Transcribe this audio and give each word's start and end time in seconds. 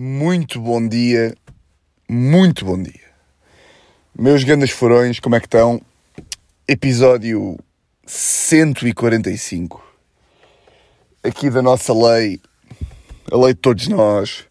Muito 0.00 0.60
bom 0.60 0.86
dia, 0.86 1.34
muito 2.08 2.64
bom 2.64 2.80
dia. 2.80 3.10
Meus 4.16 4.44
grandes 4.44 4.70
furões, 4.70 5.18
como 5.18 5.34
é 5.34 5.40
que 5.40 5.46
estão? 5.46 5.82
Episódio 6.68 7.58
145. 8.06 9.84
Aqui 11.20 11.50
da 11.50 11.60
nossa 11.60 11.92
lei, 11.92 12.40
a 13.28 13.36
lei 13.36 13.54
de 13.54 13.58
todos 13.58 13.88
nós. 13.88 14.44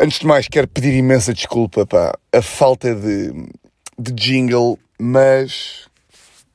Antes 0.00 0.20
de 0.20 0.26
mais, 0.26 0.48
quero 0.48 0.68
pedir 0.68 0.94
imensa 0.94 1.34
desculpa, 1.34 1.86
pá, 1.86 2.18
a 2.32 2.40
falta 2.40 2.94
de, 2.94 3.30
de 3.98 4.12
jingle, 4.12 4.78
mas 4.98 5.86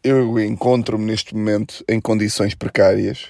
eu 0.03 0.39
encontro-me 0.39 1.05
neste 1.05 1.35
momento 1.35 1.85
em 1.87 2.01
condições 2.01 2.55
precárias. 2.55 3.27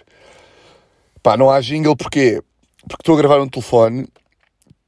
Pá, 1.22 1.36
não 1.36 1.50
há 1.50 1.60
jingle 1.60 1.98
porquê? 1.98 2.42
Porque 2.88 3.02
estou 3.02 3.16
a 3.16 3.18
gravar 3.18 3.40
no 3.40 3.50
telefone, 3.50 4.08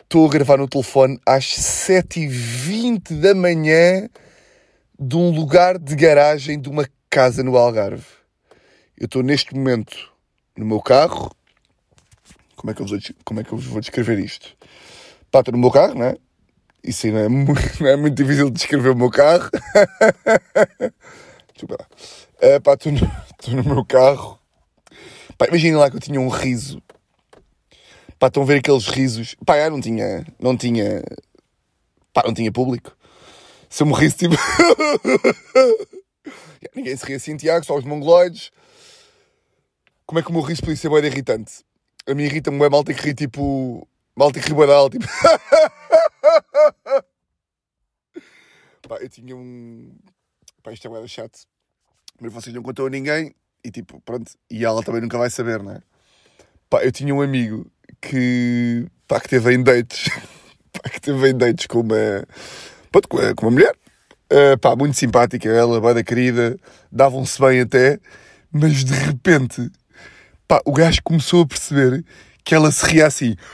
estou 0.03 0.25
a 0.25 0.29
gravar 0.29 0.57
no 0.57 0.67
telefone 0.67 1.17
às 1.25 1.45
7h20 1.45 3.21
da 3.21 3.33
manhã 3.33 4.09
de 4.99 5.15
um 5.15 5.29
lugar 5.29 5.79
de 5.79 5.95
garagem 5.95 6.59
de 6.59 6.67
uma 6.67 6.85
casa 7.09 7.41
no 7.41 7.55
Algarve. 7.55 8.05
Eu 8.97 9.05
estou 9.05 9.23
neste 9.23 9.55
momento 9.55 10.11
no 10.57 10.65
meu 10.65 10.81
carro. 10.81 11.31
Como 12.57 12.71
é 12.71 12.73
que 12.73 12.81
eu 12.81 12.85
vos, 12.85 13.11
como 13.23 13.39
é 13.39 13.43
que 13.43 13.53
eu 13.53 13.57
vos 13.57 13.67
vou 13.67 13.79
descrever 13.79 14.19
isto? 14.19 14.57
Pá, 15.31 15.39
estou 15.39 15.53
no 15.53 15.57
meu 15.57 15.71
carro, 15.71 15.95
não 15.95 16.05
é? 16.05 16.17
Isso 16.83 17.05
aí 17.05 17.13
não 17.13 17.19
é, 17.19 17.29
muito, 17.29 17.61
não 17.81 17.89
é 17.89 17.95
muito 17.95 18.15
difícil 18.15 18.49
de 18.49 18.57
descrever 18.57 18.89
o 18.89 18.95
meu 18.95 19.09
carro. 19.09 19.49
Desculpa 21.53 21.77
lá. 21.79 21.87
Uh, 22.57 22.61
pá, 22.61 22.73
estou 22.73 22.91
no, 22.91 22.99
no 23.63 23.75
meu 23.75 23.85
carro. 23.85 24.37
Pá, 25.37 25.47
imaginem 25.47 25.77
lá 25.77 25.89
que 25.89 25.95
eu 25.95 26.01
tinha 26.01 26.19
um 26.19 26.27
riso 26.27 26.81
Pá, 28.17 28.27
estão 28.27 28.43
a 28.43 28.45
ver 28.45 28.59
aqueles 28.59 28.87
risos. 28.87 29.35
Pá, 29.45 29.57
eu 29.57 29.71
não 29.71 29.81
tinha. 29.81 30.25
Não 30.39 30.55
tinha. 30.55 31.03
Pá, 32.13 32.23
não 32.25 32.33
tinha 32.33 32.51
público. 32.51 32.95
Se 33.69 33.83
eu 33.83 33.87
me 33.87 33.93
risse, 33.93 34.17
tipo. 34.17 34.35
Ninguém 36.75 36.95
se 36.95 37.05
ria 37.05 37.17
assim, 37.17 37.37
Tiago, 37.37 37.65
só 37.65 37.77
os 37.77 37.83
mongoloides. 37.83 38.51
Como 40.05 40.19
é 40.19 40.23
que 40.23 40.29
o 40.29 40.33
meu 40.33 40.41
riso 40.41 40.61
podia 40.61 40.75
ser 40.75 40.89
bem 40.89 41.05
irritante? 41.05 41.63
A 42.07 42.13
mim 42.13 42.23
irrita-me 42.23 42.59
bem 42.59 42.69
malta 42.69 42.93
que 42.93 43.01
ri 43.01 43.13
tipo. 43.13 43.87
Malta 44.15 44.39
que 44.39 44.47
ri 44.47 44.53
bem 44.53 44.67
tipo. 44.89 45.05
Pá, 48.87 48.97
eu 49.01 49.09
tinha 49.09 49.35
um. 49.35 49.91
Pá, 50.63 50.71
isto 50.71 50.87
é 50.87 50.91
bem 50.91 51.07
chato. 51.07 51.39
Mas 52.21 52.31
vocês 52.31 52.55
não 52.55 52.63
contou 52.63 52.87
a 52.87 52.89
ninguém 52.89 53.35
e 53.63 53.71
tipo, 53.71 53.99
pronto. 54.01 54.31
E 54.49 54.63
ela 54.63 54.83
também 54.83 55.01
nunca 55.01 55.17
vai 55.17 55.29
saber, 55.29 55.61
não 55.61 55.71
é? 55.71 55.81
Pá, 56.69 56.83
eu 56.83 56.91
tinha 56.91 57.13
um 57.13 57.21
amigo 57.21 57.69
que, 58.09 58.87
pá, 59.07 59.19
que 59.19 59.29
teve 59.29 59.53
em 59.53 59.63
dates, 59.63 60.09
pá, 60.71 60.89
que 60.89 61.01
teve 61.01 61.29
em 61.29 61.37
dates 61.37 61.65
com 61.67 61.79
uma, 61.81 62.25
pronto, 62.91 63.07
com, 63.07 63.45
uma 63.45 63.51
mulher, 63.51 63.75
uh, 64.31 64.57
pá, 64.59 64.75
muito 64.75 64.95
simpática, 64.95 65.49
ela, 65.49 65.81
bem 65.81 65.93
da 65.95 66.03
querida, 66.03 66.57
davam-se 66.91 67.39
bem 67.41 67.61
até, 67.61 67.99
mas 68.51 68.83
de 68.83 68.93
repente, 68.93 69.71
pá, 70.47 70.61
o 70.65 70.71
gajo 70.71 71.01
começou 71.03 71.41
a 71.43 71.47
perceber 71.47 72.05
que 72.43 72.53
ela 72.53 72.71
se 72.71 72.85
ria 72.85 73.07
assim. 73.07 73.35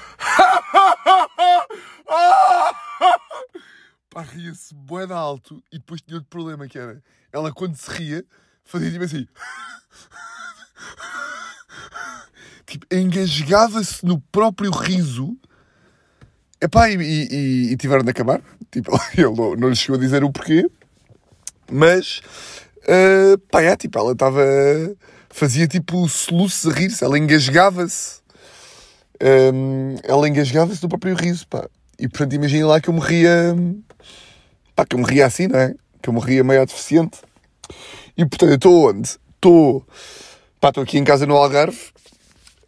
pá, 4.10 4.22
ria-se 4.22 4.76
bué 4.76 5.08
de 5.08 5.14
alto 5.14 5.64
e 5.72 5.80
depois 5.80 6.02
tinha 6.02 6.18
outro 6.18 6.30
problema 6.30 6.68
que 6.68 6.78
era, 6.78 7.02
ela 7.32 7.54
quando 7.54 7.76
se 7.76 7.90
ria, 7.90 8.26
fazia 8.66 8.92
tipo 8.92 9.06
assim 9.06 9.26
tipo, 12.66 12.86
engasgava-se 12.92 14.06
no 14.06 14.20
próprio 14.32 14.72
riso. 14.72 15.36
Epá, 16.60 16.90
e, 16.90 16.96
e, 16.96 17.72
e 17.72 17.78
tiveram 17.78 18.04
de 18.04 18.12
acabar. 18.12 18.42
Tipo, 18.72 18.92
ele 19.18 19.34
não, 19.36 19.56
não 19.56 19.70
lhe 19.70 19.76
chegou 19.76 19.98
a 19.98 20.00
dizer 20.00 20.24
o 20.24 20.32
porquê. 20.32 20.70
Mas, 21.72 22.22
uh, 22.84 23.38
pá, 23.50 23.62
é, 23.62 23.76
tipo, 23.76 23.98
ela 23.98 24.14
estava... 24.14 24.44
Fazia 25.34 25.66
tipo 25.66 26.08
soluços 26.10 26.70
a 26.72 26.76
rir-se. 26.76 27.04
Ela 27.04 27.18
engasgava-se. 27.18 28.20
Um, 29.54 29.96
ela 30.04 30.28
engasgava-se 30.28 30.84
no 30.84 30.90
próprio 30.90 31.16
riso, 31.16 31.48
pá. 31.48 31.70
E, 31.98 32.08
portanto, 32.08 32.34
imagina 32.34 32.68
lá 32.68 32.82
que 32.82 32.90
eu 32.90 32.94
me 32.94 33.00
ria... 33.00 33.56
Pá, 34.76 34.86
que 34.86 34.96
eu 34.96 35.00
me 35.00 35.06
ria 35.06 35.26
assim, 35.26 35.48
não 35.48 35.58
é? 35.58 35.74
Que 36.02 36.10
eu 36.10 36.14
me 36.14 36.20
ria 36.20 36.44
meio 36.44 36.66
deficiente. 36.66 37.20
E, 38.18 38.26
portanto, 38.26 38.50
eu 38.50 38.56
estou 38.56 38.90
onde? 38.90 39.18
Estou... 39.36 39.88
Pá, 40.60 40.70
estou 40.70 40.84
aqui 40.84 40.98
em 40.98 41.04
casa 41.04 41.26
no 41.26 41.36
Algarve 41.36 41.92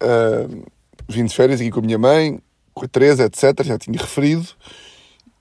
uh, 0.01 0.71
vim 1.07 1.25
de 1.25 1.35
férias 1.35 1.59
aqui 1.59 1.71
com 1.71 1.79
a 1.79 1.83
minha 1.83 1.97
mãe, 1.97 2.39
com 2.73 2.85
a 2.85 2.87
Teresa, 2.87 3.25
etc. 3.25 3.63
Já 3.63 3.77
tinha 3.77 3.99
referido. 3.99 4.47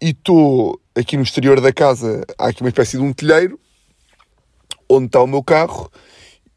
E 0.01 0.11
estou 0.11 0.81
aqui 0.95 1.17
no 1.17 1.23
exterior 1.23 1.61
da 1.61 1.73
casa, 1.73 2.25
há 2.39 2.49
aqui 2.49 2.63
uma 2.63 2.69
espécie 2.69 2.97
de 2.97 3.03
um 3.03 3.13
telheiro, 3.13 3.59
onde 4.89 5.07
está 5.07 5.23
o 5.23 5.27
meu 5.27 5.43
carro. 5.43 5.91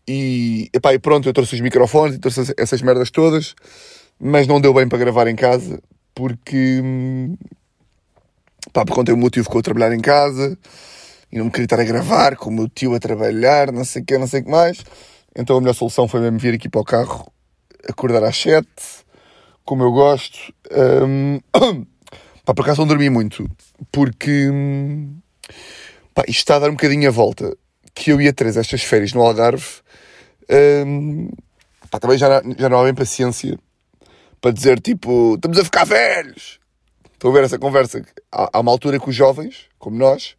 E, 0.08 0.70
epá, 0.74 0.94
e 0.94 1.00
pronto, 1.00 1.28
eu 1.28 1.34
trouxe 1.34 1.56
os 1.56 1.62
microfones 1.62 2.16
e 2.16 2.20
trouxe 2.20 2.54
essas 2.58 2.82
merdas 2.82 3.10
todas, 3.10 3.56
mas 4.20 4.48
não 4.48 4.62
deu 4.62 4.74
bem 4.74 4.88
para 4.88 4.98
gravar 4.98 5.28
em 5.28 5.36
casa, 5.36 5.82
porque, 6.14 6.82
pá, 8.72 8.86
por 8.86 8.96
conta 8.96 9.14
o 9.14 9.18
meu 9.18 9.30
tio 9.30 9.44
ficou 9.44 9.60
a 9.60 9.64
trabalhar 9.64 9.94
em 9.94 10.02
casa 10.02 10.58
e 11.32 11.38
não 11.38 11.46
me 11.46 11.52
queria 11.52 11.66
estar 11.66 11.80
a 11.80 11.84
gravar 11.84 12.36
com 12.36 12.50
o 12.50 12.54
meu 12.54 12.70
tio 12.70 12.94
a 12.94 13.00
trabalhar, 13.00 13.72
não 13.72 13.84
sei 13.84 14.02
o 14.02 14.06
que, 14.06 14.18
não 14.18 14.28
sei 14.28 14.42
o 14.42 14.44
que 14.44 14.52
mais. 14.52 14.84
Então 15.36 15.58
a 15.58 15.60
melhor 15.60 15.74
solução 15.74 16.08
foi 16.08 16.22
mesmo 16.22 16.40
vir 16.40 16.54
aqui 16.54 16.70
para 16.70 16.82
o 16.82 16.86
carro 16.86 17.32
acordar 17.88 18.24
às 18.24 18.38
7, 18.38 18.68
como 19.64 19.84
eu 19.84 19.92
gosto. 19.92 20.54
Um, 20.72 21.40
pá, 22.46 22.54
por 22.54 22.64
acaso 22.64 22.82
não 22.82 22.88
dormi 22.88 23.10
muito, 23.10 23.50
porque 23.92 24.50
pá, 26.14 26.24
isto 26.28 26.40
está 26.40 26.56
a 26.56 26.60
dar 26.60 26.70
um 26.70 26.74
bocadinho 26.74 27.08
a 27.08 27.12
volta. 27.12 27.56
Que 27.94 28.12
eu 28.12 28.20
ia 28.20 28.34
três 28.34 28.58
estas 28.58 28.84
férias 28.84 29.14
no 29.14 29.22
Algarve, 29.22 29.66
um, 30.86 31.30
pá, 31.90 32.00
também 32.00 32.18
já, 32.18 32.42
já 32.58 32.70
não 32.70 32.80
há 32.80 32.84
bem 32.84 32.94
paciência 32.94 33.58
para 34.42 34.52
dizer 34.52 34.80
tipo, 34.80 35.36
estamos 35.36 35.58
a 35.58 35.64
ficar 35.64 35.86
velhos. 35.86 36.60
Estão 37.14 37.32
a 37.32 37.34
ver 37.34 37.46
essa 37.46 37.58
conversa? 37.58 38.06
Há, 38.32 38.50
há 38.54 38.60
uma 38.60 38.72
altura 38.72 39.00
que 39.00 39.10
os 39.10 39.16
jovens, 39.16 39.68
como 39.80 39.98
nós, 39.98 40.36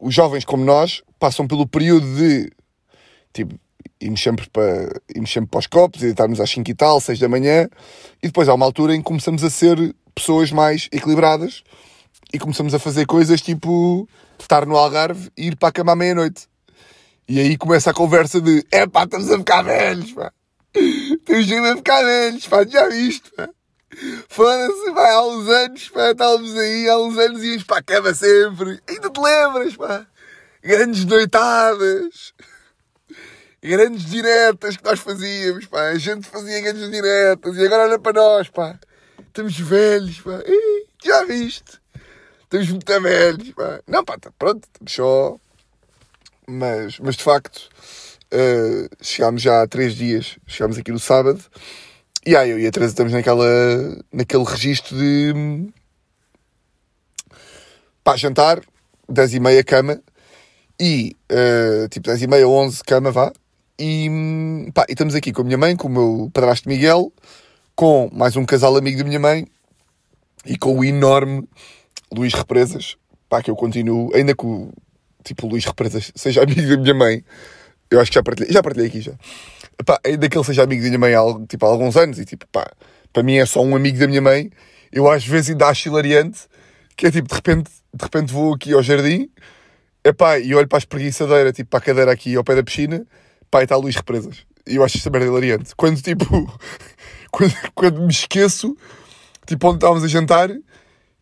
os 0.00 0.14
jovens 0.14 0.44
como 0.44 0.64
nós, 0.64 1.02
passam 1.18 1.46
pelo 1.46 1.66
período 1.66 2.06
de 2.16 2.50
tipo 3.32 3.54
íamos 4.02 4.22
sempre 4.22 4.48
para, 4.50 5.00
íamos 5.14 5.32
sempre 5.32 5.50
para 5.50 5.60
os 5.60 5.66
copos 5.66 6.02
e 6.02 6.06
deitarmos 6.06 6.40
às 6.40 6.50
5 6.50 6.70
e 6.70 6.74
tal, 6.74 7.00
6 7.00 7.18
da 7.18 7.28
manhã, 7.28 7.68
e 8.22 8.26
depois 8.26 8.48
há 8.48 8.54
uma 8.54 8.66
altura 8.66 8.94
em 8.94 8.98
que 8.98 9.04
começamos 9.04 9.44
a 9.44 9.50
ser 9.50 9.94
pessoas 10.14 10.50
mais 10.50 10.88
equilibradas 10.92 11.62
e 12.32 12.38
começamos 12.38 12.74
a 12.74 12.78
fazer 12.78 13.06
coisas 13.06 13.40
tipo 13.40 14.08
estar 14.38 14.66
no 14.66 14.76
Algarve 14.76 15.30
e 15.36 15.48
ir 15.48 15.56
para 15.56 15.68
a 15.68 15.72
cama 15.72 15.92
à 15.92 15.96
meia-noite. 15.96 16.48
E 17.28 17.38
aí 17.40 17.56
começa 17.56 17.90
a 17.90 17.94
conversa 17.94 18.40
de 18.40 18.64
é 18.70 18.86
pá, 18.86 19.04
estamos 19.04 19.30
a 19.30 19.38
ficar 19.38 19.62
velhos, 19.62 20.12
pá. 20.12 20.32
Estamos 20.74 21.70
a 21.70 21.76
ficar 21.76 22.02
velhos, 22.02 22.46
pá, 22.48 22.64
já 22.64 22.88
viste, 22.88 23.30
pá. 23.36 23.48
Foda-se, 24.28 24.92
pá, 24.92 25.12
há 25.12 25.26
uns 25.26 25.48
anos, 25.48 25.88
pá, 25.90 26.10
estávamos 26.10 26.56
aí, 26.56 26.88
há 26.88 26.98
uns 26.98 27.16
anos 27.18 27.42
íamos 27.44 27.64
para 27.64 27.78
a 27.78 27.82
cama 27.82 28.14
sempre. 28.14 28.80
Ainda 28.88 29.10
te 29.10 29.20
lembras, 29.20 29.76
pá? 29.76 30.06
Grandes 30.62 31.04
noitadas 31.04 32.32
grandes 33.62 34.06
diretas 34.06 34.76
que 34.76 34.84
nós 34.84 34.98
fazíamos, 34.98 35.66
pá. 35.66 35.88
A 35.88 35.98
gente 35.98 36.26
fazia 36.26 36.60
grandes 36.60 36.90
diretas 36.90 37.56
e 37.56 37.64
agora 37.64 37.84
olha 37.84 37.98
para 37.98 38.12
nós, 38.12 38.48
pá. 38.48 38.78
Estamos 39.20 39.58
velhos, 39.58 40.20
pá. 40.20 40.42
Ih, 40.46 40.86
já 41.02 41.24
viste? 41.24 41.80
Estamos 42.42 42.68
muito 42.68 43.00
velhos, 43.00 43.50
pá. 43.52 43.80
Não, 43.86 44.04
pá, 44.04 44.18
tá 44.18 44.32
pronto, 44.36 44.66
estamos 44.66 44.92
só. 44.92 45.36
Mas, 46.46 46.98
mas 46.98 47.16
de 47.16 47.22
facto, 47.22 47.68
uh, 48.32 48.88
chegámos 49.00 49.40
já 49.40 49.62
há 49.62 49.68
três 49.68 49.94
dias, 49.94 50.38
chegámos 50.46 50.76
aqui 50.76 50.90
no 50.90 50.98
sábado. 50.98 51.40
E 52.26 52.36
aí 52.36 52.50
eu 52.50 52.58
e 52.58 52.66
a 52.66 52.70
Teresa 52.70 52.92
estamos 52.92 53.12
naquela, 53.12 53.46
naquele 54.12 54.44
registro 54.44 54.96
de. 54.96 55.72
pá, 58.02 58.16
jantar, 58.16 58.60
10 59.08 59.34
e 59.34 59.40
meia 59.40 59.64
cama. 59.64 60.02
E, 60.80 61.16
uh, 61.30 61.88
tipo, 61.88 62.06
10 62.08 62.22
e 62.22 62.26
meia, 62.26 62.48
11 62.48 62.82
cama, 62.84 63.12
vá. 63.12 63.32
E, 63.78 64.70
pá, 64.74 64.84
e 64.88 64.92
estamos 64.92 65.14
aqui 65.14 65.32
com 65.32 65.42
a 65.42 65.44
minha 65.44 65.56
mãe, 65.56 65.74
com 65.76 65.88
o 65.88 65.90
meu 65.90 66.30
padrasto 66.32 66.68
Miguel, 66.68 67.12
com 67.74 68.10
mais 68.12 68.36
um 68.36 68.44
casal 68.44 68.76
amigo 68.76 68.98
da 68.98 69.04
minha 69.04 69.18
mãe 69.18 69.46
e 70.44 70.58
com 70.58 70.78
o 70.78 70.84
enorme 70.84 71.48
Luís 72.12 72.34
Represas, 72.34 72.96
pá, 73.28 73.42
que 73.42 73.50
eu 73.50 73.56
continuo, 73.56 74.14
ainda 74.14 74.34
que 74.34 74.44
o 74.44 74.70
tipo 75.24 75.46
Luís 75.46 75.64
Represas 75.64 76.12
seja 76.14 76.42
amigo 76.42 76.60
da 76.60 76.76
minha 76.76 76.94
mãe, 76.94 77.24
eu 77.90 78.00
acho 78.00 78.10
que 78.10 78.16
já 78.16 78.22
partilhei, 78.22 78.52
já 78.52 78.62
partilhei 78.62 78.88
aqui 78.88 79.00
já. 79.00 79.12
Pá, 79.86 79.98
ainda 80.04 80.28
que 80.28 80.36
ele 80.36 80.44
seja 80.44 80.62
amigo 80.62 80.82
da 80.82 80.88
minha 80.88 80.98
mãe 80.98 81.14
há, 81.14 81.22
tipo, 81.48 81.64
há 81.64 81.68
alguns 81.68 81.96
anos 81.96 82.18
e 82.18 82.24
tipo, 82.24 82.46
pá, 82.52 82.70
para 83.12 83.22
mim 83.22 83.36
é 83.36 83.46
só 83.46 83.62
um 83.62 83.74
amigo 83.74 83.98
da 83.98 84.06
minha 84.06 84.20
mãe, 84.20 84.50
eu 84.92 85.10
às 85.10 85.26
vezes 85.26 85.50
ainda 85.50 85.66
acho 85.68 85.88
hilariante, 85.88 86.40
que 86.94 87.06
é 87.06 87.10
tipo, 87.10 87.28
de 87.28 87.34
repente, 87.34 87.70
de 87.94 88.04
repente 88.04 88.32
vou 88.32 88.54
aqui 88.54 88.74
ao 88.74 88.82
jardim, 88.82 89.30
epá, 90.04 90.38
e 90.38 90.54
olho 90.54 90.68
para 90.68 90.76
a 90.76 90.80
espreguiçadeira, 90.80 91.52
tipo, 91.52 91.70
para 91.70 91.78
a 91.78 91.82
cadeira 91.82 92.12
aqui 92.12 92.36
ao 92.36 92.44
pé 92.44 92.54
da 92.54 92.62
piscina, 92.62 93.06
pá, 93.52 93.62
está 93.62 93.76
Luís 93.76 93.94
Represas. 93.94 94.38
E 94.66 94.76
eu 94.76 94.84
acho 94.84 94.96
esta 94.96 95.10
merda 95.10 95.26
hilariante. 95.26 95.76
Quando, 95.76 96.00
tipo, 96.00 96.24
quando, 97.30 97.54
quando 97.74 98.00
me 98.00 98.10
esqueço 98.10 98.76
tipo, 99.46 99.68
onde 99.68 99.76
estávamos 99.76 100.02
a 100.02 100.08
jantar, 100.08 100.50
e 100.50 100.60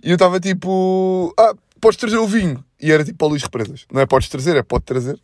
eu 0.03 0.15
estava 0.15 0.39
tipo, 0.39 1.35
ah, 1.39 1.55
podes 1.81 1.99
trazer 1.99 2.19
o 2.19 2.27
vinho. 2.27 2.65
E 2.81 2.91
era 2.93 3.05
tipo 3.05 3.25
o 3.25 3.29
Luís 3.29 3.43
Represas. 3.43 3.87
Não 3.93 4.01
é 4.01 4.07
podes 4.07 4.29
trazer, 4.29 4.57
é 4.57 4.63
pode 4.63 4.85
trazer. 4.85 5.21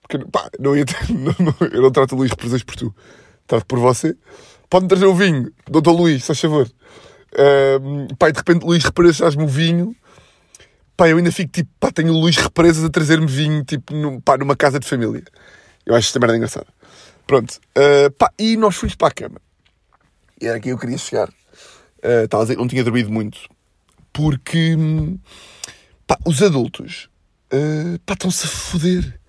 Porque, 0.00 0.24
pá, 0.30 0.48
não 0.58 0.76
ia 0.76 0.84
ter, 0.84 0.96
não, 1.12 1.34
não, 1.38 1.68
eu 1.68 1.82
não 1.82 1.90
trato 1.90 2.14
o 2.14 2.18
Luís 2.18 2.30
Represas 2.30 2.62
por 2.62 2.76
tu, 2.76 2.94
trato 3.46 3.66
por 3.66 3.78
você. 3.78 4.16
Pode-me 4.70 4.88
trazer 4.88 5.06
o 5.06 5.14
vinho, 5.14 5.52
doutor 5.68 5.92
Luís, 5.92 6.22
se 6.22 6.28
faz 6.28 6.40
favor. 6.40 6.70
E 7.38 8.32
de 8.32 8.38
repente 8.38 8.64
Luís 8.64 8.84
Represas 8.84 9.18
traz-me 9.18 9.44
o 9.44 9.48
vinho. 9.48 9.94
Pá, 10.96 11.08
eu 11.08 11.18
ainda 11.18 11.30
fico 11.30 11.52
tipo, 11.52 11.70
pá, 11.78 11.90
tenho 11.92 12.12
o 12.12 12.18
Luís 12.18 12.36
Represas 12.36 12.82
a 12.82 12.88
trazer-me 12.88 13.26
vinho, 13.26 13.62
tipo, 13.64 13.94
no, 13.94 14.20
pá, 14.22 14.38
numa 14.38 14.56
casa 14.56 14.80
de 14.80 14.86
família. 14.86 15.24
Eu 15.86 15.94
acho 15.94 16.08
esta 16.08 16.18
merda 16.18 16.36
engraçada. 16.36 16.66
Pronto. 17.26 17.60
Uh, 17.78 18.10
pá, 18.10 18.30
e 18.38 18.56
nós 18.56 18.74
fomos 18.74 18.96
para 18.96 19.08
a 19.08 19.12
cama. 19.12 19.40
E 20.40 20.46
era 20.46 20.58
aqui 20.58 20.68
eu 20.68 20.78
queria 20.78 20.98
chegar. 20.98 21.28
Uh, 21.28 22.28
que 22.48 22.56
não 22.56 22.68
tinha 22.68 22.84
dormido 22.84 23.10
muito. 23.10 23.48
Porque, 24.12 24.76
pá, 26.06 26.18
os 26.24 26.42
adultos, 26.42 27.08
uh, 27.52 28.00
estão-se 28.10 28.46
a 28.46 28.48
foder. 28.48 29.20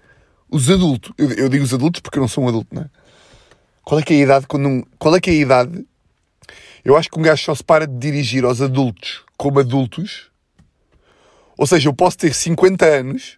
Os 0.49 0.69
adultos, 0.69 1.11
eu, 1.17 1.31
eu, 1.33 1.49
digo 1.49 1.63
os 1.63 1.73
adultos 1.73 2.01
porque 2.01 2.17
eu 2.17 2.21
não 2.21 2.27
sou 2.27 2.43
um 2.43 2.47
adulto, 2.47 2.73
não 2.73 2.83
é? 2.83 2.89
Qual 3.83 3.99
é 3.99 4.03
que 4.03 4.13
é 4.13 4.17
a 4.17 4.21
idade 4.21 4.47
quando 4.47 4.67
um, 4.67 4.83
qual 4.97 5.15
é 5.15 5.19
que 5.19 5.29
é 5.29 5.33
a 5.33 5.37
idade? 5.37 5.85
Eu 6.83 6.95
acho 6.95 7.09
que 7.09 7.19
um 7.19 7.21
gajo 7.21 7.43
só 7.43 7.53
se 7.53 7.63
para 7.63 7.85
de 7.85 7.97
dirigir 7.97 8.45
aos 8.45 8.61
adultos 8.61 9.23
como 9.37 9.59
adultos. 9.59 10.31
Ou 11.57 11.67
seja, 11.67 11.89
eu 11.89 11.93
posso 11.93 12.17
ter 12.17 12.33
50 12.33 12.85
anos, 12.85 13.37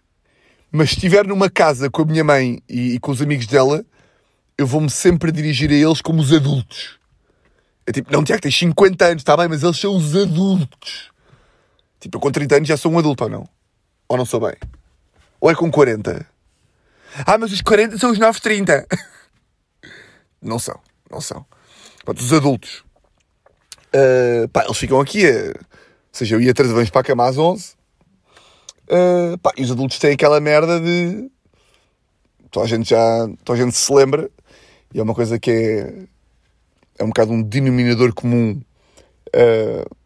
mas 0.72 0.90
se 0.90 0.96
estiver 0.96 1.26
numa 1.26 1.50
casa 1.50 1.90
com 1.90 2.02
a 2.02 2.04
minha 2.04 2.24
mãe 2.24 2.62
e, 2.68 2.94
e 2.94 3.00
com 3.00 3.10
os 3.10 3.20
amigos 3.20 3.46
dela, 3.46 3.84
eu 4.56 4.66
vou-me 4.66 4.90
sempre 4.90 5.32
dirigir 5.32 5.70
a 5.70 5.74
eles 5.74 6.00
como 6.00 6.20
os 6.20 6.32
adultos. 6.32 6.98
É 7.86 7.92
tipo, 7.92 8.12
não, 8.12 8.22
Tiago, 8.22 8.42
tens 8.42 8.56
50 8.56 9.04
anos, 9.04 9.20
está 9.22 9.36
bem, 9.36 9.48
mas 9.48 9.62
eles 9.62 9.78
são 9.78 9.96
os 9.96 10.14
adultos. 10.14 11.10
Tipo, 11.98 12.18
eu 12.18 12.20
com 12.20 12.30
30 12.30 12.56
anos 12.56 12.68
já 12.68 12.76
sou 12.76 12.92
um 12.92 12.98
adulto 12.98 13.24
ou 13.24 13.30
não? 13.30 13.48
Ou 14.08 14.16
não 14.16 14.24
sou 14.24 14.40
bem? 14.40 14.54
Ou 15.40 15.50
é 15.50 15.54
com 15.54 15.70
40? 15.70 16.26
Ah, 17.26 17.38
mas 17.38 17.52
os 17.52 17.60
40 17.60 17.98
são 17.98 18.12
os 18.12 18.18
novos 18.18 18.40
30. 18.40 18.86
não 20.40 20.58
são, 20.58 20.78
não 21.10 21.20
são. 21.20 21.44
Pronto, 22.04 22.20
os 22.20 22.32
adultos. 22.32 22.84
Uh, 23.94 24.48
pá, 24.52 24.64
eles 24.64 24.78
ficam 24.78 25.00
aqui 25.00 25.26
a... 25.26 25.48
Ou 25.48 25.54
seja, 26.12 26.36
eu 26.36 26.40
ia 26.40 26.54
trazer 26.54 26.90
para 26.90 27.00
a 27.00 27.04
cama 27.04 27.28
às 27.28 27.38
11. 27.38 27.79
Uh, 28.90 29.38
pá, 29.38 29.52
e 29.56 29.62
os 29.62 29.70
adultos 29.70 29.98
têm 29.98 30.12
aquela 30.12 30.40
merda 30.40 30.80
de... 30.80 31.30
Toda 32.50 32.66
a 32.66 32.68
gente 32.68 32.90
já... 32.90 33.28
Toda 33.44 33.60
a 33.60 33.64
gente 33.64 33.76
se 33.76 33.92
lembra. 33.92 34.28
E 34.92 34.98
é 34.98 35.02
uma 35.02 35.14
coisa 35.14 35.38
que 35.38 35.50
é... 35.50 35.94
É 36.98 37.04
um 37.04 37.08
bocado 37.08 37.32
um 37.32 37.40
denominador 37.40 38.12
comum 38.12 38.60
uh, 39.28 39.96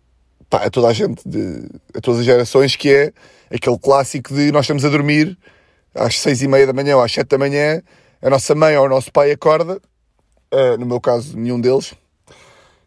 pá, 0.49 0.67
a 0.67 0.71
toda 0.71 0.89
a 0.89 0.93
gente, 0.93 1.27
de, 1.27 1.69
a 1.95 2.01
todas 2.01 2.21
as 2.21 2.27
gerações, 2.27 2.77
que 2.77 2.93
é 2.93 3.13
aquele 3.53 3.79
clássico 3.79 4.33
de 4.33 4.53
nós 4.53 4.65
estamos 4.65 4.85
a 4.85 4.89
dormir 4.89 5.37
às 5.95 6.19
seis 6.19 6.43
e 6.43 6.49
meia 6.49 6.67
da 6.67 6.73
manhã 6.73 6.97
ou 6.97 7.03
às 7.03 7.13
sete 7.13 7.29
da 7.29 7.39
manhã, 7.39 7.83
a 8.23 8.31
nossa 8.31 8.55
mãe 8.55 8.77
ou 8.77 8.87
o 8.87 8.89
nosso 8.89 9.13
pai 9.13 9.33
acorda, 9.33 9.81
uh, 10.53 10.79
no 10.79 10.87
meu 10.87 11.01
caso, 11.01 11.37
nenhum 11.37 11.61
deles. 11.61 11.95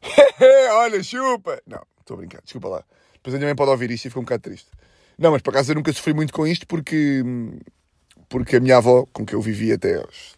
Olha, 0.71 1.03
chupa! 1.03 1.61
Não, 1.67 1.81
estou 1.99 2.15
a 2.15 2.17
brincar, 2.17 2.41
desculpa 2.41 2.69
lá. 2.69 2.83
Depois 3.13 3.35
a 3.35 3.37
minha 3.37 3.47
mãe 3.47 3.55
pode 3.55 3.71
ouvir 3.71 3.91
isto 3.91 4.05
e 4.05 4.09
fica 4.09 4.19
um 4.19 4.23
bocado 4.23 4.43
triste. 4.43 4.69
Não, 5.17 5.31
mas 5.31 5.41
por 5.41 5.51
acaso 5.51 5.71
eu 5.71 5.75
nunca 5.75 5.91
sofri 5.91 6.13
muito 6.13 6.31
com 6.31 6.45
isto 6.45 6.67
porque, 6.67 7.23
porque 8.29 8.57
a 8.57 8.59
minha 8.59 8.77
avó, 8.77 9.05
com 9.11 9.25
que 9.25 9.33
eu 9.33 9.41
vivi 9.41 9.71
até 9.71 9.97
aos 9.97 10.35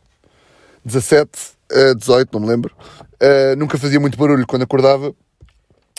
17, 0.85 1.29
uh, 1.71 1.95
18, 1.95 2.29
não 2.33 2.39
me 2.39 2.47
lembro, 2.47 2.73
uh, 2.75 3.55
nunca 3.57 3.77
fazia 3.77 3.99
muito 3.99 4.17
barulho 4.17 4.47
quando 4.47 4.63
acordava, 4.63 5.13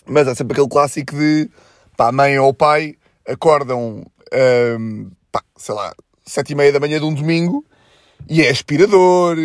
mas 0.06 0.26
há 0.26 0.34
sempre 0.34 0.54
aquele 0.54 0.68
clássico 0.68 1.14
de 1.14 1.50
pá, 1.96 2.08
a 2.08 2.12
mãe 2.12 2.38
ou 2.38 2.48
o 2.48 2.54
pai 2.54 2.96
acordam, 3.28 4.00
uh, 4.00 5.10
pá, 5.30 5.42
sei 5.56 5.74
lá, 5.74 5.94
sete 6.24 6.52
e 6.52 6.54
meia 6.54 6.72
da 6.72 6.80
manhã 6.80 6.98
de 6.98 7.04
um 7.04 7.12
domingo 7.12 7.64
e 8.28 8.42
é 8.42 8.48
aspirador, 8.48 9.36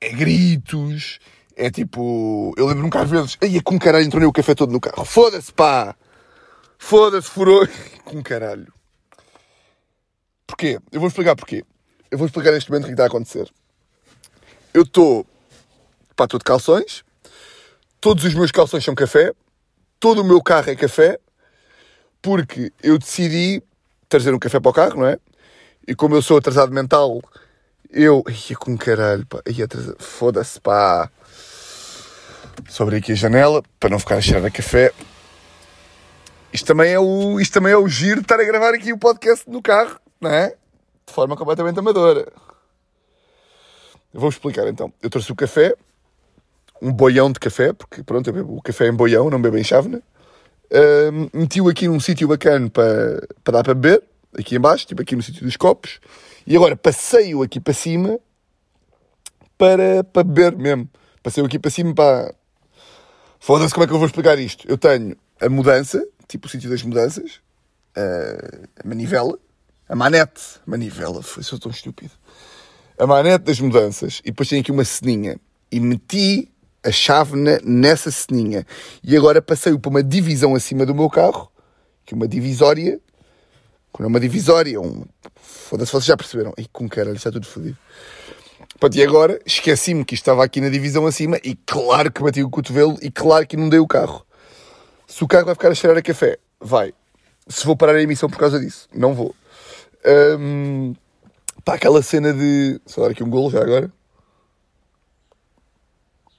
é 0.00 0.08
gritos, 0.10 1.18
é 1.56 1.70
tipo. 1.70 2.54
Eu 2.56 2.66
lembro-me 2.66 2.90
que 2.90 2.98
às 2.98 3.10
vezes. 3.10 3.38
Ai, 3.40 3.60
com 3.60 3.78
caralho 3.78 4.04
entrou 4.04 4.28
o 4.28 4.32
café 4.32 4.54
todo 4.54 4.72
no 4.72 4.80
carro. 4.80 5.04
Foda-se, 5.04 5.52
pá! 5.52 5.94
Foda-se, 6.82 7.30
furou. 7.30 7.66
com 8.04 8.20
caralho. 8.22 8.70
Porquê? 10.44 10.80
Eu 10.90 10.98
vou 10.98 11.08
explicar 11.08 11.36
porquê. 11.36 11.64
Eu 12.10 12.18
vou 12.18 12.26
explicar 12.26 12.50
neste 12.50 12.70
momento 12.70 12.84
o 12.84 12.86
que 12.88 12.92
está 12.92 13.04
a 13.04 13.06
acontecer. 13.06 13.48
Eu 14.74 14.82
estou. 14.82 15.24
Pá, 16.16 16.24
estou 16.24 16.38
de 16.38 16.44
calções. 16.44 17.04
Todos 18.00 18.24
os 18.24 18.34
meus 18.34 18.50
calções 18.50 18.84
são 18.84 18.96
café. 18.96 19.32
Todo 20.00 20.22
o 20.22 20.24
meu 20.24 20.42
carro 20.42 20.70
é 20.70 20.76
café. 20.76 21.18
Porque 22.20 22.72
eu 22.82 22.98
decidi 22.98 23.62
trazer 24.08 24.34
um 24.34 24.38
café 24.38 24.58
para 24.58 24.70
o 24.70 24.74
carro, 24.74 25.00
não 25.00 25.06
é? 25.06 25.18
E 25.86 25.94
como 25.94 26.16
eu 26.16 26.20
sou 26.20 26.36
atrasado 26.36 26.72
mental, 26.72 27.22
eu. 27.90 28.24
Ia 28.50 28.56
com 28.56 28.76
caralho, 28.76 29.24
pá. 29.24 29.40
Ia 29.46 29.64
atrasado. 29.66 30.02
Foda-se, 30.02 30.60
pá. 30.60 31.08
Sobre 32.68 32.96
aqui 32.96 33.12
a 33.12 33.14
janela, 33.14 33.62
para 33.78 33.88
não 33.88 34.00
ficar 34.00 34.16
a 34.16 34.20
cheirar 34.20 34.44
a 34.44 34.50
café. 34.50 34.92
Isto 36.52 36.66
também, 36.66 36.92
é 36.92 36.98
o, 36.98 37.40
isto 37.40 37.52
também 37.52 37.72
é 37.72 37.76
o 37.76 37.88
giro 37.88 38.16
de 38.16 38.24
estar 38.24 38.38
a 38.38 38.44
gravar 38.44 38.74
aqui 38.74 38.92
o 38.92 38.98
podcast 38.98 39.48
no 39.48 39.62
carro, 39.62 39.98
não 40.20 40.30
é? 40.30 40.54
De 41.06 41.12
forma 41.12 41.36
completamente 41.36 41.78
amadora. 41.78 42.30
Vou 44.12 44.28
explicar 44.28 44.66
então. 44.68 44.92
Eu 45.02 45.08
trouxe 45.08 45.32
o 45.32 45.34
café, 45.34 45.74
um 46.80 46.92
boião 46.92 47.32
de 47.32 47.40
café, 47.40 47.72
porque 47.72 48.02
pronto, 48.02 48.28
eu 48.28 48.34
bebo 48.34 48.56
o 48.56 48.62
café 48.62 48.86
em 48.86 48.92
boião, 48.92 49.30
não 49.30 49.40
bebo 49.40 49.56
em 49.56 49.64
chávena. 49.64 50.02
Uh, 50.70 51.30
meti-o 51.32 51.68
aqui 51.68 51.88
num 51.88 52.00
sítio 52.00 52.28
bacana 52.28 52.68
para, 52.68 53.26
para 53.42 53.52
dar 53.52 53.62
para 53.62 53.74
beber 53.74 54.02
aqui 54.38 54.56
embaixo, 54.56 54.86
tipo 54.86 55.00
aqui 55.02 55.16
no 55.16 55.22
sítio 55.22 55.44
dos 55.44 55.56
copos, 55.56 56.00
e 56.46 56.56
agora 56.56 56.76
passei-o 56.76 57.42
aqui 57.42 57.60
para 57.60 57.74
cima 57.74 58.18
para, 59.56 60.02
para 60.04 60.24
beber 60.24 60.56
mesmo. 60.56 60.88
Passei-o 61.22 61.46
aqui 61.46 61.58
para 61.58 61.70
cima 61.70 61.94
para. 61.94 62.34
Foda-se 63.38 63.72
como 63.72 63.84
é 63.84 63.86
que 63.86 63.92
eu 63.92 63.98
vou 63.98 64.06
explicar 64.06 64.38
isto. 64.38 64.68
Eu 64.68 64.76
tenho 64.76 65.16
a 65.40 65.48
mudança, 65.48 66.04
tipo 66.32 66.46
o 66.46 66.50
sítio 66.50 66.70
das 66.70 66.82
mudanças, 66.82 67.40
a 67.94 68.88
manivela, 68.88 69.38
a 69.86 69.94
manete, 69.94 70.40
manivela, 70.64 71.22
foi 71.22 71.42
só 71.42 71.58
tão 71.58 71.70
estúpido. 71.70 72.12
A 72.98 73.06
manete 73.06 73.44
das 73.44 73.60
mudanças, 73.60 74.20
e 74.24 74.30
depois 74.30 74.48
tenho 74.48 74.62
aqui 74.62 74.72
uma 74.72 74.84
ceninha, 74.84 75.38
e 75.70 75.78
meti 75.78 76.50
a 76.82 76.90
chávena 76.90 77.60
nessa 77.62 78.10
ceninha. 78.10 78.66
E 79.04 79.14
agora 79.14 79.42
passei-o 79.42 79.78
para 79.78 79.90
uma 79.90 80.02
divisão 80.02 80.54
acima 80.54 80.86
do 80.86 80.94
meu 80.94 81.10
carro, 81.10 81.52
que 82.04 82.14
é 82.14 82.16
uma 82.16 82.26
divisória, 82.26 82.98
quando 83.92 84.06
é 84.06 84.08
uma 84.08 84.20
divisória, 84.20 84.80
um... 84.80 85.04
foda-se, 85.36 85.92
vocês 85.92 86.06
já 86.06 86.16
perceberam. 86.16 86.54
E 86.56 86.66
com 86.66 86.88
caralho, 86.88 87.16
está 87.16 87.30
tudo 87.30 87.46
fodido. 87.46 87.76
Pronto, 88.80 88.96
e 88.96 89.02
agora 89.02 89.38
esqueci-me 89.44 90.02
que 90.02 90.14
estava 90.14 90.42
aqui 90.42 90.60
na 90.60 90.70
divisão 90.70 91.06
acima 91.06 91.38
e 91.44 91.54
claro 91.54 92.10
que 92.10 92.22
bati 92.22 92.42
o 92.42 92.48
cotovelo 92.48 92.96
e 93.02 93.10
claro 93.10 93.46
que 93.46 93.54
inundei 93.54 93.78
o 93.78 93.86
carro. 93.86 94.26
Se 95.12 95.22
o 95.22 95.28
carro 95.28 95.44
vai 95.44 95.54
ficar 95.54 95.68
a 95.68 95.74
cheirar 95.74 95.98
a 95.98 96.02
café, 96.02 96.38
vai. 96.58 96.94
Se 97.46 97.66
vou 97.66 97.76
parar 97.76 97.96
a 97.96 98.02
emissão 98.02 98.30
por 98.30 98.38
causa 98.38 98.58
disso, 98.58 98.88
não 98.94 99.12
vou. 99.12 99.34
Um, 100.40 100.94
aquela 101.66 102.00
cena 102.00 102.32
de. 102.32 102.80
Só 102.86 103.02
dar 103.02 103.10
aqui 103.10 103.22
um 103.22 103.28
golo 103.28 103.50
já 103.50 103.60
agora. 103.60 103.92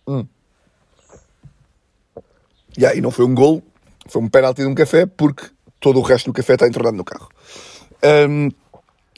Hum. 0.08 0.26
E 2.76 2.84
aí, 2.84 3.00
não 3.00 3.12
foi 3.12 3.26
um 3.26 3.36
golo, 3.36 3.62
foi 4.08 4.20
um 4.24 4.28
penalti 4.28 4.64
de 4.64 4.68
um 4.68 4.74
café 4.74 5.06
porque 5.06 5.46
todo 5.80 6.00
o 6.00 6.02
resto 6.02 6.32
do 6.32 6.34
café 6.34 6.56
está 6.56 6.68
entornado 6.68 6.98
no 6.98 7.06
carro. 7.06 7.30
Um, 8.28 8.50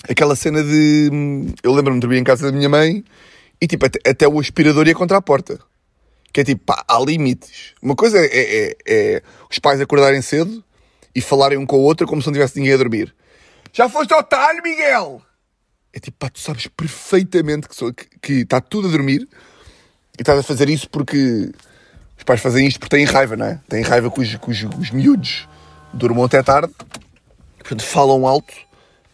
aquela 0.04 0.36
cena 0.36 0.62
de. 0.62 1.10
Eu 1.64 1.74
lembro-me 1.74 1.98
de 1.98 2.02
dormir 2.02 2.18
em 2.18 2.26
casa 2.26 2.52
da 2.52 2.58
minha 2.58 2.68
mãe 2.68 3.06
e 3.62 3.68
tipo, 3.68 3.86
até, 3.86 4.00
até, 4.06 4.28
o 4.28 4.38
aspirador 4.38 4.86
ia 4.86 4.94
contra 4.94 5.16
a 5.16 5.22
porta. 5.22 5.62
Que 6.36 6.42
é 6.42 6.44
tipo, 6.44 6.66
pá, 6.66 6.84
há 6.86 7.00
limites. 7.00 7.74
Uma 7.82 7.96
coisa 7.96 8.18
é, 8.20 8.26
é, 8.26 8.76
é, 8.86 9.24
os 9.50 9.58
pais 9.58 9.80
acordarem 9.80 10.22
cedo 10.22 10.62
e 11.16 11.22
falarem 11.22 11.58
um 11.58 11.66
com 11.66 11.78
o 11.78 11.82
outro 11.84 12.06
como 12.06 12.22
se 12.22 12.28
não 12.28 12.34
tivesse 12.34 12.60
ninguém 12.60 12.74
a 12.74 12.78
dormir. 12.78 13.16
Já 13.72 13.88
foste 13.88 14.14
ao 14.14 14.22
talho, 14.22 14.62
Miguel? 14.62 15.22
É 15.94 16.00
tipo, 16.02 16.18
pá, 16.18 16.28
tu 16.30 16.42
sabes 16.42 16.68
perfeitamente 16.68 17.70
que, 17.70 17.76
sou, 17.78 17.94
que, 17.94 18.06
que 18.22 18.34
está 18.42 18.60
tudo 18.60 18.90
a 18.90 18.92
dormir 18.92 19.26
e 20.20 20.22
estás 20.22 20.38
a 20.38 20.44
fazer 20.44 20.70
isso 20.70 20.90
porque 20.90 21.54
os 22.18 22.24
pais 22.26 22.42
fazem 22.42 22.68
isto 22.68 22.82
porque 22.82 22.98
têm 22.98 23.06
raiva, 23.06 23.38
não 23.38 23.46
é? 23.46 23.62
Têm 23.70 23.82
raiva 23.82 24.12
com 24.12 24.20
os, 24.20 24.36
com 24.36 24.52
os, 24.52 24.62
os 24.62 24.92
miúdos 24.92 25.48
durmam 25.94 26.26
até 26.26 26.44
tarde, 26.44 26.74
portanto 27.60 27.82
falam 27.82 28.28
alto 28.28 28.54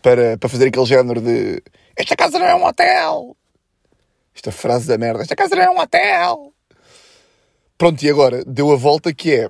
para, 0.02 0.40
para 0.40 0.50
fazer 0.50 0.70
aquele 0.70 0.88
género 0.88 1.22
de 1.22 1.62
esta 1.96 2.16
casa 2.16 2.40
não 2.40 2.48
é 2.48 2.56
um 2.56 2.66
hotel. 2.66 3.38
Esta 4.34 4.52
frase 4.52 4.88
da 4.88 4.98
merda, 4.98 5.22
esta 5.22 5.36
casa 5.36 5.56
não 5.56 5.62
é 5.62 5.70
um 5.70 5.80
hotel. 5.80 6.51
Pronto, 7.82 8.00
e 8.04 8.10
agora 8.12 8.46
deu 8.46 8.72
a 8.72 8.76
volta 8.76 9.12
que 9.12 9.32
é, 9.32 9.50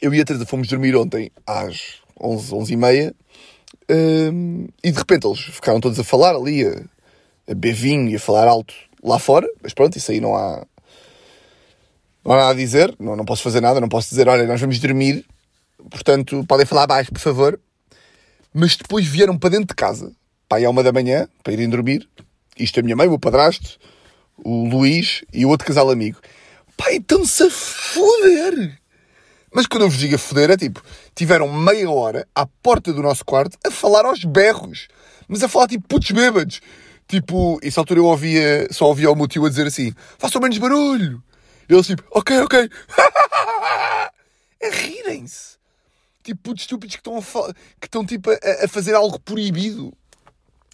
eu 0.00 0.14
e 0.14 0.18
a 0.18 0.24
Teresa 0.24 0.46
fomos 0.46 0.66
dormir 0.66 0.96
ontem 0.96 1.30
às 1.46 1.96
11, 2.18 2.54
11 2.54 2.72
e 2.72 2.76
meia 2.78 3.14
um, 4.32 4.66
e 4.82 4.90
de 4.90 4.98
repente 4.98 5.26
eles 5.26 5.38
ficaram 5.38 5.78
todos 5.78 6.00
a 6.00 6.04
falar 6.04 6.34
ali, 6.34 6.66
a, 6.66 6.70
a 7.46 7.54
vinho 7.54 8.08
e 8.08 8.16
a 8.16 8.18
falar 8.18 8.48
alto 8.48 8.72
lá 9.04 9.18
fora, 9.18 9.46
mas 9.62 9.74
pronto, 9.74 9.94
isso 9.98 10.10
aí 10.10 10.22
não 10.22 10.34
há, 10.34 10.64
Não 12.24 12.32
há 12.32 12.36
nada 12.36 12.50
a 12.52 12.54
dizer, 12.54 12.96
não, 12.98 13.14
não 13.14 13.26
posso 13.26 13.42
fazer 13.42 13.60
nada, 13.60 13.78
não 13.78 13.90
posso 13.90 14.08
dizer, 14.08 14.26
olha, 14.26 14.46
nós 14.46 14.58
vamos 14.58 14.78
dormir, 14.78 15.26
portanto, 15.90 16.42
podem 16.48 16.64
falar 16.64 16.86
baixo, 16.86 17.12
por 17.12 17.20
favor. 17.20 17.60
Mas 18.54 18.74
depois 18.74 19.06
vieram 19.06 19.36
para 19.36 19.50
dentro 19.50 19.66
de 19.66 19.74
casa, 19.74 20.10
pai, 20.48 20.64
à 20.64 20.70
uma 20.70 20.82
da 20.82 20.92
manhã, 20.92 21.28
para 21.44 21.52
irem 21.52 21.68
dormir. 21.68 22.08
Isto 22.58 22.78
é 22.78 22.80
a 22.80 22.84
minha 22.84 22.96
mãe, 22.96 23.06
o 23.06 23.10
meu 23.10 23.18
padrasto, 23.18 23.78
o 24.42 24.66
Luís 24.66 25.26
e 25.30 25.44
o 25.44 25.50
outro 25.50 25.66
casal 25.66 25.90
amigo. 25.90 26.18
Pai, 26.78 26.98
estão-se 26.98 27.42
a 27.42 27.50
foder! 27.50 28.80
Mas 29.52 29.66
quando 29.66 29.82
eu 29.82 29.90
vos 29.90 29.98
digo 29.98 30.14
a 30.14 30.18
foder, 30.18 30.50
é 30.52 30.56
tipo, 30.56 30.80
tiveram 31.12 31.52
meia 31.52 31.90
hora 31.90 32.26
à 32.32 32.46
porta 32.46 32.92
do 32.92 33.02
nosso 33.02 33.24
quarto 33.24 33.58
a 33.66 33.70
falar 33.70 34.04
aos 34.04 34.22
berros. 34.24 34.86
Mas 35.26 35.42
a 35.42 35.48
falar 35.48 35.66
tipo 35.66 35.88
putos 35.88 36.12
bêbados. 36.12 36.60
Tipo, 37.08 37.58
essa 37.62 37.80
altura 37.80 38.00
eu 38.00 38.04
ouvia, 38.04 38.68
só 38.70 38.86
ouvia 38.86 39.10
o 39.10 39.16
meu 39.16 39.26
tio 39.26 39.44
a 39.44 39.48
dizer 39.48 39.66
assim: 39.66 39.92
façam 40.18 40.40
menos 40.40 40.58
barulho. 40.58 41.20
E 41.68 41.74
eles 41.74 41.86
tipo, 41.86 42.04
ok, 42.12 42.38
ok. 42.42 42.70
a 44.62 44.70
rirem-se. 44.70 45.58
Tipo, 46.22 46.42
putos 46.42 46.62
estúpidos 46.62 46.94
que 46.94 47.00
estão, 47.00 47.18
a, 47.18 47.52
que 47.80 47.86
estão 47.86 48.06
tipo, 48.06 48.30
a, 48.30 48.64
a, 48.64 48.68
fazer 48.68 48.94
algo 48.94 49.18
proibido. 49.18 49.92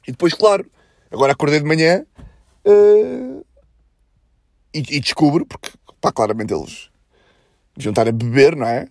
E 0.06 0.10
depois, 0.10 0.34
claro, 0.34 0.70
agora 1.10 1.32
acordei 1.32 1.60
de 1.60 1.66
manhã 1.66 2.04
uh, 2.66 3.46
e, 4.74 4.78
e 4.78 5.00
descubro, 5.00 5.46
porque, 5.46 5.70
pá, 6.04 6.12
claramente 6.12 6.52
eles 6.52 6.90
juntar 7.78 8.06
a 8.06 8.12
beber, 8.12 8.54
não 8.54 8.66
é? 8.66 8.86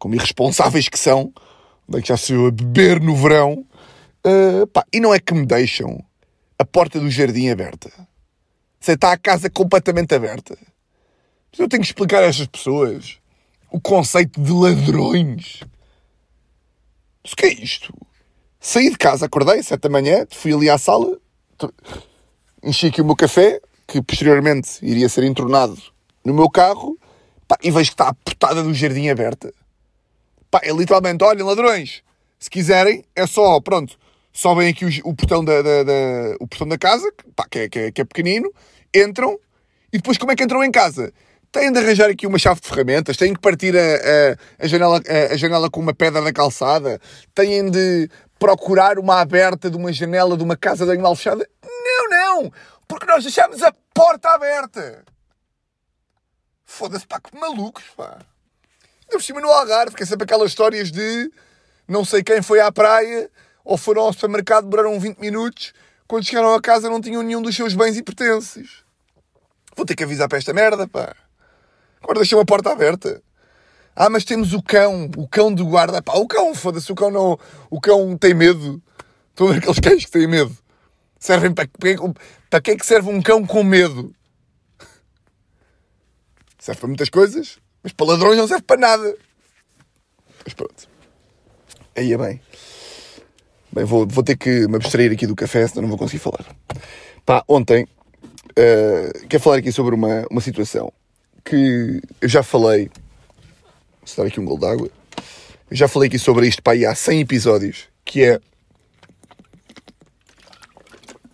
Como 0.00 0.16
irresponsáveis 0.16 0.88
que 0.88 0.98
são, 0.98 1.32
onde 1.88 1.98
é 1.98 2.02
que 2.02 2.08
já 2.08 2.16
se 2.16 2.34
a 2.34 2.50
beber 2.50 3.00
no 3.00 3.14
verão. 3.14 3.64
Uh, 4.26 4.66
pá, 4.66 4.84
e 4.92 4.98
não 4.98 5.14
é 5.14 5.20
que 5.20 5.32
me 5.32 5.46
deixam 5.46 6.04
a 6.58 6.64
porta 6.64 6.98
do 6.98 7.08
jardim 7.08 7.48
aberta. 7.50 7.90
Você 8.80 8.92
está 8.92 9.12
a 9.12 9.16
casa 9.16 9.48
completamente 9.48 10.12
aberta. 10.12 10.58
Eu 11.56 11.68
tenho 11.68 11.82
que 11.82 11.88
explicar 11.88 12.24
a 12.24 12.26
estas 12.26 12.48
pessoas 12.48 13.18
o 13.70 13.80
conceito 13.80 14.40
de 14.40 14.52
ladrões. 14.52 15.60
O 17.24 17.36
que 17.36 17.46
é 17.46 17.52
isto? 17.52 17.94
Saí 18.58 18.90
de 18.90 18.98
casa, 18.98 19.26
acordei, 19.26 19.62
sete 19.62 19.82
da 19.82 19.88
manhã, 19.88 20.26
fui 20.30 20.52
ali 20.52 20.68
à 20.68 20.76
sala, 20.76 21.16
enchi 22.62 22.88
aqui 22.88 23.00
o 23.00 23.04
meu 23.04 23.14
café, 23.14 23.60
que 23.86 24.02
posteriormente 24.02 24.78
iria 24.82 25.08
ser 25.08 25.24
entornado 25.24 25.80
no 26.24 26.34
meu 26.34 26.50
carro, 26.50 26.98
Pá, 27.50 27.56
e 27.64 27.70
vejo 27.72 27.90
que 27.90 27.94
está 27.94 28.10
a 28.10 28.14
portada 28.14 28.62
do 28.62 28.72
jardim 28.72 29.08
aberta. 29.08 29.52
Pá, 30.52 30.60
é 30.62 30.70
literalmente, 30.70 31.24
olhem, 31.24 31.42
ladrões, 31.42 32.00
se 32.38 32.48
quiserem, 32.48 33.04
é 33.16 33.26
só, 33.26 33.60
pronto, 33.60 33.98
sobem 34.32 34.68
aqui 34.68 34.84
o, 34.84 35.10
o 35.10 35.16
portão, 35.16 35.44
da, 35.44 35.60
da, 35.60 35.82
da, 35.82 36.36
o 36.38 36.46
portão 36.46 36.68
da 36.68 36.78
casa, 36.78 37.12
pá, 37.34 37.44
que, 37.50 37.58
é, 37.58 37.68
que, 37.68 37.78
é, 37.80 37.90
que 37.90 38.00
é 38.02 38.04
pequenino, 38.04 38.48
entram, 38.94 39.36
e 39.92 39.96
depois 39.96 40.16
como 40.16 40.30
é 40.30 40.36
que 40.36 40.44
entram 40.44 40.62
em 40.62 40.70
casa? 40.70 41.12
Têm 41.50 41.72
de 41.72 41.80
arranjar 41.80 42.08
aqui 42.08 42.24
uma 42.24 42.38
chave 42.38 42.60
de 42.60 42.68
ferramentas, 42.68 43.16
têm 43.16 43.34
que 43.34 43.40
partir 43.40 43.76
a, 43.76 43.80
a, 43.80 44.64
a, 44.64 44.68
janela, 44.68 45.00
a, 45.04 45.34
a 45.34 45.36
janela 45.36 45.68
com 45.68 45.80
uma 45.80 45.92
pedra 45.92 46.22
da 46.22 46.32
calçada, 46.32 47.00
têm 47.34 47.68
de 47.68 48.08
procurar 48.38 48.96
uma 48.96 49.20
aberta 49.20 49.68
de 49.68 49.76
uma 49.76 49.92
janela 49.92 50.36
de 50.36 50.44
uma 50.44 50.56
casa 50.56 50.86
de 50.86 50.92
animal 50.92 51.16
fechada. 51.16 51.44
Não, 51.64 52.08
não! 52.08 52.52
Porque 52.86 53.06
nós 53.06 53.24
deixamos 53.24 53.60
a 53.60 53.74
porta 53.92 54.28
aberta! 54.28 55.04
Foda-se, 56.70 57.04
pá, 57.04 57.20
que 57.20 57.36
malucos, 57.36 57.82
pá. 57.96 58.18
Ainda 59.02 59.12
por 59.14 59.22
cima 59.22 59.40
no 59.40 59.50
Algarve, 59.50 59.96
que 59.96 60.04
é 60.04 60.06
sempre 60.06 60.22
aquelas 60.22 60.52
histórias 60.52 60.92
de 60.92 61.30
não 61.86 62.04
sei 62.04 62.22
quem 62.22 62.40
foi 62.40 62.60
à 62.60 62.70
praia 62.70 63.28
ou 63.64 63.76
foram 63.76 64.02
ao 64.02 64.12
supermercado, 64.12 64.68
duraram 64.68 64.98
20 64.98 65.18
minutos, 65.18 65.74
quando 66.06 66.24
chegaram 66.24 66.54
a 66.54 66.60
casa 66.60 66.88
não 66.88 67.00
tinham 67.00 67.24
nenhum 67.24 67.42
dos 67.42 67.56
seus 67.56 67.74
bens 67.74 67.96
e 67.96 68.04
pertences. 68.04 68.84
Vou 69.76 69.84
ter 69.84 69.96
que 69.96 70.04
avisar 70.04 70.28
para 70.28 70.38
esta 70.38 70.52
merda, 70.54 70.86
pá. 70.86 71.14
Agora 72.00 72.20
deixam 72.20 72.38
a 72.38 72.44
porta 72.44 72.70
aberta. 72.70 73.20
Ah, 73.94 74.08
mas 74.08 74.24
temos 74.24 74.54
o 74.54 74.62
cão, 74.62 75.10
o 75.16 75.26
cão 75.26 75.52
do 75.52 75.66
guarda. 75.66 76.00
Pá, 76.00 76.14
o 76.14 76.26
cão, 76.28 76.54
foda-se, 76.54 76.90
o 76.92 76.94
cão 76.94 77.10
não. 77.10 77.38
O 77.68 77.80
cão 77.80 78.16
tem 78.16 78.32
medo. 78.32 78.80
Estão 79.30 79.48
a 79.48 79.52
ver 79.52 79.58
aqueles 79.58 79.80
cães 79.80 80.04
que 80.04 80.10
têm 80.12 80.28
medo. 80.28 80.56
Servem 81.18 81.52
para, 81.52 81.68
para, 81.68 81.90
para 82.48 82.60
que 82.60 82.70
é 82.70 82.76
que 82.76 82.86
serve 82.86 83.10
um 83.10 83.20
cão 83.20 83.44
com 83.44 83.64
medo? 83.64 84.14
Serve 86.60 86.78
para 86.78 86.88
muitas 86.88 87.08
coisas, 87.08 87.58
mas 87.82 87.92
para 87.94 88.06
ladrões 88.06 88.36
não 88.36 88.46
serve 88.46 88.62
para 88.62 88.78
nada. 88.78 89.16
Mas 90.44 90.52
pronto. 90.52 90.88
Aí 91.96 92.12
é 92.12 92.18
bem. 92.18 92.40
Bem, 93.72 93.84
vou, 93.84 94.06
vou 94.06 94.22
ter 94.22 94.36
que 94.36 94.68
me 94.68 94.76
abstrair 94.76 95.10
aqui 95.10 95.26
do 95.26 95.34
café, 95.34 95.66
senão 95.66 95.82
não 95.82 95.88
vou 95.88 95.96
conseguir 95.96 96.18
falar. 96.18 96.44
Pá, 97.24 97.42
ontem, 97.48 97.84
uh, 97.84 99.26
quero 99.26 99.42
falar 99.42 99.56
aqui 99.56 99.72
sobre 99.72 99.94
uma, 99.94 100.26
uma 100.30 100.40
situação 100.42 100.92
que 101.42 102.02
eu 102.20 102.28
já 102.28 102.42
falei. 102.42 102.90
Vou 104.04 104.16
dar 104.24 104.26
aqui 104.26 104.38
um 104.38 104.44
gol 104.44 104.58
d'água. 104.58 104.90
Eu 105.70 105.76
já 105.76 105.88
falei 105.88 106.08
aqui 106.08 106.18
sobre 106.18 106.46
isto, 106.46 106.62
pá, 106.62 106.72
há 106.74 106.94
100 106.94 107.20
episódios, 107.20 107.88
que 108.04 108.22
é... 108.22 108.38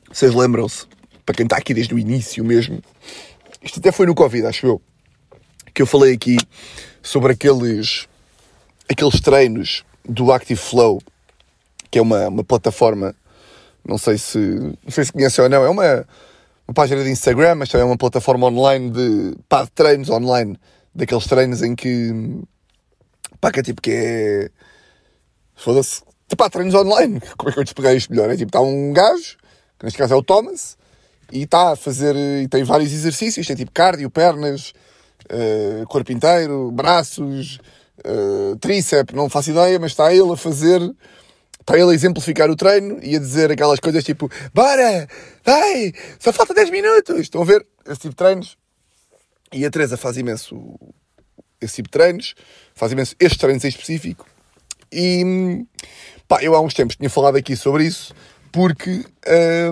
Vocês 0.09 0.33
lembram-se, 0.33 0.87
para 1.25 1.35
quem 1.35 1.45
está 1.45 1.57
aqui 1.57 1.75
desde 1.75 1.95
o 1.95 1.99
início 1.99 2.45
mesmo, 2.45 2.81
isto 3.61 3.81
até 3.81 3.91
foi 3.91 4.07
no 4.07 4.15
Covid, 4.15 4.47
acho 4.47 4.67
eu 4.67 4.83
que 5.77 5.83
eu 5.83 5.87
falei 5.87 6.15
aqui 6.15 6.39
sobre 7.03 7.35
aqueles, 7.35 8.09
aqueles 8.89 9.21
treinos 9.21 9.85
do 10.09 10.33
Active 10.33 10.59
Flow, 10.59 11.03
que 11.91 11.99
é 11.99 12.03
uma, 12.03 12.29
uma 12.29 12.43
plataforma, 12.43 13.15
não 13.87 13.99
sei 13.99 14.17
se, 14.17 14.39
não 14.39 14.91
sei 14.91 15.05
se 15.05 15.13
conhecem 15.13 15.45
ou 15.45 15.51
não, 15.51 15.63
é 15.67 15.69
uma, 15.69 16.09
uma 16.67 16.73
página 16.73 17.05
de 17.05 17.11
Instagram, 17.11 17.57
mas 17.57 17.69
também 17.69 17.83
é 17.83 17.91
uma 17.91 17.99
plataforma 17.99 18.47
online 18.47 18.91
de, 18.91 19.37
pá, 19.51 19.65
de 19.65 19.71
treinos 19.73 20.09
online, 20.09 20.59
daqueles 20.95 21.27
treinos 21.27 21.61
em 21.61 21.77
que, 21.77 22.41
pá, 23.39 23.53
que 23.53 23.61
é 23.61 23.63
tipo 23.63 23.83
que 23.83 23.91
é, 23.91 24.51
foda-se, 25.55 26.01
pá, 26.39 26.49
treinos 26.49 26.75
online, 26.75 27.21
como 27.37 27.51
é 27.51 27.53
que 27.53 27.61
eu 27.61 27.65
te 27.65 27.69
explicar 27.69 27.95
isto 27.95 28.11
melhor? 28.11 28.31
É 28.31 28.37
tipo, 28.39 28.49
está 28.49 28.63
um 28.63 28.95
gajo, 28.95 29.37
que 29.79 29.85
neste 29.85 29.99
caso 29.99 30.15
é 30.15 30.17
o 30.17 30.23
Thomas, 30.23 30.79
e 31.31 31.43
está 31.43 31.73
a 31.73 31.77
fazer, 31.77 32.17
e 32.17 32.49
tem 32.49 32.65
vários 32.65 32.95
exercícios, 32.95 33.47
tem 33.47 33.57
tipo 33.57 33.73
cardio, 33.73 34.09
pernas, 34.09 34.73
uh, 35.33 35.87
corpo 35.87 36.13
inteiro, 36.13 36.71
braços, 36.71 37.59
uh, 38.05 38.57
tríceps, 38.57 39.15
não 39.15 39.29
faço 39.29 39.51
ideia, 39.51 39.79
mas 39.79 39.93
está 39.93 40.13
ele 40.13 40.33
a 40.33 40.37
fazer, 40.37 40.81
está 41.61 41.79
ele 41.79 41.91
a 41.91 41.95
exemplificar 41.95 42.51
o 42.51 42.57
treino 42.57 42.99
e 43.03 43.17
a 43.17 43.19
dizer 43.19 43.51
aquelas 43.51 43.81
coisas 43.81 44.05
tipo: 44.05 44.31
Bora, 44.53 45.09
vai, 45.45 45.93
só 46.19 46.33
falta 46.33 46.55
10 46.55 46.71
minutos. 46.71 47.21
Estão 47.21 47.43
a 47.43 47.45
ver 47.45 47.67
esse 47.87 48.01
tipo 48.01 48.11
de 48.11 48.17
treinos? 48.17 48.57
E 49.53 49.65
a 49.65 49.71
Teresa 49.71 49.97
faz 49.97 50.17
imenso 50.17 50.79
esse 51.61 51.77
tipo 51.77 51.89
de 51.89 51.93
treinos, 51.93 52.35
faz 52.75 52.93
imenso 52.93 53.15
estes 53.19 53.39
treinos 53.39 53.65
em 53.65 53.69
específico. 53.69 54.27
E 54.93 55.67
pá, 56.29 56.43
eu 56.43 56.55
há 56.55 56.61
uns 56.61 56.75
tempos 56.75 56.97
tinha 56.97 57.11
falado 57.11 57.37
aqui 57.37 57.57
sobre 57.57 57.85
isso 57.85 58.15
porque 58.53 59.05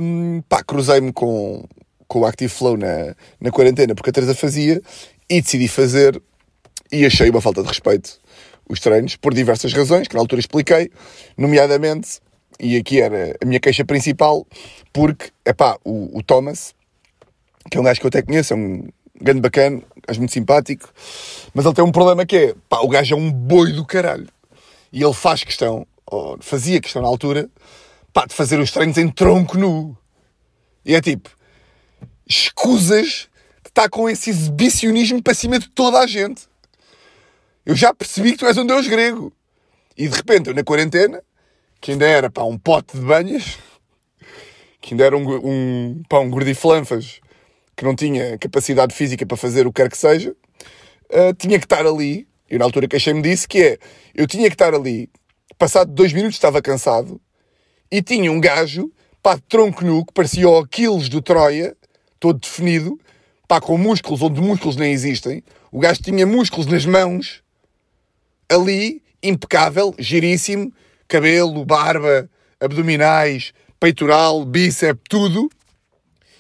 um, 0.01 0.43
pá, 0.49 0.63
cruzei-me 0.63 1.13
com, 1.13 1.65
com 2.07 2.21
o 2.21 2.27
Active 2.27 2.53
Flow 2.53 2.77
na, 2.77 3.15
na 3.41 3.51
quarentena 3.51 3.95
porque 3.95 4.11
a 4.11 4.13
Teresa 4.13 4.35
fazia 4.35 4.83
e 5.29 5.41
decidi 5.41 5.69
fazer 5.69 6.21
e 6.93 7.05
achei 7.05 7.31
uma 7.31 7.41
falta 7.41 7.63
de 7.63 7.69
respeito 7.69 8.19
os 8.69 8.81
treinos 8.81 9.17
por 9.17 9.35
diversas 9.35 9.73
razões 9.73 10.09
que 10.09 10.15
na 10.15 10.21
altura 10.21 10.41
expliquei, 10.41 10.91
nomeadamente, 11.37 12.21
e 12.59 12.77
aqui 12.77 13.01
era 13.01 13.37
a 13.41 13.45
minha 13.45 13.61
queixa 13.61 13.85
principal, 13.85 14.47
porque, 14.93 15.31
é 15.45 15.53
pá, 15.53 15.77
o, 15.85 16.19
o, 16.19 16.23
Thomas, 16.23 16.75
que 17.71 17.77
é 17.77 17.81
um 17.81 17.85
gajo 17.85 18.01
que 18.01 18.07
eu 18.07 18.09
até 18.09 18.23
conheço, 18.23 18.55
é 18.55 18.57
um 18.57 18.89
grande 19.21 19.41
bacana, 19.41 19.83
gajo 20.07 20.21
muito 20.21 20.33
simpático, 20.33 20.89
mas 21.53 21.65
ele 21.65 21.75
tem 21.75 21.85
um 21.85 21.93
problema 21.93 22.25
que 22.25 22.37
é, 22.37 22.55
pá, 22.69 22.81
o 22.81 22.89
gajo 22.89 23.15
é 23.15 23.19
um 23.19 23.31
boi 23.31 23.73
do 23.73 23.85
caralho. 23.85 24.29
E 24.93 25.03
ele 25.03 25.15
faz 25.15 25.43
questão, 25.43 25.87
ou 26.07 26.39
fazia 26.41 26.81
questão 26.81 27.03
na 27.03 27.09
altura, 27.09 27.49
pá, 28.13 28.27
de 28.27 28.35
fazer 28.35 28.59
os 28.61 28.71
treinos 28.71 28.97
em 28.97 29.09
tronco 29.09 29.59
nu. 29.59 29.97
E 30.85 30.95
é 30.95 31.01
tipo, 31.01 31.31
escusas 32.27 33.29
está 33.75 33.89
com 33.89 34.09
esse 34.09 34.31
exibicionismo 34.31 35.21
para 35.21 35.35
cima 35.35 35.59
de 35.59 35.69
toda 35.69 35.99
a 35.99 36.07
gente. 36.07 36.47
Eu 37.67 37.75
já 37.75 37.93
percebi 37.93 38.31
que 38.33 38.39
tu 38.39 38.47
és 38.47 38.57
um 38.57 38.65
deus 38.65 38.87
grego. 38.87 39.33
E 39.97 40.09
de 40.09 40.15
repente, 40.15 40.49
eu 40.49 40.55
na 40.55 40.63
quarentena, 40.63 41.21
que 41.81 41.91
ainda 41.91 42.07
era 42.07 42.31
pá, 42.31 42.45
um 42.45 42.57
pote 42.57 42.97
de 42.97 43.05
banhas, 43.05 43.59
que 44.81 44.95
ainda 44.95 45.05
era 45.05 45.17
um, 45.17 45.29
um, 45.29 46.03
um 46.09 46.31
gordiflanfas 46.31 47.21
que 47.77 47.85
não 47.85 47.97
tinha 47.97 48.39
capacidade 48.39 48.95
física 48.95 49.27
para 49.27 49.37
fazer 49.37 49.67
o 49.67 49.73
que 49.73 49.83
quer 49.83 49.91
que 49.91 49.99
seja, 49.99 50.37
uh, 51.11 51.35
tinha 51.37 51.59
que 51.59 51.67
estar 51.67 51.85
ali. 51.85 52.29
Eu 52.49 52.61
na 52.61 52.65
altura 52.67 52.87
queixei-me 52.87 53.23
disso, 53.23 53.49
que 53.49 53.61
é, 53.61 53.79
eu 54.15 54.29
tinha 54.29 54.49
que 54.49 54.55
estar 54.55 54.73
ali, 54.73 55.11
passado 55.59 55.91
dois 55.93 56.13
minutos 56.13 56.37
estava 56.37 56.63
cansado, 56.63 57.21
e 57.91 58.01
tinha 58.01 58.31
um 58.31 58.41
gajo, 58.41 58.93
pá, 59.21 59.35
de 59.35 59.43
tronco 59.43 59.85
nu, 59.85 60.05
que 60.05 60.13
parecia 60.13 60.49
o 60.49 60.59
Aquiles 60.59 61.09
do 61.09 61.21
Troia, 61.21 61.77
todo 62.21 62.39
definido, 62.39 63.01
pá, 63.47 63.61
com 63.61 63.77
músculos 63.77 64.23
onde 64.23 64.41
músculos 64.41 64.77
nem 64.77 64.93
existem. 64.93 65.43
O 65.71 65.79
gajo 65.79 66.03
tinha 66.03 66.27
músculos 66.27 66.67
nas 66.67 66.87
mãos, 66.87 67.43
ali, 68.49 69.03
impecável, 69.23 69.95
giríssimo, 69.99 70.73
cabelo, 71.09 71.65
barba, 71.65 72.29
abdominais, 72.61 73.53
peitoral, 73.79 74.45
bíceps, 74.45 75.03
tudo. 75.09 75.51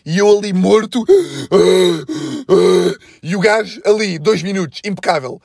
E 0.06 0.18
eu 0.18 0.38
ali 0.38 0.52
morto. 0.52 1.04
E 3.22 3.34
o 3.34 3.40
gajo 3.40 3.80
ali, 3.86 4.18
dois 4.18 4.42
minutos, 4.42 4.80
impecável. 4.84 5.40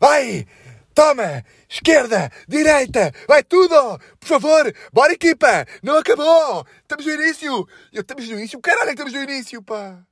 Vai! 0.00 0.46
Toma! 0.94 1.44
Esquerda! 1.68 2.30
Direita! 2.48 3.12
Vai 3.28 3.44
tudo! 3.44 4.00
Por 4.18 4.26
favor! 4.26 4.74
Bora 4.92 5.12
equipa! 5.12 5.66
Não 5.82 5.98
acabou! 5.98 6.66
Estamos 6.82 7.04
no 7.04 7.12
início! 7.12 7.68
Eu, 7.92 8.00
estamos 8.00 8.28
no 8.28 8.38
início? 8.38 8.58
Caralho, 8.60 8.90
estamos 8.90 9.12
no 9.12 9.22
início, 9.22 9.62
pá! 9.62 10.02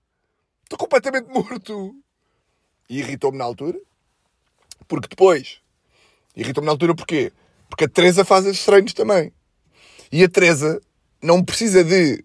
Estou 0.66 0.78
completamente 0.78 1.28
morto! 1.28 1.94
E 2.90 2.98
irritou-me 2.98 3.38
na 3.38 3.44
altura. 3.44 3.78
Porque 4.88 5.06
depois... 5.06 5.60
Irritou-me 6.34 6.66
na 6.66 6.72
altura 6.72 6.92
porquê? 6.92 7.32
Porque 7.70 7.84
a 7.84 7.88
Teresa 7.88 8.24
faz 8.24 8.44
estes 8.46 8.66
treinos 8.66 8.92
também. 8.92 9.32
E 10.10 10.24
a 10.24 10.28
Teresa 10.28 10.82
não 11.22 11.42
precisa 11.42 11.84
de 11.84 12.20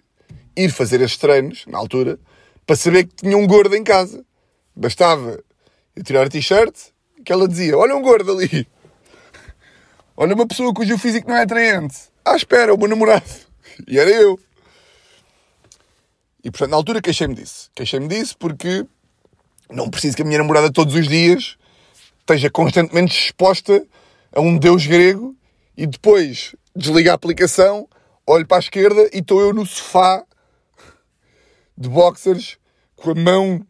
ir 0.56 0.72
fazer 0.72 1.02
estes 1.02 1.20
treinos, 1.20 1.66
na 1.68 1.78
altura, 1.78 2.20
para 2.66 2.76
saber 2.76 3.06
que 3.06 3.16
tinha 3.16 3.38
um 3.38 3.46
gordo 3.46 3.76
em 3.76 3.84
casa. 3.84 4.26
Bastava 4.76 5.40
eu 5.96 6.04
tirar 6.04 6.26
a 6.26 6.30
t-shirt 6.30 6.76
que 7.24 7.32
ela 7.32 7.48
dizia: 7.48 7.78
Olha 7.78 7.96
um 7.96 8.02
gordo 8.02 8.32
ali. 8.32 8.68
Olha 10.18 10.34
uma 10.34 10.48
pessoa 10.48 10.74
cujo 10.74 10.98
físico 10.98 11.30
não 11.30 11.38
é 11.38 11.44
atraente. 11.44 11.96
Ah, 12.26 12.36
espera, 12.36 12.74
o 12.74 12.78
meu 12.78 12.88
namorado. 12.88 13.24
E 13.88 14.00
era 14.00 14.10
eu. 14.10 14.40
E 16.44 16.50
portanto, 16.50 16.72
na 16.72 16.78
altura 16.78 17.02
queixei-me 17.02 17.36
disso. 17.36 17.70
Queixei-me 17.76 18.08
disso 18.08 18.38
porque 18.38 18.86
não 19.70 19.90
preciso 19.90 20.16
que 20.16 20.22
a 20.22 20.26
minha 20.26 20.40
namorada 20.40 20.72
todos 20.72 20.96
os 20.96 21.08
dias 21.08 21.58
esteja 22.20 22.50
constantemente 22.50 23.18
exposta 23.18 23.86
a 24.34 24.42
um 24.42 24.58
deus 24.58 24.86
grego 24.86 25.36
e 25.78 25.86
depois 25.86 26.56
desliga 26.76 27.12
a 27.12 27.16
aplicação, 27.16 27.88
olho 28.26 28.46
para 28.46 28.58
a 28.58 28.60
esquerda 28.60 29.10
e 29.14 29.20
estou 29.20 29.42
eu 29.42 29.54
no 29.54 29.66
sofá 29.66 30.24
de 31.78 31.90
boxers 31.90 32.58
com 32.96 33.12
a 33.12 33.16
mão 33.16 33.66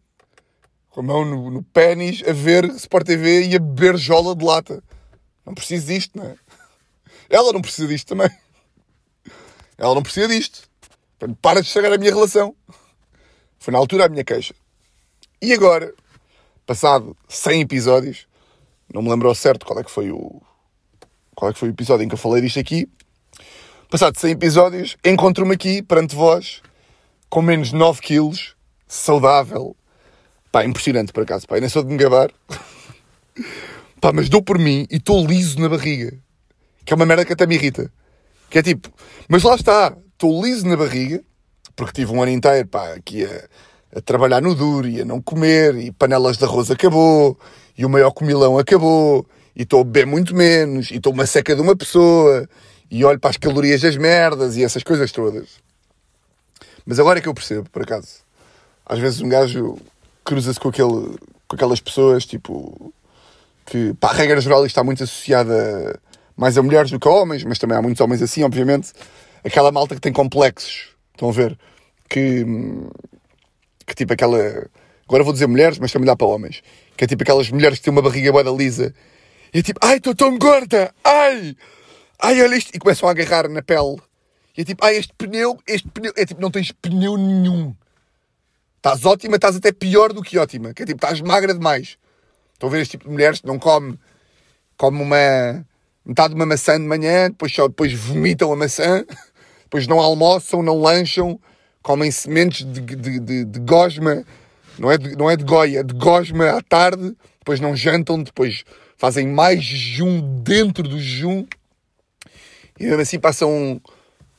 com 0.90 1.00
a 1.00 1.02
mão 1.02 1.24
no, 1.24 1.50
no 1.50 1.62
pênis 1.62 2.22
a 2.28 2.32
ver 2.32 2.64
Sport 2.76 3.06
TV 3.06 3.46
e 3.46 3.56
a 3.56 3.58
beber 3.58 3.96
jola 3.96 4.36
de 4.36 4.44
lata. 4.44 4.84
Não 5.44 5.54
preciso 5.54 5.86
disto, 5.86 6.18
não 6.18 6.26
é? 6.26 6.36
Ela 7.30 7.50
não 7.50 7.62
precisa 7.62 7.88
disto 7.88 8.08
também. 8.08 8.30
Ela 9.78 9.94
não 9.94 10.02
precisa 10.02 10.28
disto. 10.28 10.68
Para 11.40 11.60
de 11.60 11.68
estragar 11.68 11.92
a 11.92 11.98
minha 11.98 12.12
relação. 12.12 12.54
Foi 13.58 13.72
na 13.72 13.78
altura 13.78 14.06
a 14.06 14.08
minha 14.08 14.24
queixa. 14.24 14.54
E 15.40 15.52
agora, 15.52 15.92
passado 16.66 17.16
100 17.28 17.62
episódios, 17.62 18.26
não 18.92 19.02
me 19.02 19.10
lembro 19.10 19.28
ao 19.28 19.34
certo 19.34 19.66
qual 19.66 19.78
é 19.78 19.84
que 19.84 19.90
foi 19.90 20.10
o 20.10 20.40
qual 21.34 21.50
é 21.50 21.54
que 21.54 21.58
foi 21.58 21.68
o 21.68 21.72
episódio 21.72 22.04
em 22.04 22.08
que 22.08 22.14
eu 22.14 22.18
falei 22.18 22.42
disto 22.42 22.58
aqui. 22.58 22.88
Passado 23.90 24.18
100 24.18 24.32
episódios, 24.32 24.96
encontro-me 25.04 25.54
aqui 25.54 25.82
perante 25.82 26.14
vós 26.14 26.62
com 27.28 27.42
menos 27.42 27.68
de 27.70 27.76
9 27.76 28.00
quilos, 28.00 28.54
saudável, 28.86 29.74
Pá, 30.52 30.66
impressionante 30.66 31.14
por 31.14 31.22
acaso, 31.22 31.48
pá. 31.48 31.56
Eu 31.56 31.62
nem 31.62 31.70
sou 31.70 31.82
de 31.82 31.90
me 31.90 31.96
gabar. 31.96 32.30
pá, 33.98 34.12
mas 34.12 34.28
dou 34.28 34.42
por 34.42 34.58
mim 34.58 34.86
e 34.90 34.96
estou 34.96 35.26
liso 35.26 35.58
na 35.58 35.68
barriga. 35.70 36.12
Que 36.84 36.92
é 36.92 36.94
uma 36.94 37.06
merda 37.06 37.24
que 37.24 37.32
até 37.32 37.46
me 37.46 37.54
irrita. 37.54 37.90
Que 38.50 38.58
é 38.58 38.62
tipo, 38.62 38.92
mas 39.26 39.42
lá 39.42 39.54
está, 39.54 39.96
estou 40.22 40.40
liso 40.40 40.68
na 40.68 40.76
barriga, 40.76 41.20
porque 41.74 42.00
tive 42.00 42.12
um 42.12 42.22
ano 42.22 42.30
inteiro, 42.30 42.68
pá, 42.68 42.92
aqui 42.92 43.24
a, 43.24 43.98
a 43.98 44.00
trabalhar 44.00 44.40
no 44.40 44.54
duro 44.54 44.88
e 44.88 45.00
a 45.00 45.04
não 45.04 45.20
comer, 45.20 45.74
e 45.74 45.90
panelas 45.90 46.36
de 46.36 46.44
arroz 46.44 46.70
acabou, 46.70 47.36
e 47.76 47.84
o 47.84 47.88
maior 47.88 48.12
comilão 48.12 48.56
acabou, 48.56 49.26
e 49.56 49.62
estou 49.62 49.80
a 49.80 49.84
beber 49.84 50.06
muito 50.06 50.32
menos, 50.32 50.92
e 50.92 50.96
estou 50.96 51.12
uma 51.12 51.26
seca 51.26 51.56
de 51.56 51.60
uma 51.60 51.74
pessoa, 51.74 52.48
e 52.88 53.04
olho 53.04 53.18
para 53.18 53.30
as 53.30 53.36
calorias 53.36 53.80
das 53.80 53.96
merdas 53.96 54.56
e 54.56 54.62
essas 54.62 54.84
coisas 54.84 55.10
todas. 55.10 55.48
Mas 56.86 57.00
agora 57.00 57.18
é 57.18 57.22
que 57.22 57.28
eu 57.28 57.34
percebo, 57.34 57.68
por 57.70 57.82
acaso. 57.82 58.20
Às 58.86 59.00
vezes 59.00 59.20
um 59.20 59.28
gajo 59.28 59.76
cruza-se 60.24 60.60
com, 60.60 60.68
aquele, 60.68 61.16
com 61.48 61.56
aquelas 61.56 61.80
pessoas, 61.80 62.24
tipo, 62.24 62.92
que, 63.66 63.92
pá, 63.94 64.10
a 64.10 64.12
regra 64.12 64.40
geral 64.40 64.64
está 64.66 64.84
muito 64.84 65.02
associada 65.02 65.98
mais 66.36 66.56
a 66.56 66.62
mulheres 66.62 66.92
do 66.92 67.00
que 67.00 67.08
a 67.08 67.10
homens, 67.10 67.42
mas 67.42 67.58
também 67.58 67.76
há 67.76 67.82
muitos 67.82 68.00
homens 68.00 68.22
assim, 68.22 68.44
obviamente. 68.44 68.92
Aquela 69.44 69.72
malta 69.72 69.94
que 69.94 70.00
tem 70.00 70.12
complexos, 70.12 70.90
estão 71.12 71.28
a 71.28 71.32
ver? 71.32 71.58
Que, 72.08 72.44
que 73.86 73.94
tipo 73.94 74.12
aquela. 74.12 74.38
Agora 75.06 75.24
vou 75.24 75.32
dizer 75.32 75.46
mulheres, 75.46 75.78
mas 75.78 75.92
também 75.92 76.06
dá 76.06 76.16
para 76.16 76.26
homens. 76.26 76.62
Que 76.96 77.04
é 77.04 77.06
tipo 77.06 77.22
aquelas 77.22 77.50
mulheres 77.50 77.78
que 77.78 77.84
têm 77.84 77.92
uma 77.92 78.02
barriga 78.02 78.30
boa 78.30 78.56
lisa. 78.56 78.94
E 79.52 79.58
é 79.58 79.62
tipo, 79.62 79.80
ai, 79.82 79.96
estou 79.96 80.14
tão 80.14 80.38
gorda! 80.38 80.94
Ai! 81.04 81.56
Ai, 82.20 82.42
olha 82.42 82.56
isto! 82.56 82.70
E 82.74 82.78
começam 82.78 83.08
a 83.08 83.12
agarrar 83.12 83.48
na 83.48 83.62
pele. 83.62 83.96
E 84.56 84.62
é 84.62 84.64
tipo, 84.64 84.84
ai, 84.84 84.96
este 84.96 85.12
pneu, 85.18 85.58
este 85.66 85.88
pneu. 85.88 86.12
É 86.16 86.24
tipo, 86.24 86.40
não 86.40 86.50
tens 86.50 86.72
pneu 86.72 87.16
nenhum. 87.16 87.74
Estás 88.76 89.04
ótima, 89.04 89.36
estás 89.36 89.56
até 89.56 89.72
pior 89.72 90.12
do 90.12 90.22
que 90.22 90.38
ótima. 90.38 90.72
Que 90.72 90.84
é 90.84 90.86
tipo, 90.86 90.96
estás 90.96 91.20
magra 91.20 91.52
demais. 91.52 91.98
Estão 92.54 92.68
a 92.68 92.72
ver 92.72 92.82
este 92.82 92.92
tipo 92.92 93.04
de 93.04 93.10
mulheres 93.10 93.40
que 93.40 93.46
não 93.46 93.58
come, 93.58 93.98
come 94.76 95.02
uma 95.02 95.66
metade 96.04 96.30
de 96.30 96.34
uma 96.34 96.46
maçã 96.46 96.78
de 96.78 96.86
manhã, 96.86 97.30
depois, 97.30 97.52
só, 97.54 97.68
depois 97.68 97.92
vomitam 97.92 98.52
a 98.52 98.56
maçã, 98.56 99.04
depois 99.72 99.86
não 99.86 99.98
almoçam, 99.98 100.62
não 100.62 100.78
lancham, 100.78 101.40
comem 101.82 102.10
sementes 102.10 102.62
de, 102.62 102.78
de, 102.82 103.18
de, 103.18 103.44
de 103.46 103.60
gosma, 103.60 104.22
não 104.78 104.92
é 104.92 104.98
de, 104.98 105.16
não 105.16 105.30
é 105.30 105.34
de 105.34 105.44
goia, 105.44 105.80
é 105.80 105.82
de 105.82 105.94
gosma 105.94 106.50
à 106.50 106.60
tarde, 106.60 107.16
depois 107.38 107.58
não 107.58 107.74
jantam, 107.74 108.22
depois 108.22 108.64
fazem 108.98 109.26
mais 109.26 109.64
jejum 109.64 110.42
dentro 110.42 110.82
do 110.82 111.00
jejum 111.00 111.46
e 112.78 112.84
mesmo 112.84 113.00
assim 113.00 113.18
passam, 113.18 113.80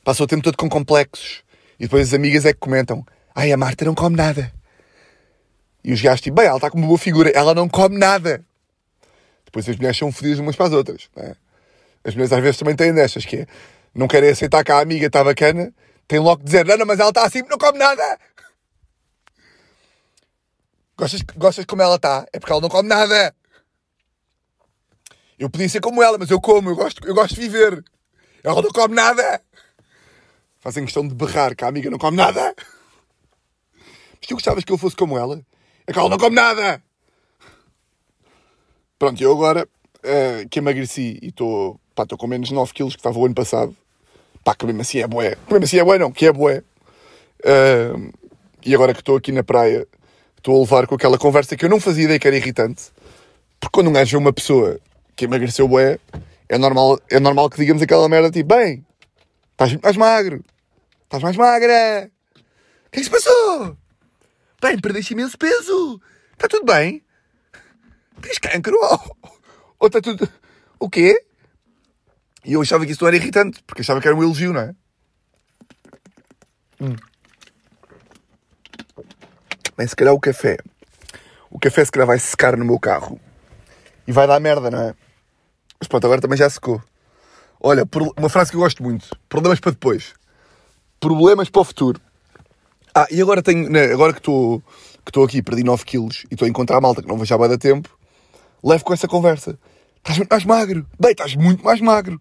passam 0.04 0.22
o 0.22 0.28
tempo 0.28 0.44
todo 0.44 0.56
com 0.56 0.68
complexos. 0.68 1.42
E 1.80 1.82
depois 1.82 2.06
as 2.06 2.14
amigas 2.14 2.44
é 2.44 2.52
que 2.52 2.60
comentam: 2.60 3.04
Ai, 3.34 3.50
a 3.50 3.56
Marta 3.56 3.84
não 3.84 3.94
come 3.96 4.14
nada. 4.14 4.52
E 5.82 5.92
os 5.92 6.00
gajos, 6.00 6.20
tipo, 6.20 6.36
bem, 6.36 6.46
ela 6.46 6.58
está 6.58 6.70
com 6.70 6.78
uma 6.78 6.86
boa 6.86 6.98
figura, 6.98 7.30
ela 7.30 7.56
não 7.56 7.68
come 7.68 7.98
nada. 7.98 8.44
Depois 9.44 9.68
as 9.68 9.74
mulheres 9.74 9.98
são 9.98 10.12
fodidas 10.12 10.38
umas 10.38 10.54
para 10.54 10.66
as 10.66 10.72
outras. 10.72 11.10
É? 11.16 11.34
As 12.04 12.14
mulheres 12.14 12.32
às 12.32 12.40
vezes 12.40 12.56
também 12.56 12.76
têm 12.76 12.94
destas, 12.94 13.24
que 13.24 13.38
é, 13.38 13.46
não 13.94 14.08
querem 14.08 14.30
aceitar 14.30 14.64
que 14.64 14.72
a 14.72 14.80
amiga 14.80 15.06
está 15.06 15.22
bacana, 15.22 15.72
têm 16.08 16.18
logo 16.18 16.38
de 16.38 16.46
dizer, 16.46 16.66
não, 16.66 16.76
não, 16.76 16.86
mas 16.86 16.98
ela 16.98 17.10
está 17.10 17.24
assim, 17.24 17.42
não 17.42 17.58
come 17.58 17.78
nada. 17.78 18.18
Gostas, 20.96 21.22
gostas 21.36 21.64
como 21.64 21.82
ela 21.82 21.96
está? 21.96 22.26
É 22.32 22.38
porque 22.38 22.52
ela 22.52 22.60
não 22.60 22.68
come 22.68 22.88
nada. 22.88 23.34
Eu 25.38 25.50
podia 25.50 25.68
ser 25.68 25.80
como 25.80 26.02
ela, 26.02 26.16
mas 26.18 26.30
eu 26.30 26.40
como, 26.40 26.70
eu 26.70 26.76
gosto, 26.76 27.06
eu 27.06 27.14
gosto 27.14 27.34
de 27.34 27.40
viver. 27.40 27.84
Ela 28.42 28.62
não 28.62 28.70
come 28.70 28.94
nada. 28.94 29.40
Fazem 30.60 30.84
questão 30.84 31.06
de 31.06 31.14
berrar 31.14 31.54
que 31.54 31.64
a 31.64 31.68
amiga 31.68 31.90
não 31.90 31.98
come 31.98 32.16
nada. 32.16 32.54
Mas 33.76 34.28
tu 34.28 34.34
gostavas 34.34 34.64
que 34.64 34.72
eu 34.72 34.78
fosse 34.78 34.96
como 34.96 35.18
ela? 35.18 35.44
É 35.86 35.92
que 35.92 35.98
ela 35.98 36.08
não 36.08 36.16
come 36.16 36.36
nada! 36.36 36.82
Pronto, 38.98 39.22
eu 39.22 39.32
agora 39.32 39.68
uh, 39.98 40.48
que 40.48 40.60
emagreci 40.60 41.18
e 41.20 41.28
estou 41.28 41.78
com 42.16 42.26
menos 42.26 42.50
9 42.50 42.72
quilos 42.72 42.94
que 42.94 43.00
estava 43.00 43.18
o 43.18 43.26
ano 43.26 43.34
passado. 43.34 43.76
Pá, 44.44 44.54
que 44.54 44.66
mesmo 44.66 44.82
assim 44.82 44.98
é 44.98 45.06
bué. 45.08 45.36
Que 45.46 45.52
mesmo 45.52 45.64
assim 45.64 45.78
é 45.78 45.84
bué 45.84 45.98
não, 45.98 46.12
que 46.12 46.26
é 46.26 46.32
bué. 46.32 46.62
Uh, 47.40 48.12
e 48.64 48.74
agora 48.74 48.92
que 48.92 49.00
estou 49.00 49.16
aqui 49.16 49.32
na 49.32 49.42
praia, 49.42 49.88
estou 50.36 50.56
a 50.56 50.60
levar 50.60 50.86
com 50.86 50.94
aquela 50.94 51.18
conversa 51.18 51.56
que 51.56 51.64
eu 51.64 51.68
não 51.70 51.80
fazia 51.80 52.04
ideia 52.04 52.18
que 52.18 52.28
era 52.28 52.36
irritante. 52.36 52.92
Porque 53.58 53.72
quando 53.72 53.88
um 53.88 53.92
gajo 53.92 54.12
vê 54.12 54.16
uma 54.22 54.32
pessoa 54.32 54.78
que 55.16 55.24
emagreceu 55.24 55.66
bué, 55.66 55.98
é 56.48 56.58
normal, 56.58 57.00
é 57.10 57.18
normal 57.18 57.48
que 57.48 57.56
digamos 57.56 57.82
aquela 57.82 58.08
merda 58.08 58.30
tipo, 58.30 58.54
bem, 58.54 58.84
estás 59.52 59.74
mais 59.80 59.96
magro, 59.96 60.44
estás 61.04 61.22
mais 61.22 61.36
magra. 61.36 62.10
O 62.86 62.90
que 62.90 62.98
é 62.98 63.02
que 63.02 63.04
se 63.04 63.10
passou? 63.10 63.76
Bem, 64.60 64.78
perdeste 64.78 65.14
imenso 65.14 65.38
peso. 65.38 66.00
Está 66.32 66.48
tudo 66.48 66.64
bem? 66.64 67.02
Tens 68.20 68.38
cancro? 68.38 68.78
Ou, 69.78 69.86
está 69.86 70.00
tudo... 70.00 70.28
O 70.78 70.88
quê? 70.88 71.24
E 72.44 72.52
eu 72.52 72.62
achava 72.62 72.84
que 72.84 72.92
isso 72.92 73.06
era 73.06 73.16
irritante, 73.16 73.62
porque 73.66 73.82
achava 73.82 74.00
que 74.00 74.06
era 74.06 74.16
um 74.16 74.22
elogio, 74.22 74.52
não 74.52 74.60
é? 74.60 74.74
Hum. 76.80 76.96
Bem, 79.76 79.86
se 79.86 79.96
calhar 79.96 80.14
o 80.14 80.20
café. 80.20 80.58
O 81.50 81.58
café 81.58 81.84
se 81.84 81.90
calhar 81.90 82.06
vai 82.06 82.18
secar 82.18 82.56
no 82.56 82.64
meu 82.64 82.78
carro. 82.78 83.18
E 84.06 84.12
vai 84.12 84.26
dar 84.26 84.38
merda, 84.40 84.70
não 84.70 84.80
é? 84.80 84.94
Mas 85.80 85.88
pronto, 85.88 86.04
agora 86.04 86.20
também 86.20 86.36
já 86.36 86.48
secou. 86.50 86.82
Olha, 87.60 87.88
uma 88.16 88.28
frase 88.28 88.50
que 88.50 88.56
eu 88.56 88.60
gosto 88.60 88.82
muito. 88.82 89.08
Problemas 89.28 89.58
para 89.58 89.72
depois. 89.72 90.12
Problemas 91.00 91.48
para 91.48 91.62
o 91.62 91.64
futuro. 91.64 92.00
Ah, 92.94 93.06
e 93.10 93.20
agora 93.20 93.42
tenho, 93.42 93.68
né, 93.70 93.92
agora 93.92 94.12
que 94.12 94.20
estou 94.20 94.62
que 95.04 95.10
estou 95.10 95.24
aqui, 95.24 95.42
perdi 95.42 95.62
9 95.62 95.84
quilos 95.84 96.24
e 96.30 96.34
estou 96.34 96.46
a 96.46 96.48
encontrar 96.48 96.78
a 96.78 96.80
malta 96.80 97.02
que 97.02 97.08
não 97.08 97.18
vejo 97.18 97.34
há 97.34 97.38
bem 97.38 97.48
da 97.48 97.58
tempo, 97.58 97.90
levo 98.62 98.84
com 98.84 98.94
essa 98.94 99.06
conversa. 99.06 99.58
Estás 100.04 100.18
muito 100.18 100.30
mais 100.30 100.44
magro. 100.44 100.86
Bem, 101.00 101.12
estás 101.12 101.34
muito 101.34 101.64
mais 101.64 101.80
magro. 101.80 102.20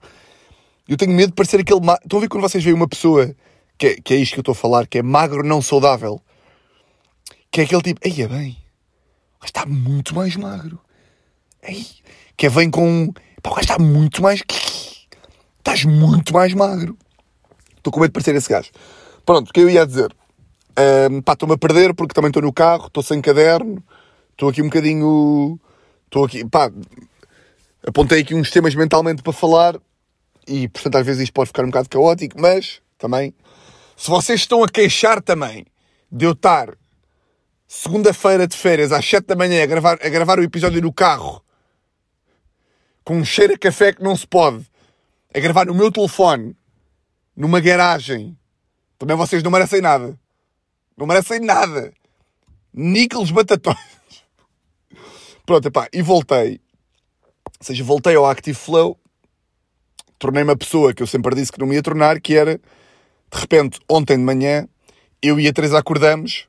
Eu 0.88 0.96
tenho 0.96 1.12
medo 1.12 1.32
de 1.32 1.36
parecer 1.36 1.60
aquele... 1.60 1.82
Ma... 1.82 2.00
Estão 2.02 2.17
a 2.17 2.22
ver 2.22 2.30
quando 2.30 2.41
vocês 2.41 2.63
veem 2.63 2.74
uma 2.74 2.88
pessoa, 2.88 3.36
que 3.78 3.88
é, 3.88 3.96
que 3.96 4.13
é 4.13 4.17
isto 4.17 4.34
que 4.34 4.39
eu 4.39 4.41
estou 4.41 4.54
a 4.54 4.56
falar, 4.56 4.88
que 4.88 5.00
é 5.00 5.04
magro 5.04 5.46
não 5.46 5.62
saudável, 5.62 6.22
que 7.52 7.60
é 7.60 7.65
aquele 7.65 7.82
tipo, 7.82 8.00
eia 8.08 8.30
bem, 8.30 8.58
mas 9.38 9.50
está 9.50 9.65
muito 9.65 10.15
mais 10.15 10.34
magro. 10.38 10.80
Ei, 11.62 11.86
que 12.38 12.46
é 12.46 12.50
vem 12.50 12.72
com... 12.72 13.12
Pá, 13.41 13.52
o 13.52 13.56
gajo 13.56 13.65
está 13.65 13.78
muito 13.78 14.22
mais... 14.22 14.41
Estás 15.58 15.84
muito 15.84 16.34
mais 16.34 16.54
magro. 16.54 16.98
Estou 17.76 17.91
com 17.91 18.00
medo 18.00 18.12
de 18.12 18.13
parecer 18.13 18.34
esse 18.34 18.50
gajo. 18.50 18.72
Pronto, 19.26 19.50
o 19.50 19.54
que 19.54 19.60
eu 19.60 19.69
ia 19.69 19.86
dizer? 19.86 20.15
Um, 21.12 21.22
pá, 21.22 21.34
estou-me 21.34 21.56
a 21.56 21.58
perder 21.58 21.93
porque 21.93 22.13
também 22.13 22.30
estou 22.30 22.41
no 22.41 22.54
carro, 22.54 22.88
estou 22.88 23.04
sem 23.04 23.22
caderno, 23.22 23.84
estou 24.32 24.48
aqui 24.48 24.62
um 24.62 24.65
bocadinho. 24.65 25.60
Estou 26.06 26.26
aqui, 26.26 26.46
pá, 26.46 26.72
apontei 27.86 28.22
aqui 28.22 28.34
uns 28.34 28.50
temas 28.50 28.76
mentalmente 28.76 29.22
para 29.22 29.34
falar 29.34 29.80
e, 30.48 30.67
portanto, 30.67 30.98
às 30.98 31.06
vezes 31.06 31.24
isto 31.24 31.34
pode 31.34 31.48
ficar 31.48 31.63
um 31.63 31.67
bocado 31.67 31.89
caótico, 31.89 32.39
mas 32.39 32.82
também, 32.98 33.34
se 33.96 34.10
vocês 34.10 34.41
estão 34.41 34.63
a 34.63 34.69
queixar 34.69 35.22
também 35.22 35.65
de 36.12 36.26
eu 36.26 36.32
estar 36.32 36.76
segunda-feira 37.67 38.48
de 38.48 38.56
férias 38.56 38.91
às 38.91 39.06
7 39.06 39.26
da 39.26 39.36
manhã 39.36 39.63
a 39.63 39.65
gravar, 39.65 40.00
a 40.02 40.10
gravar 40.10 40.39
o 40.39 40.43
episódio 40.43 40.82
no 40.82 40.93
carro 40.93 41.43
com 43.04 43.17
um 43.17 43.26
cheiro 43.26 43.54
a 43.54 43.58
café 43.58 43.91
que 43.91 44.04
não 44.04 44.15
se 44.15 44.26
pode, 44.26 44.65
a 45.34 45.39
gravar 45.39 45.65
no 45.65 45.74
meu 45.74 45.91
telefone, 45.91 46.56
numa 47.36 47.60
garagem, 47.60 48.38
também 48.98 49.17
vocês 49.17 49.43
não 49.43 49.52
merecem 49.52 49.82
nada. 49.82 50.17
Não 50.96 51.06
merecem 51.06 51.39
nada. 51.39 51.91
Níqueles 52.74 53.32
batatões. 53.32 53.78
Pronto, 55.46 55.67
epá, 55.67 55.89
e 55.91 56.02
voltei. 56.02 56.62
Ou 57.63 57.67
seja, 57.67 57.82
voltei 57.82 58.13
ao 58.13 58.26
Active 58.26 58.58
Flow, 58.58 58.99
tornei-me 60.19 60.52
a 60.52 60.56
pessoa 60.58 60.93
que 60.93 61.02
eu 61.02 61.08
sempre 61.08 61.34
disse 61.34 61.49
que 61.49 61.58
não 61.58 61.65
me 61.65 61.76
ia 61.76 61.82
tornar, 61.82 62.19
que 62.19 62.36
era, 62.36 62.58
de 62.58 63.39
repente, 63.39 63.80
ontem 63.89 64.17
de 64.17 64.23
manhã, 64.23 64.67
eu 65.21 65.39
e 65.39 65.47
a 65.47 65.54
Teresa 65.54 65.80
acordamos, 65.80 66.45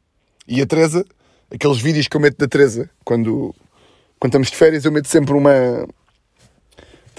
e 0.49 0.61
a 0.61 0.67
Teresa, 0.67 1.05
aqueles 1.53 1.81
vídeos 1.81 2.09
que 2.09 2.17
eu 2.17 2.21
meto 2.21 2.37
da 2.37 2.49
Teresa, 2.49 2.91
quando, 3.05 3.55
quando 4.19 4.33
estamos 4.33 4.51
de 4.51 4.57
férias, 4.57 4.85
eu 4.85 4.91
meto 4.91 5.07
sempre 5.07 5.35
uma... 5.35 5.87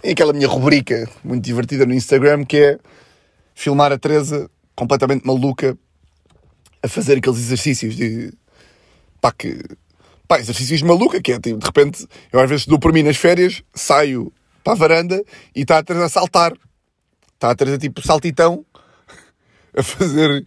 Tem 0.01 0.12
aquela 0.12 0.34
minha 0.34 0.49
rubrica 0.49 1.10
muito 1.23 1.45
divertida 1.45 1.86
no 1.86 1.93
Instagram, 1.93 2.43
que 2.43 2.58
é 2.58 2.79
filmar 3.53 3.93
a 3.93 3.97
Teresa 3.97 4.51
completamente 4.75 5.25
maluca 5.25 5.77
a 6.84 6.89
fazer 6.89 7.19
aqueles 7.19 7.39
exercícios 7.39 7.95
de 7.95 8.34
pá, 9.21 9.31
que 9.31 9.58
pá, 10.27 10.39
exercícios 10.39 10.81
maluca, 10.81 11.21
que 11.21 11.33
é 11.33 11.39
tipo, 11.39 11.59
de 11.59 11.65
repente, 11.65 12.07
eu 12.31 12.39
às 12.39 12.49
vezes 12.49 12.65
dou 12.65 12.79
por 12.79 12.93
mim 12.93 13.03
nas 13.03 13.17
férias, 13.17 13.63
saio 13.73 14.31
para 14.63 14.73
a 14.73 14.75
varanda 14.75 15.23
e 15.55 15.61
está 15.61 15.77
a 15.77 15.83
Teresa 15.83 16.05
a 16.05 16.09
saltar. 16.09 16.53
Está 17.33 17.51
a 17.51 17.55
Teresa 17.55 17.77
tipo 17.77 18.05
saltitão 18.05 18.65
a 19.77 19.83
fazer 19.83 20.45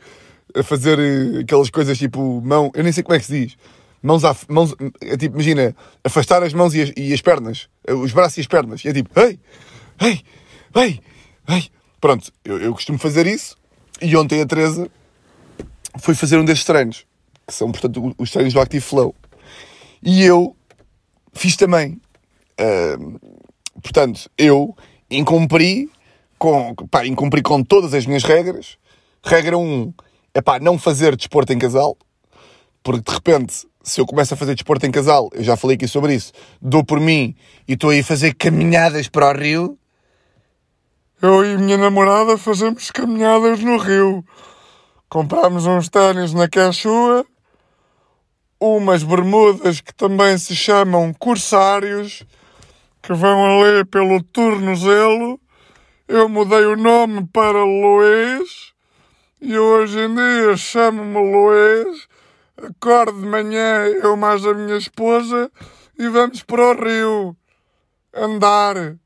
a 0.54 0.62
fazer 0.62 0.98
eh, 0.98 1.40
aquelas 1.40 1.70
coisas 1.70 1.98
tipo 1.98 2.40
mão, 2.42 2.70
eu 2.74 2.82
nem 2.82 2.92
sei 2.92 3.02
como 3.02 3.14
é 3.14 3.18
que 3.18 3.26
se 3.26 3.46
diz. 3.46 3.56
Mãos, 4.02 4.24
à, 4.24 4.34
mãos 4.48 4.74
é 5.00 5.16
tipo, 5.16 5.36
imagina, 5.36 5.74
afastar 6.04 6.42
as 6.42 6.52
mãos 6.52 6.74
e 6.74 6.82
as, 6.82 6.92
e 6.96 7.12
as 7.12 7.20
pernas, 7.20 7.68
eh, 7.86 7.92
os 7.92 8.12
braços 8.12 8.38
e 8.38 8.40
as 8.40 8.46
pernas. 8.46 8.84
E 8.84 8.88
é 8.88 8.92
tipo, 8.92 9.10
ei, 9.20 9.38
ei, 10.00 10.22
ei, 10.74 11.00
ei. 11.48 11.64
Pronto, 12.00 12.32
eu, 12.44 12.58
eu 12.58 12.72
costumo 12.72 12.98
fazer 12.98 13.26
isso. 13.26 13.56
E 14.00 14.16
ontem 14.16 14.40
a 14.40 14.46
Teresa 14.46 14.88
foi 15.98 16.14
fazer 16.14 16.38
um 16.38 16.44
destes 16.44 16.64
treinos, 16.64 17.04
que 17.46 17.52
são, 17.52 17.72
portanto, 17.72 18.14
os 18.16 18.30
treinos 18.30 18.54
do 18.54 18.60
Active 18.60 18.84
Flow. 18.84 19.14
E 20.02 20.22
eu 20.22 20.56
fiz 21.32 21.56
também. 21.56 22.00
Uh, 22.60 23.18
portanto, 23.80 24.30
eu 24.36 24.76
incumpri 25.10 25.90
com, 26.38 26.74
pá, 26.90 27.06
incumpri 27.06 27.42
com 27.42 27.62
todas 27.62 27.94
as 27.94 28.06
minhas 28.06 28.24
regras. 28.24 28.78
Regra 29.24 29.58
1 29.58 29.92
é 30.34 30.40
pá, 30.40 30.58
não 30.58 30.78
fazer 30.78 31.16
desporto 31.16 31.52
em 31.52 31.58
casal, 31.58 31.96
porque 32.82 33.10
de 33.10 33.14
repente, 33.14 33.66
se 33.82 34.00
eu 34.00 34.06
começo 34.06 34.34
a 34.34 34.36
fazer 34.36 34.54
desporto 34.54 34.86
em 34.86 34.90
casal, 34.90 35.28
eu 35.32 35.42
já 35.42 35.56
falei 35.56 35.74
aqui 35.74 35.88
sobre 35.88 36.14
isso, 36.14 36.32
dou 36.62 36.84
por 36.84 37.00
mim 37.00 37.34
e 37.66 37.72
estou 37.72 37.90
aí 37.90 38.00
a 38.00 38.04
fazer 38.04 38.34
caminhadas 38.34 39.08
para 39.08 39.30
o 39.30 39.38
rio. 39.38 39.78
Eu 41.20 41.44
e 41.44 41.54
a 41.54 41.58
minha 41.58 41.76
namorada 41.76 42.38
fazemos 42.38 42.90
caminhadas 42.92 43.60
no 43.60 43.76
rio. 43.76 44.24
Comprámos 45.08 45.66
uns 45.66 45.88
ténis 45.88 46.32
na 46.32 46.48
Quechua, 46.48 47.26
umas 48.60 49.02
bermudas 49.02 49.80
que 49.80 49.94
também 49.94 50.36
se 50.38 50.54
chamam 50.54 51.12
corsários, 51.12 52.24
que 53.02 53.12
vão 53.12 53.62
ali 53.62 53.84
pelo 53.84 54.22
tornozelo. 54.22 55.40
Eu 56.06 56.28
mudei 56.28 56.64
o 56.64 56.76
nome 56.76 57.26
para 57.32 57.64
Luís 57.64 58.72
e 59.40 59.56
hoje 59.56 60.00
em 60.00 60.14
dia 60.14 60.56
chamo-me 60.56 61.18
Luís. 61.18 62.08
Acordo 62.56 63.20
de 63.20 63.26
manhã, 63.26 63.84
eu 64.02 64.16
mais 64.16 64.44
a 64.44 64.52
minha 64.52 64.76
esposa, 64.76 65.48
e 65.96 66.08
vamos 66.08 66.42
para 66.42 66.60
o 66.60 66.74
rio 66.74 67.36
andar. 68.12 68.96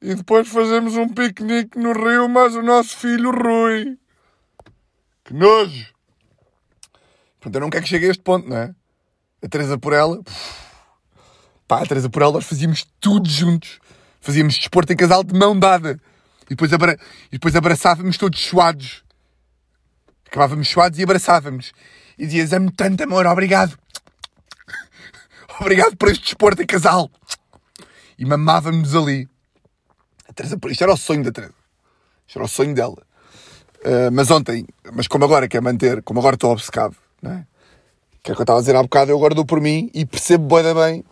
E 0.00 0.14
depois 0.16 0.48
fazemos 0.48 0.96
um 0.96 1.08
piquenique 1.08 1.78
no 1.78 1.92
rio, 1.92 2.28
mais 2.28 2.56
o 2.56 2.62
nosso 2.62 2.96
filho 2.96 3.30
Rui. 3.30 3.96
Que 5.24 5.32
nojo! 5.32 5.91
Portanto, 7.42 7.56
eu 7.56 7.60
não 7.60 7.70
quero 7.70 7.82
que 7.82 7.88
chegue 7.88 8.06
a 8.06 8.10
este 8.10 8.22
ponto, 8.22 8.48
não 8.48 8.56
é? 8.56 8.72
A 9.42 9.48
Teresa 9.48 9.76
por 9.76 9.92
ela. 9.92 10.22
Pá, 11.66 11.82
a 11.82 11.86
Teresa 11.86 12.08
por 12.08 12.22
ela, 12.22 12.34
nós 12.34 12.44
fazíamos 12.44 12.86
tudo 13.00 13.28
juntos. 13.28 13.80
Fazíamos 14.20 14.56
desporto 14.56 14.92
em 14.92 14.96
casal 14.96 15.24
de 15.24 15.36
mão 15.36 15.58
dada. 15.58 16.00
E 16.46 16.50
depois, 16.50 16.72
abra... 16.72 16.96
e 17.26 17.32
depois 17.32 17.56
abraçávamos 17.56 18.16
todos 18.16 18.38
suados. 18.40 19.02
Acabávamos 20.24 20.68
suados 20.68 21.00
e 21.00 21.02
abraçávamos. 21.02 21.72
E 22.16 22.26
dizias, 22.26 22.52
amo 22.52 22.70
tanto 22.70 23.02
amor, 23.02 23.26
obrigado. 23.26 23.76
obrigado 25.60 25.96
por 25.96 26.10
este 26.10 26.22
desporto 26.22 26.62
em 26.62 26.66
casal. 26.66 27.10
E 28.16 28.24
mamávamos 28.24 28.94
ali. 28.94 29.28
A 30.28 30.32
Teresa, 30.32 30.56
isto 30.70 30.84
era 30.84 30.92
o 30.92 30.96
sonho 30.96 31.24
da 31.24 31.32
Teresa. 31.32 31.54
Isto 32.24 32.38
era 32.38 32.44
o 32.44 32.48
sonho 32.48 32.72
dela. 32.72 33.02
Uh, 33.84 34.12
mas 34.12 34.30
ontem, 34.30 34.64
mas 34.92 35.08
como 35.08 35.24
agora 35.24 35.48
quer 35.48 35.60
manter, 35.60 36.04
como 36.04 36.20
agora 36.20 36.36
estou 36.36 36.52
obcecado, 36.52 36.96
não 37.22 37.32
é? 37.32 37.46
Que 38.22 38.30
é 38.30 38.32
o 38.32 38.36
que 38.36 38.42
eu 38.42 38.44
estava 38.44 38.58
a 38.58 38.62
dizer 38.62 38.76
há 38.76 38.82
bocado, 38.82 39.10
eu 39.10 39.16
agora 39.16 39.34
dou 39.34 39.46
por 39.46 39.60
mim 39.60 39.90
e 39.94 40.04
percebo 40.04 40.56
bem, 40.56 40.74
bem 40.74 41.04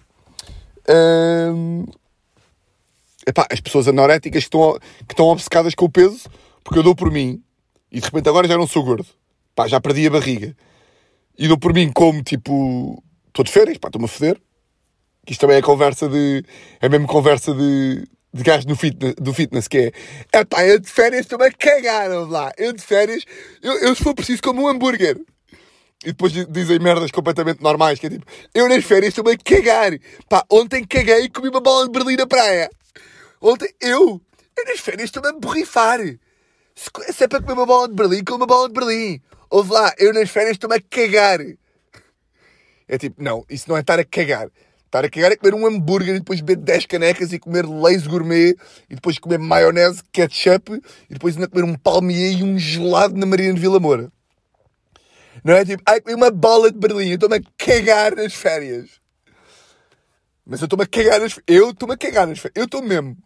uh, 0.88 1.92
epá, 3.26 3.46
as 3.50 3.60
pessoas 3.60 3.88
anoréticas 3.88 4.42
que 4.42 4.46
estão, 4.46 4.78
que 5.06 5.12
estão 5.12 5.26
obcecadas 5.26 5.74
com 5.74 5.86
o 5.86 5.90
peso, 5.90 6.28
porque 6.62 6.78
eu 6.78 6.82
dou 6.82 6.94
por 6.94 7.10
mim 7.10 7.42
e 7.90 8.00
de 8.00 8.04
repente 8.04 8.28
agora 8.28 8.46
já 8.46 8.56
não 8.56 8.66
sou 8.66 8.84
gordo, 8.84 9.06
pá, 9.54 9.66
já 9.66 9.80
perdi 9.80 10.06
a 10.06 10.10
barriga 10.10 10.56
e 11.38 11.48
dou 11.48 11.58
por 11.58 11.72
mim 11.72 11.90
como 11.90 12.22
tipo, 12.22 13.02
estou 13.28 13.44
de 13.44 13.50
férias, 13.50 13.76
estou-me 13.76 14.04
a 14.04 14.08
foder. 14.08 14.40
Isto 15.28 15.42
também 15.42 15.58
é 15.58 15.62
conversa 15.62 16.08
de. 16.08 16.44
É 16.80 16.88
mesmo 16.88 17.06
conversa 17.06 17.54
de 17.54 18.04
de 18.32 18.42
gajo 18.42 18.76
fitness, 18.76 19.14
do 19.16 19.34
fitness, 19.34 19.68
que 19.68 19.78
é, 19.78 19.92
é 20.32 20.44
pá, 20.44 20.64
eu 20.64 20.78
de 20.78 20.88
férias 20.88 21.22
estou-me 21.22 21.46
a 21.46 21.52
cagar, 21.52 22.08
lá. 22.28 22.52
Eu 22.56 22.72
de 22.72 22.82
férias, 22.82 23.24
eu, 23.62 23.72
eu 23.80 23.94
se 23.94 24.02
for 24.02 24.14
preciso 24.14 24.42
como 24.42 24.62
um 24.62 24.68
hambúrguer. 24.68 25.18
E 26.02 26.08
depois 26.08 26.32
dizem 26.32 26.78
merdas 26.78 27.10
completamente 27.10 27.62
normais, 27.62 27.98
que 27.98 28.06
é 28.06 28.10
tipo, 28.10 28.24
eu 28.54 28.68
nas 28.68 28.84
férias 28.84 29.10
estou-me 29.10 29.32
a 29.32 29.36
cagar. 29.36 29.92
Pá, 30.28 30.44
ontem 30.50 30.82
caguei 30.84 31.24
e 31.24 31.28
comi 31.28 31.50
uma 31.50 31.60
bola 31.60 31.86
de 31.86 31.92
Berlim 31.92 32.16
na 32.16 32.26
praia. 32.26 32.70
Ontem, 33.40 33.68
eu, 33.80 34.20
eu 34.56 34.64
nas 34.64 34.80
férias 34.80 35.04
estou-me 35.04 35.28
a 35.28 35.32
borrifar. 35.32 36.00
Se, 36.74 37.24
é 37.24 37.28
para 37.28 37.42
comer 37.42 37.52
uma 37.52 37.66
bola 37.66 37.86
de 37.86 37.94
Berlim, 37.94 38.24
como 38.24 38.38
uma 38.38 38.46
bola 38.46 38.68
de 38.68 38.74
Berlim. 38.74 39.20
Ouve 39.50 39.72
lá, 39.72 39.92
eu 39.98 40.14
nas 40.14 40.30
férias 40.30 40.52
estou-me 40.52 40.76
a 40.76 40.80
cagar. 40.80 41.40
É 42.88 42.96
tipo, 42.96 43.22
não, 43.22 43.44
isso 43.50 43.68
não 43.68 43.76
é 43.76 43.80
estar 43.80 43.98
a 43.98 44.04
cagar. 44.04 44.48
Estar 44.86 45.04
a 45.04 45.10
cagar 45.10 45.32
é 45.32 45.36
comer 45.36 45.54
um 45.54 45.66
hambúrguer 45.66 46.16
e 46.16 46.18
depois 46.18 46.40
beber 46.40 46.62
10 46.64 46.86
canecas 46.86 47.32
e 47.32 47.38
comer 47.38 47.66
leis 47.66 48.06
gourmet 48.06 48.56
e 48.88 48.94
depois 48.94 49.18
comer 49.18 49.38
maionese, 49.38 50.02
ketchup 50.10 50.72
e 51.08 51.12
depois 51.12 51.36
ainda 51.36 51.46
comer 51.46 51.64
um 51.64 51.74
palmier 51.76 52.38
e 52.38 52.42
um 52.42 52.58
gelado 52.58 53.16
na 53.16 53.26
Marina 53.26 53.52
de 53.52 53.60
Vila 53.60 53.78
Moura. 53.78 54.10
Não 55.44 55.54
é 55.54 55.64
tipo, 55.64 55.82
ai, 55.86 56.00
uma 56.14 56.30
bola 56.30 56.70
de 56.70 56.78
Berlim, 56.78 57.08
eu 57.08 57.14
estou-me 57.14 57.36
a 57.36 57.40
cagar 57.56 58.14
nas 58.14 58.34
férias. 58.34 59.00
Mas 60.46 60.60
eu 60.60 60.66
estou-me 60.66 60.84
a 60.84 60.86
cagar 60.86 61.20
nas 61.20 61.32
férias. 61.32 61.44
Eu 61.46 61.70
estou-me 61.70 61.94
a 61.94 61.96
cagar 61.96 62.26
nas 62.26 62.38
férias. 62.38 62.56
Eu 62.56 62.64
estou 62.64 62.82
mesmo. 62.82 63.16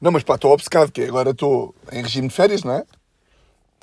Não, 0.00 0.10
mas 0.10 0.22
pá, 0.22 0.34
estou 0.34 0.52
obcecado, 0.52 0.90
que 0.90 1.02
agora 1.02 1.30
estou 1.30 1.74
em 1.92 2.02
regime 2.02 2.28
de 2.28 2.34
férias, 2.34 2.62
não 2.62 2.72
é? 2.72 2.84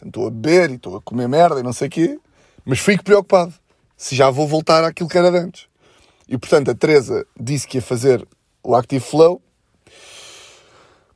Estou 0.06 0.28
a 0.28 0.32
beber 0.32 0.72
e 0.72 0.76
estou 0.76 0.98
a 0.98 1.02
comer 1.02 1.28
merda 1.28 1.60
e 1.60 1.64
não 1.64 1.74
sei 1.74 1.88
o 1.88 1.92
quê. 1.92 2.20
Mas 2.66 2.80
fico 2.80 3.04
preocupado 3.04 3.54
se 3.96 4.16
já 4.16 4.30
vou 4.30 4.48
voltar 4.48 4.84
àquilo 4.84 5.08
que 5.08 5.18
era 5.18 5.32
de 5.32 5.38
antes. 5.38 5.68
E 6.28 6.38
portanto 6.38 6.72
a 6.72 6.76
Teresa 6.76 7.26
disse 7.40 7.68
que 7.68 7.78
ia 7.78 7.82
fazer 7.82 8.28
o 8.64 8.76
Active 8.76 9.04
Flow. 9.04 9.42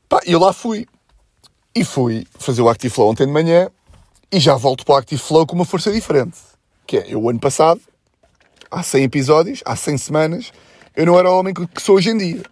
Pá, 0.08 0.19
eu 0.26 0.39
lá 0.39 0.54
fui. 0.54 0.86
E 1.74 1.84
fui 1.84 2.26
fazer 2.38 2.62
o 2.62 2.69
Active 2.69 2.93
Flow 2.93 3.10
ontem 3.10 3.26
de 3.26 3.34
manhã 3.34 3.69
e 4.32 4.40
já 4.40 4.56
volto 4.56 4.86
para 4.86 4.96
o 4.96 4.98
Active 4.98 5.22
Flow 5.22 5.46
com 5.46 5.56
uma 5.56 5.66
força 5.66 5.92
diferente. 5.92 6.38
Que 6.86 6.98
é, 6.98 7.14
eu 7.14 7.22
o 7.22 7.30
ano 7.30 7.40
passado, 7.40 7.82
há 8.70 8.84
100 8.84 9.04
episódios, 9.04 9.62
há 9.66 9.76
100 9.76 9.98
semanas, 9.98 10.52
eu 10.96 11.06
não 11.06 11.18
era 11.18 11.30
o 11.30 11.40
homem 11.40 11.54
que 11.54 11.82
sou 11.82 11.96
hoje 11.96 12.10
em 12.10 12.18
dia. 12.18 12.44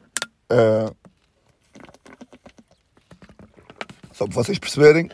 Uh... 0.51 0.95
Só 4.11 4.27
para 4.27 4.35
vocês 4.35 4.59
perceberem, 4.59 5.09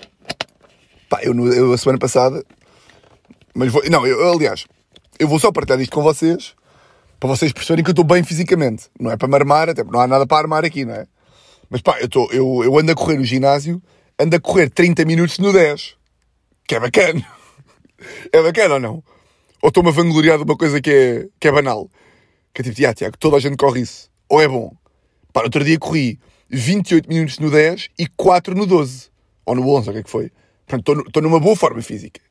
pá, 1.09 1.19
eu, 1.23 1.33
eu 1.53 1.71
a 1.71 1.77
semana 1.77 1.97
passada, 1.97 2.43
mas 3.55 3.71
vou, 3.71 3.81
não, 3.89 4.05
eu, 4.05 4.33
aliás, 4.33 4.65
eu 5.17 5.27
vou 5.27 5.39
só 5.39 5.51
partilhar 5.51 5.79
isto 5.79 5.93
com 5.93 6.03
vocês 6.03 6.53
para 7.19 7.29
vocês 7.29 7.51
perceberem 7.51 7.83
que 7.83 7.89
eu 7.89 7.93
estou 7.93 8.05
bem 8.05 8.23
fisicamente. 8.23 8.85
Não 8.99 9.11
é 9.11 9.17
para 9.17 9.27
me 9.27 9.35
armar, 9.35 9.69
até 9.69 9.83
não 9.83 9.99
há 9.99 10.07
nada 10.07 10.25
para 10.25 10.37
armar 10.37 10.63
aqui, 10.63 10.85
não 10.85 10.93
é? 10.93 11.05
Mas 11.69 11.81
pá, 11.81 11.99
eu, 11.99 12.07
tô, 12.07 12.29
eu, 12.31 12.63
eu 12.63 12.77
ando 12.79 12.91
a 12.91 12.95
correr 12.95 13.17
no 13.17 13.25
ginásio, 13.25 13.81
ando 14.17 14.35
a 14.35 14.39
correr 14.39 14.69
30 14.69 15.03
minutos 15.05 15.37
no 15.37 15.51
10. 15.51 15.98
Que 16.69 16.75
é 16.75 16.79
bacana. 16.79 17.25
É 18.31 18.41
bacana 18.41 18.75
ou 18.75 18.79
não? 18.79 19.03
Ou 19.61 19.67
estou-me 19.67 19.89
a 19.89 19.91
vangloriar 19.91 20.37
de 20.37 20.43
uma 20.45 20.55
coisa 20.55 20.79
que 20.79 20.89
é, 20.89 21.27
que 21.37 21.49
é 21.49 21.51
banal? 21.51 21.89
Que 22.53 22.61
é 22.61 22.63
tipo, 22.63 22.87
ah, 22.87 22.93
Tiago, 22.93 23.17
toda 23.17 23.35
a 23.35 23.39
gente 23.41 23.57
corre 23.57 23.81
isso. 23.81 24.09
Ou 24.29 24.39
é 24.41 24.47
bom? 24.47 24.71
Pá, 25.33 25.41
outro 25.41 25.65
dia 25.65 25.77
corri 25.77 26.17
28 26.49 27.09
minutos 27.09 27.39
no 27.39 27.51
10 27.51 27.89
e 27.99 28.07
4 28.07 28.55
no 28.55 28.65
12. 28.65 29.09
Ou 29.45 29.55
no 29.55 29.67
11, 29.67 29.89
o 29.89 29.93
que 29.93 29.99
é 29.99 30.03
que 30.03 30.09
foi? 30.09 30.31
Portanto, 30.65 31.07
estou 31.07 31.21
numa 31.21 31.41
boa 31.41 31.57
forma 31.57 31.81
física. 31.81 32.21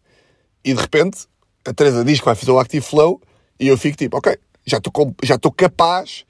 E 0.65 0.73
de 0.73 0.81
repente, 0.81 1.27
a 1.67 1.75
Teresa 1.75 2.03
diz 2.03 2.21
que 2.21 2.25
vai 2.25 2.35
fazer 2.35 2.53
o 2.53 2.59
Active 2.59 2.87
Flow 2.87 3.21
e 3.61 3.67
eu 3.67 3.77
fico 3.77 3.99
tipo, 3.99 4.17
ok, 4.17 4.39
já 4.65 4.79
estou 4.79 5.15
já 5.23 5.39
capaz 5.55 6.25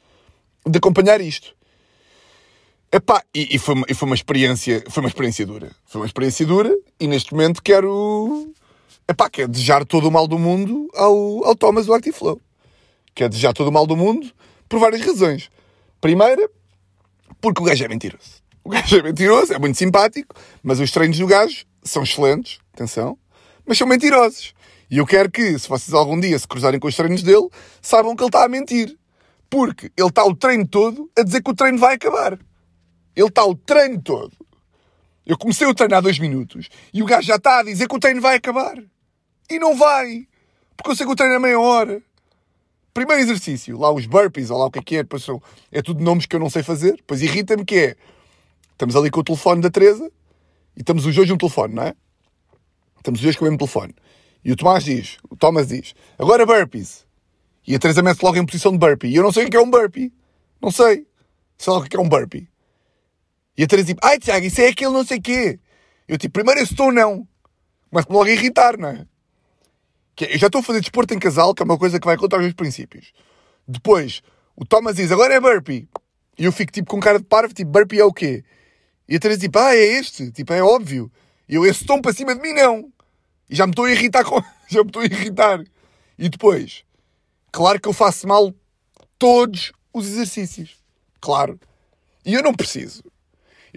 de 0.67 0.79
acompanhar 0.79 1.21
isto. 1.21 1.55
Epá, 2.91 3.23
e, 3.35 3.55
e, 3.55 3.59
foi, 3.59 3.75
uma, 3.75 3.87
e 3.87 3.93
foi 3.93 4.07
uma 4.07 4.15
experiência, 4.15 4.83
foi 4.89 5.03
uma 5.03 5.09
experiência 5.09 5.45
dura. 5.45 5.71
Foi 5.85 6.01
uma 6.01 6.07
experiência 6.07 6.47
dura 6.47 6.75
e 6.99 7.07
neste 7.07 7.33
momento 7.33 7.63
quero, 7.63 8.51
epá, 9.07 9.29
quero 9.29 9.49
desejar 9.49 9.85
todo 9.85 10.09
o 10.09 10.11
mal 10.11 10.27
do 10.27 10.39
mundo 10.39 10.89
ao, 10.95 11.45
ao 11.45 11.55
Thomas 11.55 11.85
do 11.85 11.93
Active 11.93 12.17
Flow. 12.17 12.41
Quero 13.15 13.29
desejar 13.29 13.53
todo 13.53 13.69
o 13.69 13.73
mal 13.73 13.87
do 13.87 13.95
mundo 13.95 14.33
por 14.69 14.81
várias 14.81 15.03
razões. 15.03 15.51
Primeira, 16.01 16.49
porque 17.43 17.61
o 17.61 17.65
gajo 17.65 17.85
é 17.85 17.89
mentiroso. 17.89 18.43
O 18.65 18.71
gajo 18.71 18.99
é 18.99 19.03
mentiroso, 19.03 19.53
é 19.53 19.59
muito 19.59 19.77
simpático, 19.77 20.35
mas 20.63 20.81
os 20.81 20.91
treinos 20.91 21.19
do 21.19 21.27
gajo 21.27 21.67
são 21.83 22.03
excelentes, 22.03 22.59
atenção, 22.73 23.19
mas 23.67 23.77
são 23.77 23.87
mentirosos. 23.87 24.55
E 24.91 24.97
eu 24.97 25.07
quero 25.07 25.31
que, 25.31 25.59
se 25.59 25.69
vocês 25.69 25.93
algum 25.93 26.19
dia 26.19 26.39
se 26.39 26.49
cruzarem 26.49 26.81
com 26.81 26.89
os 26.89 26.97
treinos 26.97 27.23
dele, 27.23 27.49
saibam 27.83 28.17
que 28.17 28.23
ele 28.23 28.29
está 28.29 28.45
a 28.45 28.49
mentir. 28.49 28.97
Porque 29.51 29.91
ele 29.97 30.09
está 30.09 30.25
o 30.25 30.35
treino 30.35 30.67
todo 30.67 31.11
a 31.19 31.23
dizer 31.23 31.43
que 31.43 31.51
o 31.51 31.55
treino 31.55 31.79
vai 31.79 31.95
acabar. 31.95 32.39
Ele 33.15 33.29
está 33.29 33.45
o 33.45 33.55
treino 33.55 34.01
todo. 34.01 34.33
Eu 35.27 35.37
comecei 35.37 35.67
o 35.67 35.75
treino 35.75 35.97
há 35.97 36.01
dois 36.01 36.19
minutos 36.19 36.69
e 36.93 37.03
o 37.03 37.07
gajo 37.07 37.27
já 37.27 37.37
está 37.37 37.59
a 37.59 37.63
dizer 37.63 37.87
que 37.87 37.95
o 37.95 37.99
treino 37.99 38.21
vai 38.21 38.37
acabar. 38.37 38.83
E 39.51 39.59
não 39.59 39.77
vai. 39.77 40.27
Porque 40.77 40.91
eu 40.91 40.97
sei 40.97 41.07
que 41.07 41.13
o 41.13 41.17
treino 41.17 41.35
é 41.35 41.39
meia 41.39 41.61
hora. 41.61 42.03
Primeiro 42.95 43.23
exercício, 43.23 43.79
lá 43.79 43.93
os 43.93 44.07
burpees, 44.07 44.51
ou 44.51 44.59
lá 44.59 44.67
o 44.67 44.71
que 44.71 44.79
é 44.79 44.83
que 44.83 44.97
é, 44.97 45.03
depois 45.03 45.23
são, 45.23 45.41
é 45.71 45.83
tudo 45.83 46.03
nomes 46.03 46.27
que 46.27 46.35
eu 46.35 46.41
não 46.41 46.51
sei 46.51 46.63
fazer. 46.63 46.97
Depois 46.97 47.23
irrita-me 47.23 47.65
que 47.65 47.77
é, 47.77 47.97
estamos 48.73 48.97
ali 48.97 49.11
com 49.11 49.21
o 49.21 49.25
telefone 49.25 49.61
da 49.61 49.71
Teresa 49.71 50.11
e 50.77 50.81
estamos 50.81 51.05
os 51.05 51.15
dois 51.15 51.29
no 51.29 51.37
telefone, 51.37 51.75
não 51.75 51.83
é? 51.83 51.95
Estamos 52.97 53.21
os 53.21 53.25
dois 53.25 53.37
com 53.37 53.45
o 53.45 53.49
mesmo 53.49 53.59
telefone. 53.59 53.95
E 54.45 54.53
o 54.53 54.57
Tomás 54.57 54.85
diz, 54.85 55.19
o 55.29 55.37
Thomas 55.37 55.69
diz, 55.69 55.95
agora 56.19 56.47
burpees. 56.47 57.07
E 57.67 57.75
a 57.75 57.79
Teresa 57.79 58.03
mete 58.03 58.23
logo 58.23 58.39
em 58.39 58.47
posição 58.47 58.73
de 58.73 58.79
burpee. 58.79 59.09
E 59.09 59.17
eu 59.17 59.23
não 59.23 59.31
sei 59.31 59.45
o 59.45 59.51
que 59.51 59.57
é 59.57 59.61
um 59.61 59.71
burpee. 59.71 60.11
Não 60.61 60.71
sei. 60.71 61.07
Sei 61.59 61.71
lá 61.71 61.81
o 61.81 61.85
que 61.85 61.97
é 61.97 62.01
um 62.01 62.09
burpee. 62.09 62.49
E 63.59 63.65
a 63.65 63.67
Teresa 63.67 63.89
tipo, 63.89 64.01
ai 64.05 64.21
Tiago, 64.21 64.47
isso 64.47 64.61
é 64.61 64.69
aquele 64.69 64.93
não 64.93 65.05
sei 65.05 65.21
quê. 65.21 65.59
Eu 66.07 66.17
tipo, 66.17 66.33
primeiro 66.33 66.61
esse 66.61 66.73
estou 66.73 66.93
não. 66.93 67.27
Começo-me 67.91 68.15
logo 68.15 68.29
a 68.29 68.33
irritar, 68.33 68.79
não 68.79 68.89
é? 68.89 69.05
Que 70.15 70.27
eu 70.27 70.39
já 70.39 70.47
estou 70.47 70.61
a 70.61 70.63
fazer 70.63 70.81
desporto 70.81 71.13
em 71.13 71.19
casal, 71.19 71.53
que 71.53 71.63
é 71.63 71.65
uma 71.65 71.77
coisa 71.77 71.99
que 71.99 72.07
vai 72.07 72.17
contra 72.17 72.39
os 72.39 72.45
meus 72.45 72.55
princípios. 72.55 73.13
Depois, 73.67 74.23
o 74.55 74.65
Thomas 74.65 74.95
diz, 74.95 75.11
agora 75.11 75.35
é 75.35 75.41
burpee. 75.41 75.89
E 76.39 76.45
eu 76.45 76.53
fico 76.53 76.71
tipo 76.71 76.89
com 76.89 77.01
cara 77.01 77.19
de 77.19 77.25
parvo, 77.25 77.53
tipo, 77.53 77.69
burpee 77.69 77.99
é 77.99 78.05
o 78.05 78.13
quê? 78.13 78.45
E 79.09 79.17
a 79.17 79.19
Teresa 79.19 79.41
tipo, 79.41 79.59
ah, 79.59 79.75
é 79.75 79.99
este. 79.99 80.31
Tipo, 80.31 80.53
é 80.53 80.63
óbvio. 80.63 81.11
E 81.49 81.57
eu, 81.57 81.67
esse 81.67 81.85
tom 81.85 82.01
para 82.01 82.13
cima 82.13 82.37
de 82.37 82.41
mim, 82.41 82.53
não. 82.53 82.93
E 83.51 83.57
já 83.57 83.67
me 83.67 83.73
estou 83.73 83.87
a 83.87 83.91
irritar 83.91 84.25
com... 84.25 84.41
já 84.71 84.83
me 84.83 84.89
estou 84.89 85.03
a 85.03 85.05
irritar. 85.05 85.65
E 86.17 86.29
depois, 86.29 86.85
claro 87.51 87.81
que 87.81 87.89
eu 87.89 87.93
faço 87.93 88.29
mal 88.29 88.55
todos 89.19 89.73
os 89.93 90.07
exercícios. 90.07 90.77
Claro. 91.21 91.59
E 92.25 92.35
eu 92.35 92.43
não 92.43 92.55
preciso. 92.55 93.03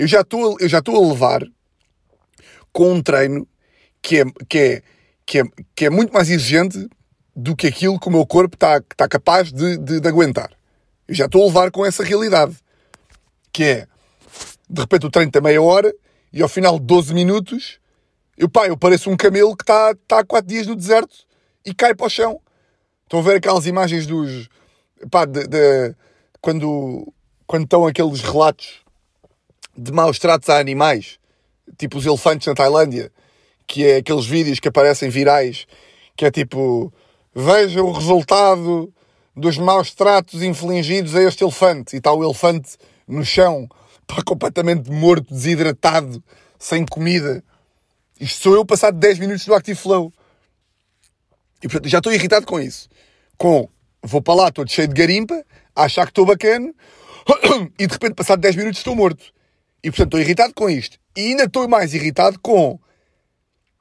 Eu 0.02 0.08
já 0.08 0.22
estou, 0.22 0.58
eu 0.60 0.68
já 0.68 0.80
estou 0.80 0.96
a 0.96 1.08
levar 1.08 1.44
com 2.74 2.92
um 2.92 3.04
treino 3.04 3.48
que 4.02 4.20
é, 4.20 4.24
que 4.50 4.58
é, 4.58 4.82
que 5.28 5.40
é, 5.40 5.44
que 5.76 5.86
é 5.86 5.90
muito 5.92 6.12
mais 6.12 6.28
exigente 6.28 6.90
do 7.36 7.56
que 7.56 7.68
aquilo 7.68 8.00
que 8.00 8.08
o 8.08 8.12
meu 8.12 8.26
corpo 8.26 8.56
está, 8.56 8.78
está 8.78 9.08
capaz 9.08 9.52
de, 9.54 9.78
de, 9.78 10.00
de 10.00 10.08
aguentar. 10.08 10.58
Eu 11.08 11.14
já 11.14 11.26
estou 11.26 11.44
a 11.44 11.46
levar 11.46 11.70
com 11.70 11.86
essa 11.86 12.04
realidade. 12.04 12.58
Que 13.54 13.64
é, 13.64 13.88
de 14.68 14.82
repente 14.82 15.06
o 15.06 15.12
treino 15.12 15.32
tem 15.32 15.40
meia 15.40 15.62
hora 15.62 15.94
e 16.34 16.42
ao 16.42 16.50
final 16.50 16.80
de 16.80 16.86
12 16.88 17.14
minutos, 17.14 17.80
eu, 18.36 18.50
pá, 18.50 18.66
eu 18.66 18.76
pareço 18.76 19.08
um 19.08 19.16
camelo 19.16 19.56
que 19.56 19.62
está, 19.62 19.92
está 19.92 20.22
há 20.22 20.26
4 20.26 20.50
dias 20.50 20.66
no 20.66 20.76
deserto 20.76 21.16
e 21.64 21.76
cai 21.76 21.94
para 21.94 22.08
o 22.08 22.10
chão. 22.10 22.42
Estão 23.04 23.20
a 23.20 23.22
ver 23.22 23.36
aquelas 23.36 23.68
imagens 23.68 24.08
dos. 24.08 24.50
pá, 25.12 25.26
de, 25.26 25.46
de 25.48 25.96
quando, 26.42 27.14
quando 27.46 27.66
estão 27.66 27.86
aqueles 27.86 28.22
relatos 28.22 28.81
de 29.78 29.92
maus 29.92 30.20
tratos 30.20 30.50
a 30.50 30.60
animais, 30.60 31.20
tipo 31.78 31.98
os 31.98 32.06
elefantes 32.06 32.48
na 32.48 32.54
Tailândia, 32.54 33.12
que 33.68 33.86
é 33.86 33.98
aqueles 33.98 34.26
vídeos 34.26 34.60
que 34.60 34.68
aparecem 34.68 35.10
virais, 35.10 35.66
que 36.16 36.26
é 36.26 36.32
tipo, 36.32 36.92
veja 37.34 37.82
o 37.82 37.92
resultado 37.92 38.94
dos 39.36 39.58
maus 39.58 39.94
tratos 39.94 40.42
infligidos 40.44 41.16
a 41.16 41.22
este 41.24 41.44
elefante. 41.44 41.96
E 41.96 41.98
está 41.98 42.12
o 42.12 42.24
elefante 42.24 42.78
no 43.08 43.24
chão, 43.24 43.68
completamente 44.26 44.90
morto, 44.90 45.34
desidratado, 45.34 46.24
sem 46.60 46.86
comida. 46.86 47.44
Isto 48.20 48.44
sou 48.44 48.56
eu 48.56 48.66
passado 48.66 48.98
10 48.98 49.20
minutos 49.20 49.46
do 49.46 49.54
Active 49.54 49.80
Flow. 49.80 50.14
E 51.64 51.68
portanto, 51.68 51.90
já 51.90 52.00
estou 52.00 52.14
irritado 52.14 52.46
com 52.46 52.60
isso. 52.60 52.90
Com, 53.38 53.68
vou 54.04 54.22
para 54.22 54.34
lá 54.34 54.52
todo 54.52 54.70
cheio 54.70 54.88
de 54.88 54.94
garimpa, 54.94 55.44
a 55.76 55.84
achar 55.84 56.06
que 56.06 56.12
estou 56.12 56.26
bacana, 56.26 56.74
e 57.80 57.88
de 57.88 57.94
repente, 57.94 58.16
passado 58.16 58.40
10 58.40 58.56
minutos, 58.56 58.80
estou 58.80 58.96
morto. 58.96 59.32
E 59.84 59.90
portanto 59.90 60.08
estou 60.08 60.20
irritado 60.20 60.54
com 60.54 60.70
isto. 60.70 60.98
E 61.16 61.22
ainda 61.22 61.44
estou 61.44 61.68
mais 61.68 61.94
irritado 61.94 62.40
com. 62.40 62.80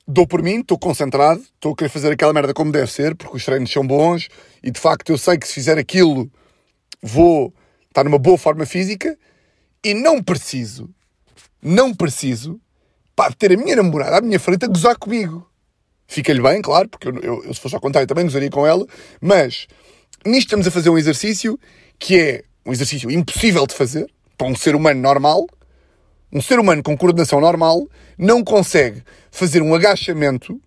Dou 0.07 0.27
por 0.27 0.43
mim, 0.43 0.61
estou 0.61 0.79
concentrado, 0.79 1.41
estou 1.41 1.73
a 1.73 1.77
querer 1.77 1.89
fazer 1.89 2.13
aquela 2.13 2.33
merda 2.33 2.53
como 2.53 2.73
deve 2.73 2.91
ser, 2.91 3.15
porque 3.15 3.37
os 3.37 3.45
treinos 3.45 3.71
são 3.71 3.87
bons 3.87 4.29
e 4.63 4.71
de 4.71 4.81
facto 4.81 5.11
eu 5.11 5.19
sei 5.19 5.39
que 5.39 5.47
se 5.47 5.55
fizer 5.55 5.79
aquilo 5.79 6.31
vou 7.03 7.55
estar 7.89 8.05
numa 8.05 8.19
boa 8.19 8.37
forma 8.37 8.67
física 8.67 9.17
e 9.85 9.95
não 9.95 10.23
preciso, 10.23 10.91
não 11.63 11.95
preciso, 11.95 12.61
pá, 13.15 13.31
ter 13.33 13.53
a 13.53 13.57
minha 13.57 13.77
namorada 13.77 14.19
à 14.19 14.21
minha 14.21 14.39
frente 14.39 14.65
a 14.65 14.69
gozar 14.69 14.97
comigo. 14.99 15.49
Fica-lhe 16.07 16.43
bem, 16.43 16.61
claro, 16.61 16.89
porque 16.89 17.09
eu, 17.09 17.15
eu, 17.21 17.45
eu, 17.45 17.55
se 17.55 17.61
fosse 17.61 17.75
ao 17.75 17.81
contrário 17.81 18.09
também 18.09 18.25
gozaria 18.25 18.51
com 18.51 18.67
ela, 18.67 18.85
mas 19.21 19.67
nisto 20.27 20.47
estamos 20.47 20.67
a 20.67 20.71
fazer 20.71 20.91
um 20.91 20.99
exercício 20.99 21.59
que 21.99 22.19
é 22.19 22.45
um 22.67 22.73
exercício 22.73 23.11
impossível 23.11 23.67
de 23.67 23.75
fazer 23.75 24.13
para 24.37 24.47
um 24.47 24.57
ser 24.57 24.75
humano 24.75 25.01
normal, 25.01 25.47
um 26.33 26.41
ser 26.41 26.59
humano 26.59 26.83
com 26.83 26.97
coordenação 26.97 27.41
normal 27.41 27.89
não 28.17 28.45
consegue 28.45 29.03
fazer 29.31 29.63
um 29.63 29.75
agachamento. 29.75 30.61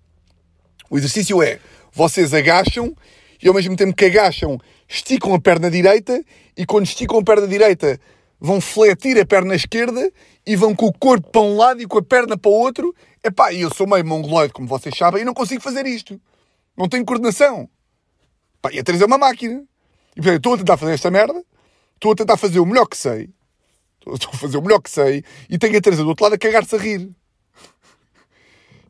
O 0.90 0.98
exercício 0.98 1.42
é: 1.42 1.60
vocês 1.92 2.34
agacham 2.34 2.96
e 3.42 3.48
ao 3.48 3.54
mesmo 3.54 3.76
tempo 3.76 3.96
que 3.96 4.06
agacham, 4.06 4.58
esticam 4.88 5.34
a 5.34 5.40
perna 5.40 5.70
direita 5.70 6.24
e 6.56 6.66
quando 6.66 6.86
esticam 6.86 7.20
a 7.20 7.24
perna 7.24 7.48
direita 7.48 8.00
vão 8.40 8.60
fletir 8.60 9.18
a 9.20 9.26
perna 9.26 9.56
esquerda 9.56 10.12
e 10.46 10.56
vão 10.56 10.76
com 10.76 10.88
o 10.88 10.94
corpo 10.94 11.30
para 11.30 11.42
um 11.42 11.56
lado 11.56 11.82
e 11.82 11.88
com 11.88 11.98
a 11.98 12.04
perna 12.04 12.38
para 12.38 12.52
o 12.52 12.54
outro. 12.54 12.94
Epá, 13.24 13.54
e 13.54 13.62
eu 13.62 13.74
sou 13.74 13.88
meio 13.88 14.06
mongoloide, 14.06 14.52
como 14.52 14.68
vocês 14.68 14.96
sabem, 14.98 15.22
e 15.22 15.26
não 15.26 15.34
consigo 15.34 15.62
fazer 15.62 15.86
isto. 15.86 16.20
Não 16.78 16.90
tenho 16.90 17.06
coordenação. 17.06 17.70
Pá, 18.62 18.70
e 18.74 18.80
a 18.80 18.84
Teresa 18.84 19.06
é 19.06 19.08
uma 19.08 19.18
máquina. 19.18 19.64
E 20.16 20.22
portanto, 20.22 20.38
estou 20.38 20.54
a 20.54 20.58
tentar 20.58 20.78
fazer 20.78 20.94
esta 20.94 21.10
merda, 21.10 21.44
estou 21.96 22.12
a 22.12 22.16
tentar 22.16 22.38
fazer 22.38 22.60
o 22.60 22.66
melhor 22.66 22.86
que 22.86 22.98
sei, 22.98 23.30
Estou 24.12 24.32
a 24.34 24.38
fazer 24.38 24.58
o 24.58 24.62
melhor 24.62 24.82
que 24.82 24.90
sei 24.90 25.24
e 25.50 25.58
tenho 25.58 25.78
a 25.78 25.82
Teresa 25.82 26.04
do 26.04 26.10
outro 26.10 26.24
lado 26.24 26.34
a 26.34 26.38
cagar-se 26.38 26.76
a 26.76 26.80
rir. 26.80 27.10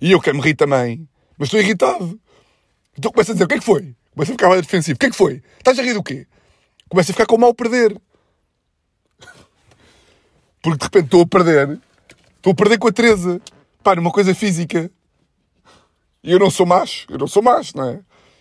E 0.01 0.11
eu 0.11 0.19
quero 0.19 0.37
me 0.37 0.43
rir 0.43 0.55
também. 0.55 1.07
Mas 1.37 1.47
estou 1.47 1.59
irritado. 1.59 2.19
Então 2.97 3.11
começo 3.11 3.31
a 3.31 3.33
dizer: 3.33 3.45
o 3.45 3.47
que 3.47 3.55
é 3.55 3.59
que 3.59 3.65
foi? 3.65 3.95
Começo 4.13 4.31
a 4.31 4.35
ficar 4.35 4.49
mais 4.49 4.61
defensivo. 4.61 4.95
O 4.95 4.99
que 4.99 5.05
é 5.05 5.09
que 5.09 5.15
foi? 5.15 5.41
Estás 5.57 5.77
a 5.77 5.83
rir 5.83 5.93
do 5.93 6.03
quê? 6.03 6.27
Começo 6.89 7.11
a 7.11 7.13
ficar 7.13 7.25
com 7.25 7.35
o 7.35 7.39
mal 7.39 7.53
perder. 7.53 7.95
Porque 10.61 10.77
de 10.77 10.83
repente 10.83 11.05
estou 11.05 11.21
a 11.21 11.25
perder. 11.25 11.79
Estou 12.37 12.53
a 12.53 12.55
perder 12.55 12.77
com 12.77 12.87
a 12.87 12.91
Teresa. 12.91 13.41
Pá, 13.83 13.95
numa 13.95 14.11
coisa 14.11 14.33
física. 14.33 14.91
E 16.23 16.31
eu 16.31 16.39
não 16.39 16.49
sou 16.49 16.65
macho. 16.65 17.05
Eu 17.09 17.17
não 17.17 17.27
sou 17.27 17.43
macho, 17.43 17.75
não 17.77 17.89
é? 17.89 17.99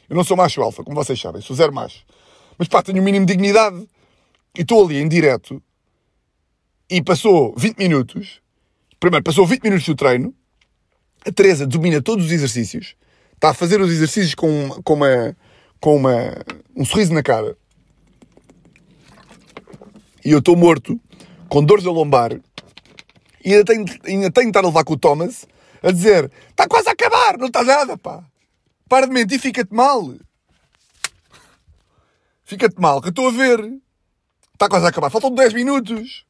Eu 0.08 0.16
não 0.16 0.24
sou 0.24 0.36
macho 0.36 0.62
alfa, 0.62 0.84
como 0.84 0.94
vocês 0.94 1.20
sabem. 1.20 1.40
Sou 1.42 1.56
zero 1.56 1.72
macho. 1.72 2.04
Mas 2.58 2.68
pá, 2.68 2.82
tenho 2.82 2.98
o 2.98 3.00
um 3.00 3.04
mínimo 3.04 3.26
de 3.26 3.32
dignidade. 3.32 3.88
E 4.56 4.60
estou 4.62 4.84
ali 4.84 4.98
em 4.98 5.08
direto 5.08 5.62
e 6.92 7.00
passou 7.00 7.54
20 7.56 7.78
minutos. 7.78 8.42
Primeiro, 9.00 9.24
passou 9.24 9.46
20 9.46 9.62
minutos 9.62 9.86
do 9.86 9.94
treino. 9.94 10.34
A 11.26 11.32
Teresa 11.32 11.66
domina 11.66 12.02
todos 12.02 12.26
os 12.26 12.30
exercícios. 12.30 12.94
Está 13.32 13.48
a 13.48 13.54
fazer 13.54 13.80
os 13.80 13.90
exercícios 13.90 14.34
com, 14.34 14.68
com, 14.84 14.92
uma, 14.92 15.36
com 15.80 15.96
uma, 15.96 16.44
um 16.76 16.84
sorriso 16.84 17.14
na 17.14 17.22
cara. 17.22 17.56
E 20.22 20.32
eu 20.32 20.40
estou 20.40 20.54
morto, 20.54 21.00
com 21.48 21.64
dores 21.64 21.82
da 21.82 21.90
lombar. 21.90 22.38
E 23.42 23.54
ainda 23.54 23.64
tenho, 23.64 23.84
ainda 24.04 24.30
tenho 24.30 24.46
de 24.46 24.50
estar 24.50 24.60
a 24.60 24.66
levar 24.66 24.84
com 24.84 24.92
o 24.92 24.98
Thomas 24.98 25.46
a 25.82 25.90
dizer: 25.90 26.30
está 26.50 26.68
quase 26.68 26.90
a 26.90 26.92
acabar, 26.92 27.38
não 27.38 27.46
está 27.46 27.64
nada, 27.64 27.96
pá. 27.96 28.22
Para 28.86 29.06
de 29.06 29.14
mentir, 29.14 29.40
fica-te 29.40 29.72
mal. 29.72 30.14
Fica-te 32.44 32.78
mal, 32.78 33.00
que 33.00 33.08
eu 33.08 33.10
estou 33.10 33.28
a 33.28 33.32
ver. 33.32 33.80
Está 34.52 34.68
quase 34.68 34.84
a 34.84 34.90
acabar, 34.90 35.08
faltam 35.08 35.34
10 35.34 35.54
minutos. 35.54 36.26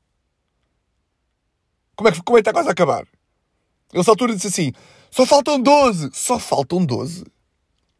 Como 2.02 2.08
é, 2.08 2.12
que, 2.12 2.22
como 2.24 2.36
é 2.36 2.40
está 2.40 2.52
quase 2.52 2.68
a 2.68 2.72
acabar? 2.72 3.02
Ele, 3.02 3.98
nessa 3.98 4.10
altura, 4.10 4.34
disse 4.34 4.48
assim: 4.48 4.72
só 5.08 5.24
faltam 5.24 5.60
12. 5.60 6.10
Só 6.12 6.36
faltam 6.36 6.84
12. 6.84 7.24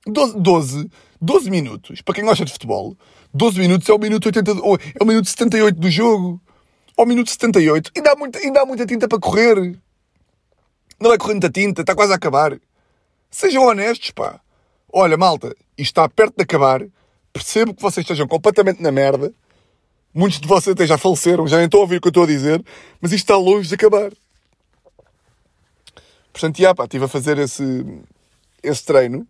12, 0.05 0.41
12, 0.41 0.91
12 1.21 1.51
minutos. 1.51 2.03
Para 2.03 2.17
quem 2.17 2.25
gosta 2.25 2.45
de 2.45 2.53
futebol, 2.53 2.97
12 3.33 3.61
minutos 3.61 3.89
é 3.89 3.93
o 3.93 3.99
minuto 3.99 4.27
80, 4.27 4.55
ou 4.55 4.75
é 4.77 5.01
o 5.01 5.07
minuto 5.07 5.29
78 5.29 5.79
do 5.79 5.89
jogo. 5.89 6.43
Ou 6.97 7.05
o 7.05 7.09
minuto 7.09 7.31
78. 7.31 7.93
E 7.95 8.03
dá 8.03 8.17
muita, 8.17 8.41
ainda 8.41 8.63
há 8.63 8.67
muita 8.67 8.85
tinta 8.85 9.07
para 9.07 9.21
correr. 9.21 9.79
Não 10.99 11.09
vai 11.09 11.17
correr 11.17 11.35
muita 11.35 11.51
tinta, 11.51 11.83
está 11.83 11.95
quase 11.95 12.13
a 12.13 12.17
acabar. 12.17 12.59
Sejam 13.31 13.65
honestos, 13.65 14.11
pá. 14.11 14.41
Olha, 14.93 15.17
malta, 15.17 15.55
isto 15.79 15.93
está 15.93 16.09
perto 16.09 16.35
de 16.37 16.43
acabar. 16.43 16.85
Percebo 17.33 17.73
que 17.73 17.81
vocês 17.81 18.03
estejam 18.03 18.27
completamente 18.27 18.83
na 18.83 18.91
merda. 18.91 19.33
Muitos 20.15 20.41
de 20.41 20.47
vocês 20.47 20.75
até 20.75 20.87
já 20.87 20.99
faleceram, 20.99 21.47
já 21.47 21.57
nem 21.57 21.65
estão 21.65 21.81
a 21.81 21.83
ouvir 21.83 21.97
o 21.97 22.01
que 22.01 22.09
eu 22.09 22.11
estou 22.11 22.25
a 22.25 22.27
dizer, 22.27 22.63
mas 23.01 23.13
isto 23.13 23.25
está 23.25 23.37
longe 23.37 23.69
de 23.69 23.75
acabar. 23.75 24.13
Portanto, 26.33 26.59
já, 26.59 26.75
pá, 26.75 26.85
estive 26.85 27.05
a 27.05 27.09
fazer 27.09 27.39
esse, 27.39 27.65
esse 28.63 28.85
treino. 28.85 29.27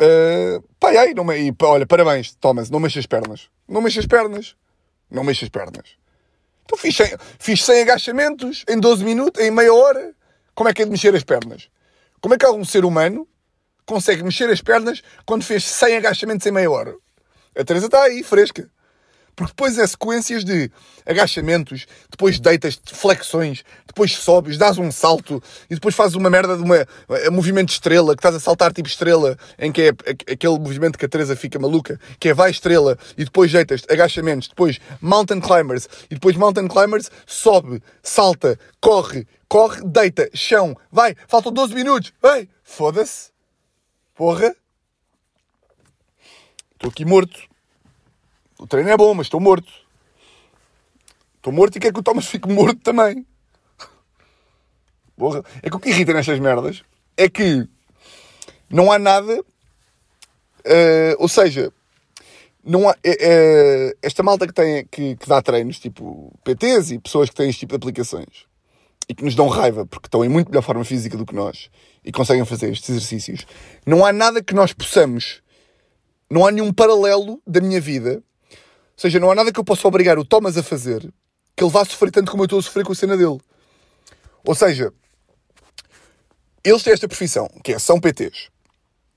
Uh, 0.00 0.62
pá, 0.78 0.90
aí, 0.90 1.14
não 1.14 1.24
me, 1.24 1.38
e, 1.38 1.52
pá, 1.52 1.66
olha, 1.66 1.86
parabéns, 1.86 2.34
Thomas, 2.34 2.68
não 2.68 2.80
mexas 2.80 3.00
as 3.00 3.06
pernas. 3.06 3.48
Não 3.68 3.80
mexas 3.80 4.00
as 4.00 4.06
pernas. 4.06 4.54
Não 5.10 5.24
mexas 5.24 5.44
as 5.44 5.48
pernas. 5.48 5.96
Então 6.64 6.78
fiz 6.78 6.96
100, 6.96 7.16
fiz 7.38 7.64
100 7.64 7.82
agachamentos 7.82 8.64
em 8.68 8.78
12 8.78 9.04
minutos, 9.04 9.42
em 9.42 9.50
meia 9.50 9.72
hora. 9.72 10.14
Como 10.54 10.68
é 10.68 10.74
que 10.74 10.82
é 10.82 10.84
de 10.84 10.90
mexer 10.90 11.14
as 11.14 11.24
pernas? 11.24 11.68
Como 12.20 12.34
é 12.34 12.38
que 12.38 12.44
algum 12.44 12.64
ser 12.64 12.84
humano 12.84 13.26
consegue 13.84 14.22
mexer 14.22 14.48
as 14.48 14.60
pernas 14.60 15.02
quando 15.26 15.42
fez 15.42 15.64
100 15.64 15.96
agachamentos 15.96 16.46
em 16.46 16.50
meia 16.50 16.70
hora? 16.70 16.94
A 17.56 17.64
Teresa 17.64 17.86
está 17.86 18.02
aí, 18.02 18.22
fresca. 18.22 18.70
Porque 19.34 19.52
depois 19.52 19.78
é 19.78 19.86
sequências 19.86 20.44
de 20.44 20.70
agachamentos, 21.06 21.86
depois 22.10 22.38
deitas, 22.38 22.78
flexões, 22.84 23.64
depois 23.86 24.12
sobes, 24.14 24.58
dás 24.58 24.76
um 24.76 24.92
salto 24.92 25.42
e 25.70 25.74
depois 25.74 25.94
fazes 25.94 26.14
uma 26.14 26.28
merda 26.28 26.56
de 26.56 26.62
uma, 26.62 26.86
um 27.28 27.32
movimento 27.32 27.68
de 27.68 27.74
estrela, 27.74 28.14
que 28.14 28.20
estás 28.20 28.34
a 28.34 28.40
saltar 28.40 28.72
tipo 28.72 28.88
estrela, 28.88 29.38
em 29.58 29.72
que 29.72 29.82
é 29.82 30.32
aquele 30.32 30.58
movimento 30.58 30.98
que 30.98 31.06
a 31.06 31.08
Teresa 31.08 31.34
fica 31.34 31.58
maluca, 31.58 31.98
que 32.20 32.28
é 32.28 32.34
vai 32.34 32.50
estrela 32.50 32.98
e 33.16 33.24
depois 33.24 33.50
deitas, 33.50 33.82
agachamentos, 33.88 34.48
depois 34.48 34.78
mountain 35.00 35.40
climbers 35.40 35.88
e 36.10 36.14
depois 36.14 36.36
mountain 36.36 36.68
climbers, 36.68 37.10
sobe, 37.26 37.82
salta, 38.02 38.58
corre, 38.80 39.26
corre, 39.48 39.80
deita, 39.82 40.28
chão, 40.34 40.76
vai, 40.90 41.16
faltam 41.26 41.52
12 41.52 41.74
minutos, 41.74 42.12
vai, 42.20 42.48
foda-se, 42.62 43.30
porra, 44.14 44.54
estou 46.74 46.90
aqui 46.90 47.06
morto. 47.06 47.51
O 48.62 48.66
treino 48.68 48.90
é 48.90 48.96
bom, 48.96 49.12
mas 49.12 49.26
estou 49.26 49.40
morto. 49.40 49.72
Estou 51.36 51.52
morto 51.52 51.76
e 51.76 51.80
quero 51.80 51.94
que 51.94 51.98
o 51.98 52.02
Thomas 52.02 52.26
fique 52.26 52.48
morto 52.48 52.80
também. 52.80 53.26
Porra. 55.16 55.42
É 55.60 55.68
que 55.68 55.74
o 55.74 55.80
que 55.80 55.88
irrita 55.88 56.12
nestas 56.12 56.38
merdas 56.38 56.84
é 57.16 57.28
que 57.28 57.66
não 58.70 58.92
há 58.92 59.00
nada. 59.00 59.40
Uh, 59.40 61.18
ou 61.18 61.26
seja, 61.26 61.72
não 62.62 62.88
há, 62.88 62.92
uh, 62.92 63.98
esta 64.00 64.22
malta 64.22 64.46
que, 64.46 64.54
tem, 64.54 64.86
que, 64.86 65.16
que, 65.16 65.28
dá 65.28 65.42
treinos, 65.42 65.80
tipo 65.80 66.32
PTs 66.44 66.92
e 66.92 67.00
pessoas 67.00 67.30
que 67.30 67.34
têm 67.34 67.50
este 67.50 67.60
tipo 67.60 67.72
de 67.72 67.78
aplicações 67.78 68.46
e 69.08 69.14
que 69.14 69.24
nos 69.24 69.34
dão 69.34 69.48
raiva 69.48 69.84
porque 69.84 70.06
estão 70.06 70.24
em 70.24 70.28
muito 70.28 70.50
melhor 70.50 70.62
forma 70.62 70.84
física 70.84 71.16
do 71.16 71.26
que 71.26 71.34
nós 71.34 71.68
e 72.04 72.12
conseguem 72.12 72.44
fazer 72.44 72.70
estes 72.70 72.90
exercícios, 72.90 73.44
não 73.84 74.06
há 74.06 74.12
nada 74.12 74.40
que 74.40 74.54
nós 74.54 74.72
possamos, 74.72 75.42
não 76.30 76.46
há 76.46 76.52
nenhum 76.52 76.72
paralelo 76.72 77.42
da 77.44 77.60
minha 77.60 77.80
vida 77.80 78.22
seja, 79.02 79.18
não 79.18 79.30
há 79.30 79.34
nada 79.34 79.52
que 79.52 79.58
eu 79.58 79.64
possa 79.64 79.86
obrigar 79.86 80.18
o 80.18 80.24
Thomas 80.24 80.56
a 80.56 80.62
fazer 80.62 81.12
que 81.56 81.62
ele 81.62 81.70
vá 81.70 81.84
sofrer 81.84 82.10
tanto 82.10 82.30
como 82.30 82.42
eu 82.42 82.46
estou 82.46 82.58
a 82.58 82.62
sofrer 82.62 82.84
com 82.84 82.92
a 82.92 82.94
cena 82.94 83.16
dele. 83.16 83.38
Ou 84.44 84.54
seja, 84.54 84.92
eles 86.64 86.82
têm 86.82 86.92
esta 86.92 87.08
profissão, 87.08 87.48
que 87.62 87.72
é 87.72 87.78
são 87.78 88.00
PTs. 88.00 88.48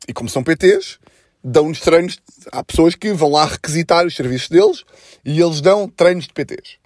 E 0.07 0.13
como 0.13 0.29
são 0.29 0.43
PTs, 0.43 0.99
dão-nos 1.43 1.79
treinos. 1.79 2.19
Há 2.51 2.63
pessoas 2.63 2.95
que 2.95 3.13
vão 3.13 3.31
lá 3.31 3.45
requisitar 3.45 4.05
os 4.05 4.15
serviços 4.15 4.49
deles 4.49 4.83
e 5.23 5.39
eles 5.39 5.61
dão 5.61 5.87
treinos 5.87 6.25
de 6.25 6.33
PTs. 6.33 6.77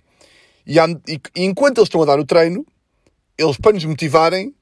E, 0.65 0.79
há, 0.79 0.87
e, 1.07 1.19
e 1.35 1.43
enquanto 1.43 1.79
eles 1.79 1.87
estão 1.87 2.01
a 2.01 2.05
dar 2.05 2.19
o 2.19 2.25
treino, 2.25 2.65
eles, 3.37 3.57
para 3.57 3.73
nos 3.73 3.85
motivarem, 3.85 4.53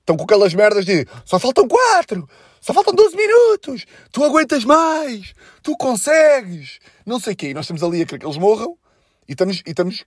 estão 0.00 0.16
com 0.16 0.24
aquelas 0.24 0.52
merdas 0.54 0.84
de 0.84 1.06
só 1.24 1.38
faltam 1.38 1.68
quatro, 1.68 2.28
só 2.62 2.72
faltam 2.72 2.94
12 2.94 3.16
minutos, 3.16 3.84
tu 4.12 4.24
aguentas 4.24 4.64
mais, 4.64 5.34
tu 5.64 5.76
consegues, 5.76 6.78
não 7.04 7.18
sei 7.18 7.32
o 7.32 7.36
quê. 7.36 7.48
E 7.48 7.54
nós 7.54 7.64
estamos 7.64 7.82
ali 7.82 8.00
a 8.00 8.06
querer 8.06 8.20
que 8.20 8.24
eles 8.24 8.38
morram 8.38 8.78
e 9.28 9.32
estamos, 9.32 9.62
e 9.66 9.70
estamos 9.70 10.04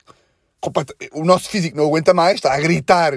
o 1.12 1.26
nosso 1.26 1.50
físico 1.50 1.78
não 1.78 1.86
aguenta 1.86 2.14
mais, 2.14 2.36
está 2.36 2.54
a 2.54 2.60
gritar, 2.60 3.14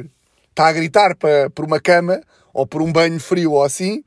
está 0.51 0.67
a 0.67 0.73
gritar 0.73 1.17
para, 1.17 1.49
por 1.51 1.65
uma 1.65 1.81
cama 1.81 2.21
ou 2.53 2.67
por 2.67 2.83
um 2.83 2.93
banho 2.93 3.21
frio 3.21 3.53
ou 3.53 3.63
assim, 3.63 4.03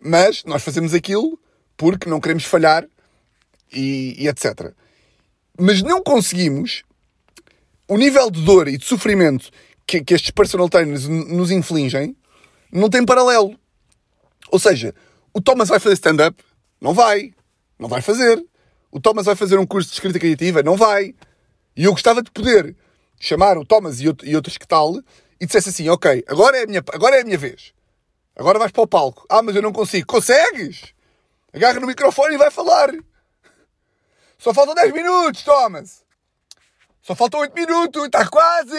mas 0.00 0.42
nós 0.44 0.62
fazemos 0.62 0.94
aquilo 0.94 1.38
porque 1.76 2.08
não 2.08 2.20
queremos 2.20 2.44
falhar 2.44 2.86
e, 3.70 4.16
e 4.18 4.28
etc. 4.28 4.72
Mas 5.58 5.82
não 5.82 6.02
conseguimos 6.02 6.82
o 7.86 7.98
nível 7.98 8.30
de 8.30 8.40
dor 8.42 8.66
e 8.66 8.78
de 8.78 8.84
sofrimento 8.86 9.50
que, 9.86 10.02
que 10.02 10.14
estes 10.14 10.30
personal 10.30 10.70
trainers 10.70 11.06
nos 11.06 11.50
infligem 11.50 12.16
não 12.72 12.88
tem 12.88 13.04
paralelo. 13.04 13.60
Ou 14.52 14.58
seja, 14.58 14.94
o 15.32 15.40
Thomas 15.40 15.70
vai 15.70 15.80
fazer 15.80 15.94
stand-up? 15.94 16.44
Não 16.78 16.92
vai. 16.92 17.32
Não 17.78 17.88
vai 17.88 18.02
fazer. 18.02 18.44
O 18.90 19.00
Thomas 19.00 19.24
vai 19.24 19.34
fazer 19.34 19.58
um 19.58 19.66
curso 19.66 19.88
de 19.88 19.94
escrita 19.94 20.18
criativa? 20.18 20.62
Não 20.62 20.76
vai. 20.76 21.14
E 21.74 21.84
eu 21.84 21.92
gostava 21.92 22.22
de 22.22 22.30
poder 22.30 22.76
chamar 23.18 23.56
o 23.56 23.64
Thomas 23.64 24.00
e, 24.00 24.36
outros 24.36 24.58
que 24.58 24.68
tal 24.68 24.96
e 25.40 25.46
dissesse 25.46 25.70
assim: 25.70 25.88
Ok, 25.88 26.22
agora 26.28 26.58
é, 26.58 26.64
a 26.64 26.66
minha, 26.66 26.84
agora 26.92 27.16
é 27.16 27.22
a 27.22 27.24
minha 27.24 27.38
vez. 27.38 27.72
Agora 28.36 28.58
vais 28.58 28.70
para 28.70 28.82
o 28.82 28.86
palco. 28.86 29.24
Ah, 29.30 29.42
mas 29.42 29.56
eu 29.56 29.62
não 29.62 29.72
consigo. 29.72 30.06
Consegues? 30.06 30.92
Agarra 31.50 31.80
no 31.80 31.86
microfone 31.86 32.34
e 32.34 32.38
vai 32.38 32.50
falar. 32.50 32.90
Só 34.36 34.52
faltam 34.52 34.74
10 34.74 34.92
minutos, 34.92 35.42
Thomas. 35.42 36.04
Só 37.00 37.14
faltam 37.14 37.40
8 37.40 37.54
minutos. 37.54 38.04
Está 38.04 38.28
quase. 38.28 38.74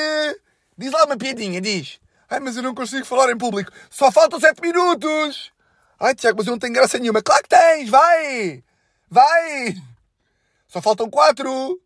Diz 0.78 0.92
lá 0.92 1.06
uma 1.06 1.18
piadinha, 1.18 1.60
diz. 1.60 2.00
Ai, 2.30 2.40
mas 2.40 2.58
eu 2.58 2.64
não 2.64 2.76
consigo 2.76 3.06
falar 3.06 3.32
em 3.32 3.38
público. 3.38 3.72
Só 3.90 4.12
faltam 4.12 4.40
7 4.40 4.62
minutos. 4.62 5.53
Ai, 6.00 6.16
Tiago, 6.16 6.38
mas 6.38 6.48
eu 6.48 6.52
não 6.52 6.60
tenho 6.60 6.74
graça 6.74 6.98
nenhuma. 6.98 7.22
Claro 7.22 7.44
que 7.44 7.50
tens, 7.50 7.90
vai! 7.90 8.64
Vai! 9.10 9.76
Só 10.68 10.82
faltam 10.82 11.10
4. 11.10 11.80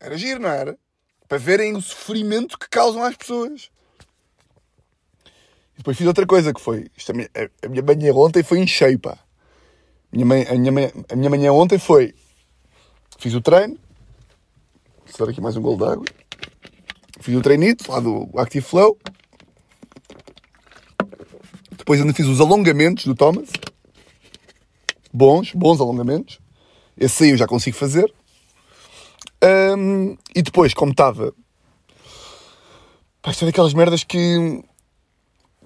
Era 0.00 0.16
giro, 0.16 0.40
não 0.40 0.48
era? 0.48 0.78
Para 1.26 1.38
verem 1.38 1.76
o 1.76 1.82
sofrimento 1.82 2.58
que 2.58 2.68
causam 2.68 3.02
às 3.02 3.16
pessoas. 3.16 3.70
E 5.74 5.78
depois 5.78 5.96
fiz 5.96 6.06
outra 6.06 6.26
coisa 6.26 6.54
que 6.54 6.60
foi. 6.60 6.90
A, 7.08 7.12
minha, 7.12 7.28
a 7.62 7.68
minha 7.68 7.82
manhã 7.82 8.12
ontem 8.14 8.42
foi 8.42 8.58
em 8.58 8.66
cheio, 8.66 8.98
pá. 8.98 9.18
Minha, 10.10 10.24
a, 10.50 10.54
minha, 10.54 10.92
a 11.10 11.16
minha 11.16 11.30
manhã 11.30 11.52
ontem 11.52 11.78
foi. 11.78 12.14
Fiz 13.18 13.34
o 13.34 13.40
treino. 13.40 13.78
Vou 15.06 15.26
dar 15.26 15.32
aqui 15.32 15.40
mais 15.40 15.56
um 15.56 15.60
gol 15.60 15.76
d'água. 15.76 16.04
Fiz 17.20 17.34
o 17.34 17.42
treinito 17.42 17.90
lá 17.90 18.00
do 18.00 18.30
Active 18.36 18.64
Flow. 18.64 18.96
Depois 21.88 22.02
ainda 22.02 22.12
fiz 22.12 22.26
os 22.26 22.38
alongamentos 22.38 23.06
do 23.06 23.14
Thomas. 23.14 23.48
Bons, 25.10 25.54
bons 25.54 25.80
alongamentos. 25.80 26.38
Esse 26.98 27.24
aí 27.24 27.30
eu 27.30 27.38
já 27.38 27.46
consigo 27.46 27.78
fazer. 27.78 28.12
Um, 29.42 30.14
e 30.34 30.42
depois, 30.42 30.74
como 30.74 30.92
estava. 30.92 31.32
Pá, 33.22 33.30
isto 33.30 33.42
é 33.42 33.46
daquelas 33.46 33.72
merdas 33.72 34.04
que. 34.04 34.62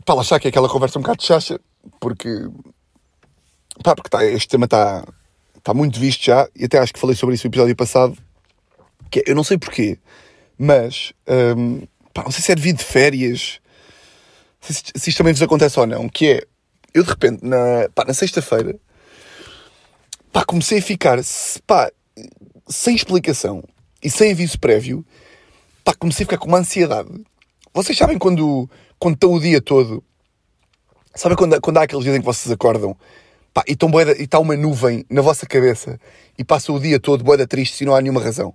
Pá, 0.05 0.15
lá 0.15 0.23
está 0.23 0.39
que 0.39 0.47
é 0.47 0.51
aquela 0.51 0.69
conversa 0.69 0.97
um 0.97 1.03
bocado 1.03 1.19
de 1.19 1.27
chacha, 1.27 1.61
porque. 1.99 2.29
Pá, 3.83 3.97
porque 3.97 4.09
tá, 4.09 4.25
este 4.25 4.47
tema 4.47 4.67
está 4.67 5.05
tá 5.61 5.75
muito 5.75 5.99
visto 5.99 6.25
já, 6.25 6.49
e 6.55 6.67
até 6.67 6.79
acho 6.79 6.93
que 6.93 7.01
falei 7.01 7.17
sobre 7.17 7.35
isso 7.35 7.49
no 7.49 7.51
episódio 7.51 7.75
passado. 7.75 8.17
Que 9.11 9.19
é, 9.19 9.23
eu 9.27 9.35
não 9.35 9.43
sei 9.43 9.59
porquê, 9.59 9.99
mas. 10.57 11.13
Um, 11.27 11.81
pá, 12.15 12.23
não 12.23 12.31
sei 12.31 12.43
se 12.43 12.53
é 12.53 12.55
devido 12.55 12.79
de 12.79 12.85
férias, 12.85 13.61
se, 14.63 14.83
se 14.95 15.11
isto 15.11 15.19
também 15.19 15.33
vos 15.33 15.43
acontece 15.43 15.79
ou 15.79 15.87
não, 15.87 16.09
que 16.09 16.29
é. 16.29 16.43
Eu 16.95 17.03
de 17.03 17.09
repente, 17.09 17.43
na, 17.43 17.89
pá, 17.95 18.05
na 18.05 18.13
sexta-feira, 18.13 18.79
pá, 20.31 20.45
comecei 20.45 20.79
a 20.79 20.83
ficar, 20.83 21.19
pá, 21.67 21.91
sem 22.69 22.95
explicação 22.95 23.65
e 24.03 24.11
sem 24.11 24.33
aviso 24.33 24.59
prévio, 24.59 25.05
pá, 25.83 25.95
comecei 25.95 26.25
a 26.25 26.27
ficar 26.27 26.39
com 26.39 26.49
uma 26.49 26.59
ansiedade. 26.59 27.09
Vocês 27.73 27.97
sabem 27.97 28.19
quando, 28.19 28.69
quando 28.99 29.15
estão 29.15 29.33
o 29.33 29.41
dia 29.41 29.61
todo, 29.61 30.05
sabem 31.15 31.37
quando, 31.37 31.59
quando 31.61 31.79
há 31.79 31.83
aqueles 31.85 32.05
dias 32.05 32.17
em 32.17 32.21
que 32.21 32.27
vocês 32.27 32.53
acordam 32.53 32.95
pá, 33.53 33.65
e, 33.67 33.77
está 34.23 34.39
uma 34.39 34.57
nuvem 34.57 35.05
na 35.09 35.23
vossa 35.23 35.47
cabeça 35.47 35.99
e 36.39 36.45
passa 36.45 36.73
o 36.73 36.81
dia 36.81 37.01
todo 37.01 37.25
boeda 37.25 37.47
triste 37.47 37.83
e 37.83 37.87
não 37.87 37.95
há 37.95 38.01
nenhuma 38.01 38.23
razão? 38.23 38.55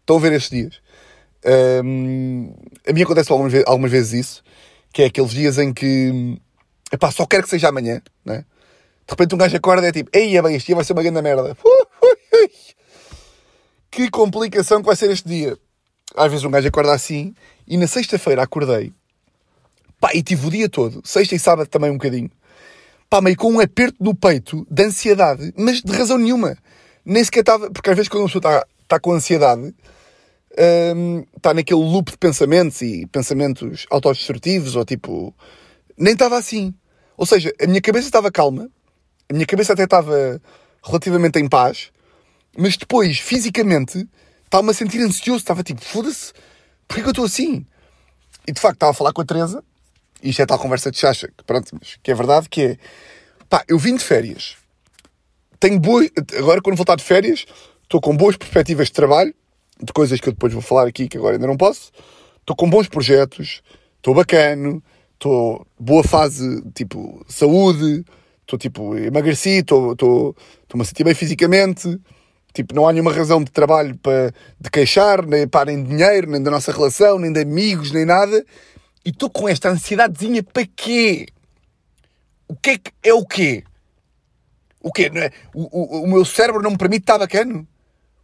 Estão 0.00 0.16
a 0.16 0.20
ver 0.20 0.32
estes 0.32 0.50
dias? 0.50 0.80
Um, 1.84 2.54
a 2.88 2.92
mim 2.92 3.02
acontece 3.02 3.30
algumas 3.30 3.52
algumas 3.66 3.90
vezes 3.90 4.12
isso, 4.12 4.42
que 4.96 5.02
é 5.02 5.06
aqueles 5.08 5.32
dias 5.32 5.58
em 5.58 5.74
que 5.74 6.40
epá, 6.90 7.10
só 7.10 7.26
quero 7.26 7.42
que 7.42 7.50
seja 7.50 7.68
amanhã, 7.68 8.00
né? 8.24 8.46
De 9.06 9.10
repente 9.10 9.34
um 9.34 9.38
gajo 9.38 9.54
acorda 9.54 9.84
e 9.84 9.90
é 9.90 9.92
tipo, 9.92 10.08
ei, 10.10 10.34
é 10.34 10.40
bem, 10.40 10.56
este 10.56 10.68
dia 10.68 10.74
vai 10.74 10.86
ser 10.86 10.94
uma 10.94 11.02
grande 11.02 11.20
merda. 11.20 11.54
Que 13.90 14.10
complicação 14.10 14.80
que 14.80 14.86
vai 14.86 14.96
ser 14.96 15.10
este 15.10 15.28
dia. 15.28 15.56
Às 16.14 16.30
vezes 16.30 16.44
um 16.46 16.50
gajo 16.50 16.68
acorda 16.68 16.94
assim 16.94 17.34
e 17.66 17.76
na 17.76 17.86
sexta-feira 17.86 18.42
acordei. 18.42 18.90
Pá, 20.00 20.14
e 20.14 20.22
tive 20.22 20.46
o 20.46 20.50
dia 20.50 20.68
todo, 20.68 21.02
sexta 21.04 21.34
e 21.34 21.38
sábado 21.38 21.68
também 21.68 21.90
um 21.90 21.98
bocadinho. 21.98 22.30
pá, 23.10 23.20
meio 23.20 23.36
com 23.36 23.52
um 23.52 23.60
aperto 23.60 24.02
no 24.02 24.14
peito 24.14 24.66
de 24.70 24.82
ansiedade, 24.82 25.52
mas 25.58 25.82
de 25.82 25.92
razão 25.92 26.16
nenhuma. 26.16 26.56
Nem 27.04 27.22
sequer 27.22 27.40
estava, 27.40 27.70
porque 27.70 27.90
às 27.90 27.96
vezes 27.96 28.08
quando 28.08 28.22
uma 28.22 28.28
pessoa 28.28 28.40
está, 28.40 28.66
está 28.82 28.98
com 28.98 29.12
ansiedade, 29.12 29.74
hum, 30.96 31.24
está 31.36 31.52
naquele 31.52 31.80
loop 31.80 32.10
de 32.10 32.18
pensamentos 32.18 32.80
e 32.82 33.06
pensamentos 33.06 33.86
autodestrutivos, 33.90 34.76
ou 34.76 34.84
tipo, 34.84 35.34
nem 35.96 36.12
estava 36.12 36.36
assim. 36.36 36.74
Ou 37.16 37.26
seja, 37.26 37.52
a 37.60 37.66
minha 37.66 37.80
cabeça 37.80 38.08
estava 38.08 38.30
calma, 38.30 38.68
a 39.28 39.32
minha 39.32 39.46
cabeça 39.46 39.72
até 39.72 39.84
estava 39.84 40.40
relativamente 40.84 41.38
em 41.38 41.48
paz, 41.48 41.90
mas 42.56 42.76
depois, 42.76 43.18
fisicamente, 43.18 44.08
estava-me 44.44 44.70
a 44.70 44.74
sentir 44.74 45.00
ansioso, 45.00 45.38
estava 45.38 45.62
tipo, 45.62 45.82
foda-se, 45.84 46.32
porquê 46.86 47.02
que 47.02 47.08
eu 47.08 47.12
estou 47.12 47.24
assim? 47.24 47.66
E 48.46 48.52
de 48.52 48.60
facto 48.60 48.76
estava 48.76 48.92
a 48.92 48.94
falar 48.94 49.12
com 49.12 49.22
a 49.22 49.24
Teresa, 49.24 49.62
e 50.22 50.30
isto 50.30 50.40
é 50.40 50.46
tal 50.46 50.58
conversa 50.58 50.90
de 50.90 50.98
chacha, 50.98 51.28
que 51.28 51.44
pronto, 51.44 51.76
mas 51.78 51.98
que 52.02 52.10
é 52.10 52.14
verdade 52.14 52.48
que 52.48 52.62
é, 52.62 52.78
pá, 53.48 53.64
eu 53.66 53.78
vim 53.78 53.96
de 53.96 54.04
férias, 54.04 54.56
tenho 55.58 55.80
boas, 55.80 56.08
agora 56.38 56.60
quando 56.62 56.76
voltar 56.76 56.96
de 56.96 57.04
férias, 57.04 57.46
estou 57.82 58.00
com 58.00 58.16
boas 58.16 58.36
perspectivas 58.36 58.86
de 58.88 58.92
trabalho, 58.92 59.34
de 59.82 59.92
coisas 59.92 60.20
que 60.20 60.28
eu 60.28 60.32
depois 60.32 60.52
vou 60.52 60.62
falar 60.62 60.86
aqui 60.86 61.08
que 61.08 61.16
agora 61.16 61.36
ainda 61.36 61.46
não 61.46 61.56
posso, 61.56 61.90
estou 62.40 62.56
com 62.56 62.68
bons 62.68 62.88
projetos, 62.88 63.62
estou 63.96 64.14
bacano, 64.14 64.82
estou 65.14 65.66
boa 65.78 66.02
fase, 66.02 66.62
tipo, 66.74 67.24
saúde, 67.28 68.04
estou 68.42 68.58
tipo, 68.58 68.96
emagreci, 68.96 69.58
estou, 69.58 69.92
estou, 69.92 70.36
estou-me 70.62 70.82
a 70.82 70.84
sentir 70.84 71.04
bem 71.04 71.14
fisicamente, 71.14 72.00
tipo, 72.54 72.74
não 72.74 72.88
há 72.88 72.92
nenhuma 72.92 73.12
razão 73.12 73.42
de 73.42 73.50
trabalho 73.50 73.96
para 73.98 74.32
de 74.60 74.70
queixar, 74.70 75.26
nem 75.26 75.46
para 75.46 75.72
nem 75.72 75.82
de 75.82 75.90
dinheiro, 75.90 76.30
nem 76.30 76.42
da 76.42 76.50
nossa 76.50 76.72
relação, 76.72 77.18
nem 77.18 77.32
de 77.32 77.40
amigos, 77.40 77.90
nem 77.90 78.04
nada, 78.04 78.44
e 79.04 79.10
estou 79.10 79.28
com 79.28 79.48
esta 79.48 79.68
ansiedadezinha 79.68 80.42
para 80.42 80.66
quê? 80.74 81.26
O 82.48 82.54
que 82.54 82.70
é 82.70 82.78
que 82.78 82.92
é 83.02 83.12
o 83.12 83.26
quê? 83.26 83.64
O 84.80 84.92
quê? 84.92 85.10
É? 85.14 85.32
o, 85.52 85.64
o, 85.64 86.04
o 86.04 86.06
meu 86.06 86.24
cérebro 86.24 86.62
não 86.62 86.70
me 86.70 86.78
permite 86.78 87.02
estar 87.02 87.18
bacana? 87.18 87.66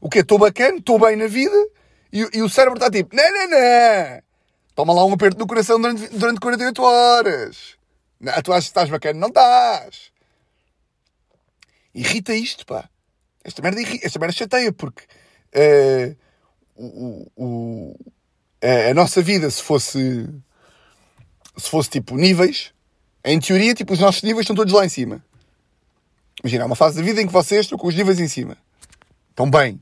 O 0.02 0.08
quê? 0.10 0.18
Estou 0.18 0.36
bacana, 0.36 0.78
estou 0.78 0.98
bem 0.98 1.14
na 1.14 1.28
vida, 1.28 1.56
e, 2.12 2.28
e 2.34 2.42
o 2.42 2.48
cérebro 2.48 2.76
está 2.76 2.90
tipo, 2.90 3.14
não, 3.14 3.32
não, 3.32 3.50
não, 3.50 4.22
Toma 4.74 4.92
lá 4.92 5.04
um 5.04 5.12
aperto 5.12 5.38
no 5.38 5.46
coração 5.46 5.80
durante, 5.80 6.08
durante 6.08 6.40
48 6.40 6.82
horas. 6.82 7.76
Não, 8.20 8.32
tu 8.42 8.52
achas 8.52 8.64
que 8.64 8.70
estás 8.70 8.90
bacana? 8.90 9.20
Não 9.20 9.28
estás. 9.28 10.10
Irrita 11.94 12.34
isto, 12.34 12.66
pá. 12.66 12.88
Esta 13.44 13.62
merda, 13.62 13.80
esta 14.02 14.18
merda 14.18 14.34
chateia, 14.34 14.72
porque 14.72 15.04
uh, 15.54 16.16
o, 16.74 17.30
o, 17.36 17.96
a, 18.60 18.90
a 18.90 18.94
nossa 18.94 19.22
vida, 19.22 19.48
se 19.50 19.62
fosse, 19.62 20.28
se 21.56 21.70
fosse 21.70 21.90
tipo 21.90 22.16
níveis, 22.16 22.72
em 23.24 23.38
teoria, 23.38 23.72
tipo, 23.72 23.92
os 23.92 24.00
nossos 24.00 24.22
níveis 24.22 24.44
estão 24.44 24.56
todos 24.56 24.72
lá 24.72 24.84
em 24.84 24.88
cima. 24.88 25.24
Imagina, 26.42 26.64
há 26.64 26.66
uma 26.66 26.74
fase 26.74 26.96
da 26.96 27.02
vida 27.04 27.22
em 27.22 27.26
que 27.26 27.32
vocês 27.32 27.66
estão 27.66 27.78
com 27.78 27.86
os 27.86 27.94
níveis 27.94 28.18
em 28.18 28.26
cima. 28.26 28.56
Estão 29.30 29.48
bem. 29.48 29.80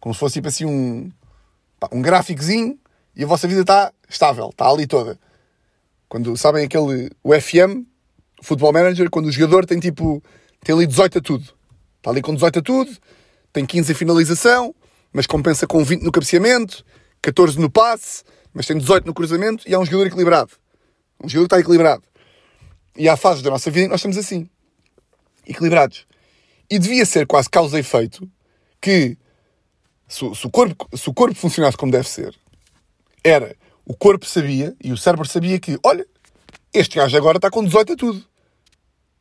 Como 0.00 0.14
se 0.14 0.18
fosse 0.18 0.34
tipo 0.34 0.48
assim 0.48 0.64
um, 0.64 1.10
um 1.92 2.02
gráficozinho 2.02 2.78
e 3.14 3.22
a 3.22 3.26
vossa 3.26 3.46
vida 3.46 3.60
está 3.60 3.92
estável, 4.08 4.48
está 4.48 4.68
ali 4.68 4.86
toda. 4.86 5.18
Quando 6.08 6.36
sabem 6.36 6.64
aquele 6.64 7.10
o 7.22 7.38
FM, 7.38 7.86
Football 8.42 8.72
Manager, 8.72 9.10
quando 9.10 9.26
o 9.26 9.32
jogador 9.32 9.66
tem 9.66 9.78
tipo 9.78 10.22
tem 10.64 10.74
ali 10.74 10.86
18 10.86 11.18
a 11.18 11.20
tudo. 11.20 11.44
Está 11.98 12.10
ali 12.10 12.22
com 12.22 12.34
18 12.34 12.58
a 12.58 12.62
tudo, 12.62 12.90
tem 13.52 13.66
15 13.66 13.92
a 13.92 13.94
finalização, 13.94 14.74
mas 15.12 15.26
compensa 15.26 15.66
com 15.66 15.84
20 15.84 16.02
no 16.02 16.10
cabeceamento, 16.10 16.84
14 17.20 17.58
no 17.58 17.70
passe, 17.70 18.24
mas 18.52 18.66
tem 18.66 18.78
18 18.78 19.06
no 19.06 19.14
cruzamento 19.14 19.68
e 19.68 19.74
é 19.74 19.78
um 19.78 19.84
jogador 19.84 20.06
equilibrado. 20.06 20.52
Um 21.22 21.28
jogador 21.28 21.48
que 21.48 21.54
está 21.54 21.60
equilibrado. 21.60 22.02
E 22.96 23.08
há 23.08 23.16
fases 23.16 23.42
da 23.42 23.50
nossa 23.50 23.70
vida 23.70 23.82
em 23.82 23.84
que 23.84 23.90
nós 23.90 24.00
estamos 24.00 24.16
assim. 24.16 24.48
Equilibrados. 25.46 26.06
E 26.70 26.78
devia 26.78 27.04
ser 27.04 27.26
quase 27.26 27.48
causa 27.48 27.76
e 27.76 27.80
efeito 27.80 28.28
que 28.80 29.16
se, 30.10 30.34
se, 30.34 30.46
o 30.46 30.50
corpo, 30.50 30.88
se 30.96 31.08
o 31.08 31.14
corpo 31.14 31.36
funcionasse 31.36 31.76
como 31.76 31.92
deve 31.92 32.08
ser, 32.08 32.34
era 33.22 33.54
o 33.86 33.94
corpo 33.96 34.26
sabia 34.26 34.74
e 34.82 34.92
o 34.92 34.96
cérebro 34.96 35.26
sabia 35.26 35.58
que, 35.60 35.78
olha, 35.84 36.04
este 36.74 36.96
gajo 36.96 37.16
agora 37.16 37.38
está 37.38 37.48
com 37.48 37.64
18 37.64 37.92
a 37.92 37.96
tudo. 37.96 38.24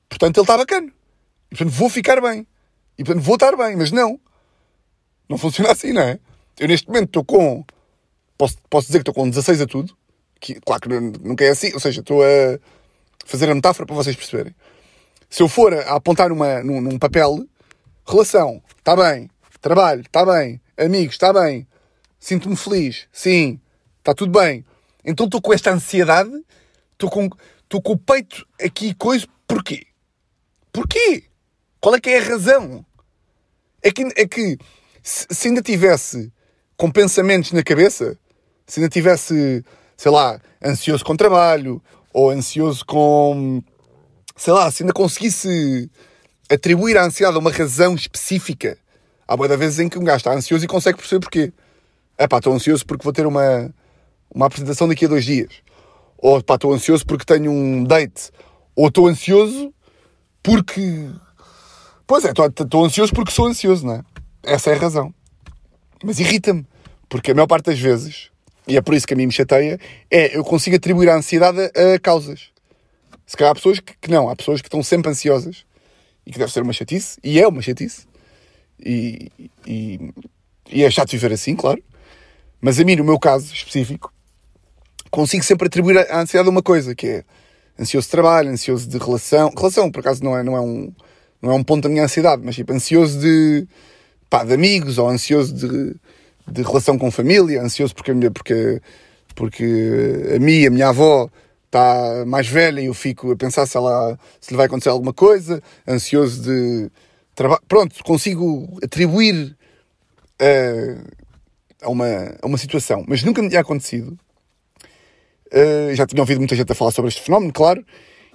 Portanto, 0.10 0.38
ele 0.38 0.44
está 0.44 0.58
bacana. 0.58 0.92
E, 1.52 1.56
portanto, 1.56 1.74
vou 1.76 1.90
ficar 1.90 2.20
bem. 2.20 2.46
E, 2.98 3.04
portanto, 3.04 3.24
vou 3.24 3.36
estar 3.36 3.56
bem. 3.56 3.76
Mas 3.76 3.92
não. 3.92 4.20
Não 5.30 5.38
funciona 5.38 5.72
assim, 5.72 5.94
não 5.94 6.02
é? 6.02 6.20
Eu, 6.60 6.68
neste 6.68 6.88
momento, 6.88 7.06
estou 7.06 7.24
com... 7.24 7.64
Posso, 8.36 8.58
posso 8.68 8.88
dizer 8.88 9.00
que 9.00 9.10
estou 9.10 9.14
com 9.14 9.30
16 9.30 9.62
a 9.62 9.68
tudo. 9.68 9.96
Que, 10.40 10.60
claro 10.62 10.82
que 10.82 10.90
nunca 10.90 11.46
é 11.46 11.50
assim. 11.50 11.72
Ou 11.74 11.80
seja, 11.80 12.02
estou 12.02 12.24
a 12.24 12.60
fazer 13.26 13.48
a 13.50 13.56
metáfora 13.56 13.86
para 13.86 13.96
vocês 13.96 14.16
perceberem. 14.16 14.56
Se 15.30 15.44
eu 15.44 15.48
for 15.48 15.72
a 15.72 15.96
apontar 15.96 16.30
numa, 16.30 16.64
num, 16.64 16.82
num 16.82 16.98
papel, 16.98 17.46
relação, 18.08 18.62
está 18.78 18.96
bem. 18.96 19.30
Trabalho, 19.62 20.02
está 20.02 20.26
bem. 20.26 20.60
Amigos, 20.80 21.16
está 21.16 21.34
bem. 21.34 21.68
Sinto-me 22.18 22.56
feliz, 22.56 23.06
sim. 23.12 23.60
Está 23.98 24.14
tudo 24.14 24.40
bem. 24.40 24.64
Então 25.04 25.26
estou 25.26 25.42
com 25.42 25.52
esta 25.52 25.72
ansiedade, 25.72 26.32
estou 26.94 27.10
com, 27.10 27.30
estou 27.64 27.82
com 27.82 27.92
o 27.92 27.98
peito 27.98 28.48
aqui 28.64 28.94
coisa. 28.94 29.28
Porquê? 29.46 29.88
Porquê? 30.72 31.26
Qual 31.82 31.94
é 31.96 32.00
que 32.00 32.10
é 32.10 32.20
a 32.20 32.24
razão? 32.24 32.86
É 33.84 33.92
que, 33.92 34.04
é 34.16 34.26
que 34.26 34.58
se, 35.04 35.50
ainda 35.50 35.62
tivesse 35.62 36.32
com 36.78 36.90
pensamentos 36.90 37.52
na 37.52 37.62
cabeça, 37.62 38.18
se 38.66 38.80
ainda 38.80 38.90
tivesse, 38.90 39.66
sei 39.98 40.12
lá, 40.14 40.40
ansioso 40.64 41.04
com 41.04 41.14
trabalho, 41.14 41.84
ou 42.14 42.30
ansioso 42.30 42.86
com, 42.86 43.62
sei 44.34 44.54
lá, 44.54 44.72
se 44.72 44.84
ainda 44.84 44.94
conseguisse 44.94 45.92
atribuir 46.50 46.98
à 46.98 47.04
ansiedade 47.04 47.38
uma 47.38 47.52
razão 47.52 47.96
específica, 47.96 48.78
há 49.30 49.38
boa 49.38 49.56
vezes 49.56 49.80
em 49.80 49.88
que 49.88 50.00
um 50.00 50.04
gajo 50.04 50.18
está 50.18 50.34
ansioso 50.34 50.66
e 50.66 50.68
consegue 50.68 50.98
perceber 50.98 51.20
porquê. 51.20 51.54
É 52.18 52.28
pá, 52.28 52.38
estou 52.38 52.52
ansioso 52.52 52.84
porque 52.84 53.04
vou 53.04 53.14
ter 53.14 53.28
uma, 53.28 53.72
uma 54.34 54.48
apresentação 54.48 54.88
daqui 54.88 55.06
a 55.06 55.08
dois 55.08 55.24
dias. 55.24 55.62
Ou 56.18 56.42
pá, 56.42 56.56
estou 56.56 56.74
ansioso 56.74 57.06
porque 57.06 57.24
tenho 57.24 57.52
um 57.52 57.84
date. 57.84 58.32
Ou 58.76 58.88
estou 58.88 59.08
ansioso 59.08 59.72
porque. 60.42 61.10
Pois 62.08 62.26
é, 62.26 62.32
estou 62.32 62.84
ansioso 62.84 63.14
porque 63.14 63.32
sou 63.32 63.46
ansioso, 63.46 63.86
não 63.86 63.94
é? 63.94 64.04
Essa 64.42 64.72
é 64.72 64.74
a 64.74 64.80
razão. 64.80 65.14
Mas 66.04 66.20
irrita-me. 66.20 66.66
Porque 67.08 67.32
a 67.32 67.36
maior 67.36 67.48
parte 67.48 67.66
das 67.66 67.80
vezes, 67.80 68.32
e 68.68 68.78
é 68.78 68.82
por 68.82 68.96
isso 68.96 69.06
que 69.06 69.14
a 69.14 69.18
mim 69.18 69.28
me 69.28 69.32
chateia, 69.32 69.80
é 70.10 70.36
eu 70.36 70.44
consigo 70.44 70.76
atribuir 70.76 71.10
a 71.10 71.16
ansiedade 71.16 71.60
a, 71.60 72.00
causas. 72.00 72.50
Se 73.28 73.38
calhar 73.38 73.52
há 73.52 73.56
pessoas 73.56 73.80
que, 73.80 73.94
que, 74.00 74.10
não, 74.10 74.28
há 74.28 74.36
pessoas 74.36 74.60
que 74.60 74.68
estão 74.68 74.82
sempre 74.82 75.12
ansiosas 75.12 75.66
e 76.26 76.32
que 76.32 76.40
deve 76.40 76.52
ser 76.52 76.64
uma 76.64 76.74
chatice, 76.74 77.20
e 77.24 77.40
é 77.40 77.48
uma 77.48 77.62
chatice. 77.62 78.09
E, 78.84 79.32
e, 79.66 80.14
e 80.72 80.84
é 80.84 80.90
chato 80.90 81.12
viver 81.12 81.34
assim, 81.34 81.56
claro. 81.56 81.82
Mas 82.62 82.80
a 82.80 82.84
mim, 82.84 82.96
no 82.96 83.04
meu 83.04 83.20
caso 83.20 83.54
específico, 83.54 84.14
consigo 85.10 85.44
sempre 85.44 85.68
atribuir 85.68 85.98
a 85.98 86.22
ansiedade 86.22 86.48
a 86.48 86.52
uma 86.52 86.62
coisa, 86.62 86.94
que 86.94 87.08
é 87.08 87.24
ansioso 87.80 88.08
de 88.08 88.12
trabalho, 88.12 88.50
ansioso 88.50 88.88
de 88.88 88.98
relação. 88.98 89.52
Relação, 89.56 89.92
por 89.92 90.02
acaso, 90.02 90.24
não 90.24 90.38
é, 90.38 90.44
não 90.44 90.56
é, 90.56 90.62
um, 90.62 90.94
não 91.42 91.52
é 91.52 91.54
um 91.54 91.64
ponto 91.64 91.84
da 91.84 91.90
minha 91.90 92.04
ansiedade, 92.04 92.42
mas 92.44 92.56
tipo, 92.56 92.74
ansioso 92.74 93.20
de, 93.20 93.68
pá, 94.30 94.44
de 94.44 94.54
amigos, 94.54 94.98
ou 94.98 95.08
ansioso 95.10 95.54
de, 95.54 95.96
de 96.52 96.62
relação 96.62 96.98
com 96.98 97.10
família, 97.10 97.62
ansioso 97.62 97.96
porque, 97.96 98.14
porque, 98.30 98.82
porque 99.36 100.34
a 100.36 100.40
mim, 100.40 100.66
a 100.66 100.70
minha 100.70 100.90
avó, 100.90 101.30
está 101.70 102.26
mais 102.26 102.48
velha 102.48 102.82
e 102.82 102.86
eu 102.86 102.94
fico 102.94 103.32
a 103.32 103.36
pensar 103.36 103.66
se, 103.66 103.78
ela, 103.78 104.18
se 104.42 104.52
lhe 104.52 104.58
vai 104.58 104.66
acontecer 104.66 104.90
alguma 104.90 105.14
coisa, 105.14 105.62
ansioso 105.88 106.42
de. 106.44 106.92
Pronto, 107.68 108.04
consigo 108.04 108.80
atribuir 108.84 109.56
uh, 110.42 111.08
a, 111.82 111.90
uma, 111.90 112.08
a 112.42 112.46
uma 112.46 112.58
situação, 112.58 113.06
mas 113.08 113.24
nunca 113.24 113.42
me 113.42 113.50
tinha 113.50 113.62
acontecido 113.62 114.18
Uh, 115.52 115.96
já 115.96 116.06
tinha 116.06 116.22
ouvido 116.22 116.38
muita 116.38 116.56
gente 116.56 116.72
a 116.72 116.76
falar 116.76 116.92
sobre 116.92 117.10
este 117.10 117.22
fenómeno, 117.22 117.52
claro, 117.52 117.84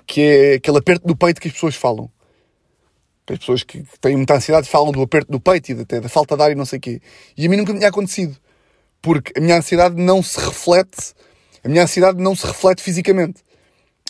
que 0.06 0.20
é 0.20 0.54
aquele 0.54 0.78
aperto 0.78 1.06
do 1.06 1.16
peito 1.16 1.40
que 1.40 1.48
as 1.48 1.54
pessoas 1.54 1.76
falam. 1.76 2.10
As 3.30 3.38
pessoas 3.38 3.62
que 3.62 3.84
têm 4.00 4.16
muita 4.16 4.34
ansiedade 4.34 4.68
falam 4.68 4.92
do 4.92 5.00
aperto 5.00 5.30
do 5.30 5.40
peito 5.40 5.70
e 5.70 5.80
até 5.80 6.00
da 6.00 6.08
falta 6.08 6.36
de 6.36 6.42
ar 6.42 6.50
e 6.50 6.54
não 6.54 6.66
sei 6.66 6.78
o 6.78 6.82
quê. 6.82 7.00
E 7.36 7.46
a 7.46 7.48
mim 7.48 7.56
nunca 7.56 7.72
me 7.72 7.78
tinha 7.78 7.88
acontecido. 7.88 8.36
Porque 9.00 9.32
a 9.36 9.40
minha 9.40 9.56
ansiedade 9.56 9.94
não 9.96 10.22
se 10.22 10.38
reflete, 10.38 11.14
a 11.62 11.68
minha 11.68 11.84
ansiedade 11.84 12.20
não 12.20 12.34
se 12.34 12.46
reflete 12.46 12.82
fisicamente. 12.82 13.42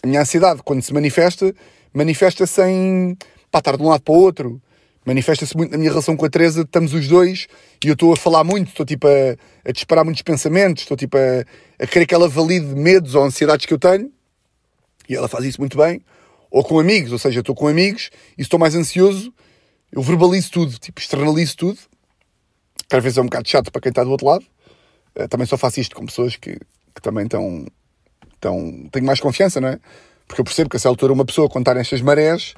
A 0.03 0.07
minha 0.07 0.21
ansiedade, 0.23 0.63
quando 0.65 0.83
se 0.83 0.93
manifesta, 0.93 1.55
manifesta-se 1.93 2.63
em 2.63 3.17
pá, 3.51 3.59
estar 3.59 3.77
de 3.77 3.83
um 3.83 3.89
lado 3.89 4.03
para 4.03 4.15
o 4.15 4.19
outro, 4.19 4.63
manifesta-se 5.05 5.57
muito 5.57 5.71
na 5.71 5.79
minha 5.79 5.91
relação 5.91 6.17
com 6.17 6.25
a 6.25 6.31
Teresa, 6.31 6.63
estamos 6.63 6.95
os 6.95 7.07
dois 7.09 7.47
e 7.85 7.89
eu 7.89 7.95
estou 7.95 8.13
a 8.13 8.17
falar 8.17 8.45
muito, 8.45 8.69
estou 8.69 8.87
tipo 8.87 9.07
a, 9.07 9.37
a 9.69 9.73
disparar 9.73 10.05
muitos 10.05 10.23
pensamentos, 10.23 10.83
estou 10.83 10.97
tipo 10.97 11.17
a, 11.17 11.45
a 11.83 11.87
querer 11.87 12.07
que 12.07 12.15
ela 12.15 12.29
valide 12.29 12.67
medos 12.67 13.15
ou 13.15 13.23
ansiedades 13.23 13.67
que 13.67 13.75
eu 13.75 13.79
tenho 13.79 14.11
e 15.09 15.15
ela 15.15 15.29
faz 15.29 15.45
isso 15.45 15.61
muito 15.61 15.77
bem. 15.77 16.01
Ou 16.51 16.63
com 16.63 16.79
amigos, 16.79 17.13
ou 17.13 17.19
seja, 17.19 17.41
estou 17.41 17.55
com 17.55 17.67
amigos 17.67 18.11
e 18.39 18.43
estou 18.43 18.59
mais 18.59 18.75
ansioso, 18.75 19.33
eu 19.91 20.03
verbalizo 20.03 20.51
tudo, 20.51 20.79
tipo, 20.79 21.01
externalizo 21.01 21.57
tudo. 21.57 21.79
Que 22.89 22.97
às 22.97 23.03
vezes 23.03 23.19
é 23.19 23.21
um 23.21 23.27
bocado 23.27 23.49
chato 23.49 23.73
para 23.73 23.81
quem 23.81 23.91
está 23.91 24.05
do 24.05 24.11
outro 24.11 24.27
lado. 24.27 24.45
Eh, 25.15 25.27
também 25.27 25.47
só 25.47 25.57
faço 25.57 25.81
isto 25.81 25.97
com 25.97 26.07
pessoas 26.07 26.37
que, 26.37 26.59
que 26.95 27.03
também 27.03 27.25
estão, 27.25 27.67
estão. 28.35 28.89
tenho 28.93 29.07
mais 29.07 29.21
confiança, 29.21 29.61
não 29.61 29.69
é? 29.69 29.81
Porque 30.27 30.41
eu 30.41 30.45
percebo 30.45 30.71
que 30.71 30.77
a 30.77 30.79
essa 30.79 30.89
altura 30.89 31.13
uma 31.13 31.25
pessoa, 31.25 31.49
está 31.55 31.75
nestas 31.75 32.01
marés, 32.01 32.55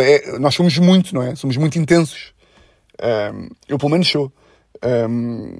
é, 0.00 0.38
nós 0.38 0.54
somos 0.54 0.76
muito, 0.78 1.14
não 1.14 1.22
é? 1.22 1.34
Somos 1.34 1.56
muito 1.56 1.78
intensos. 1.78 2.32
Um, 3.02 3.48
eu 3.68 3.78
pelo 3.78 3.90
menos 3.90 4.08
sou. 4.08 4.32
Um, 4.84 5.58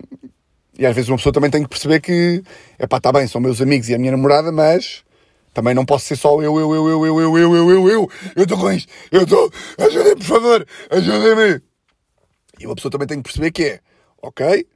e 0.79 0.87
às 0.87 0.95
vezes 0.95 1.09
uma 1.09 1.17
pessoa 1.17 1.33
também 1.33 1.51
tem 1.51 1.63
que 1.63 1.69
perceber 1.69 2.01
que, 2.01 2.43
é 2.79 2.87
pá, 2.87 2.99
está 2.99 3.13
bem, 3.13 3.27
são 3.27 3.41
meus 3.41 3.61
amigos 3.61 3.89
e 3.89 3.95
a 3.95 3.99
minha 3.99 4.13
namorada, 4.13 4.51
mas 4.51 5.05
também 5.53 5.75
não 5.75 5.85
posso 5.85 6.07
ser 6.07 6.17
só 6.17 6.41
eu, 6.41 6.59
eu, 6.59 6.75
eu, 6.75 6.89
eu, 6.89 7.07
eu, 7.07 7.21
eu, 7.21 7.39
eu, 7.39 7.57
eu, 7.57 7.71
eu, 7.71 7.89
eu, 7.89 8.11
eu 8.37 8.43
estou 8.43 8.59
com 8.59 8.73
isto, 8.73 8.91
eu 9.11 9.23
estou, 9.23 9.51
ajudem 9.79 10.17
por 10.17 10.25
favor, 10.25 10.67
ajudem-me. 10.91 11.61
E 12.59 12.67
uma 12.67 12.75
pessoa 12.75 12.93
também 12.93 13.09
tem 13.09 13.19
que 13.19 13.25
perceber 13.25 13.51
que 13.51 13.65
é, 13.65 13.81
ok, 14.23 14.67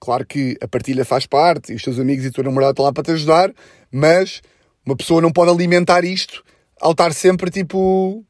claro 0.00 0.26
que 0.26 0.56
a 0.60 0.66
partilha 0.66 1.04
faz 1.04 1.26
parte 1.26 1.72
e 1.72 1.76
os 1.76 1.82
teus 1.82 1.98
amigos 1.98 2.24
e 2.24 2.28
a 2.28 2.32
tua 2.32 2.44
namorada 2.44 2.72
estão 2.72 2.84
lá 2.84 2.92
para 2.92 3.04
te 3.04 3.10
ajudar, 3.12 3.52
mas 3.90 4.40
uma 4.84 4.96
pessoa 4.96 5.20
não 5.20 5.30
pode 5.30 5.50
alimentar 5.50 6.04
isto 6.04 6.42
ao 6.80 6.92
estar 6.92 7.12
sempre 7.12 7.50
tipo. 7.50 8.24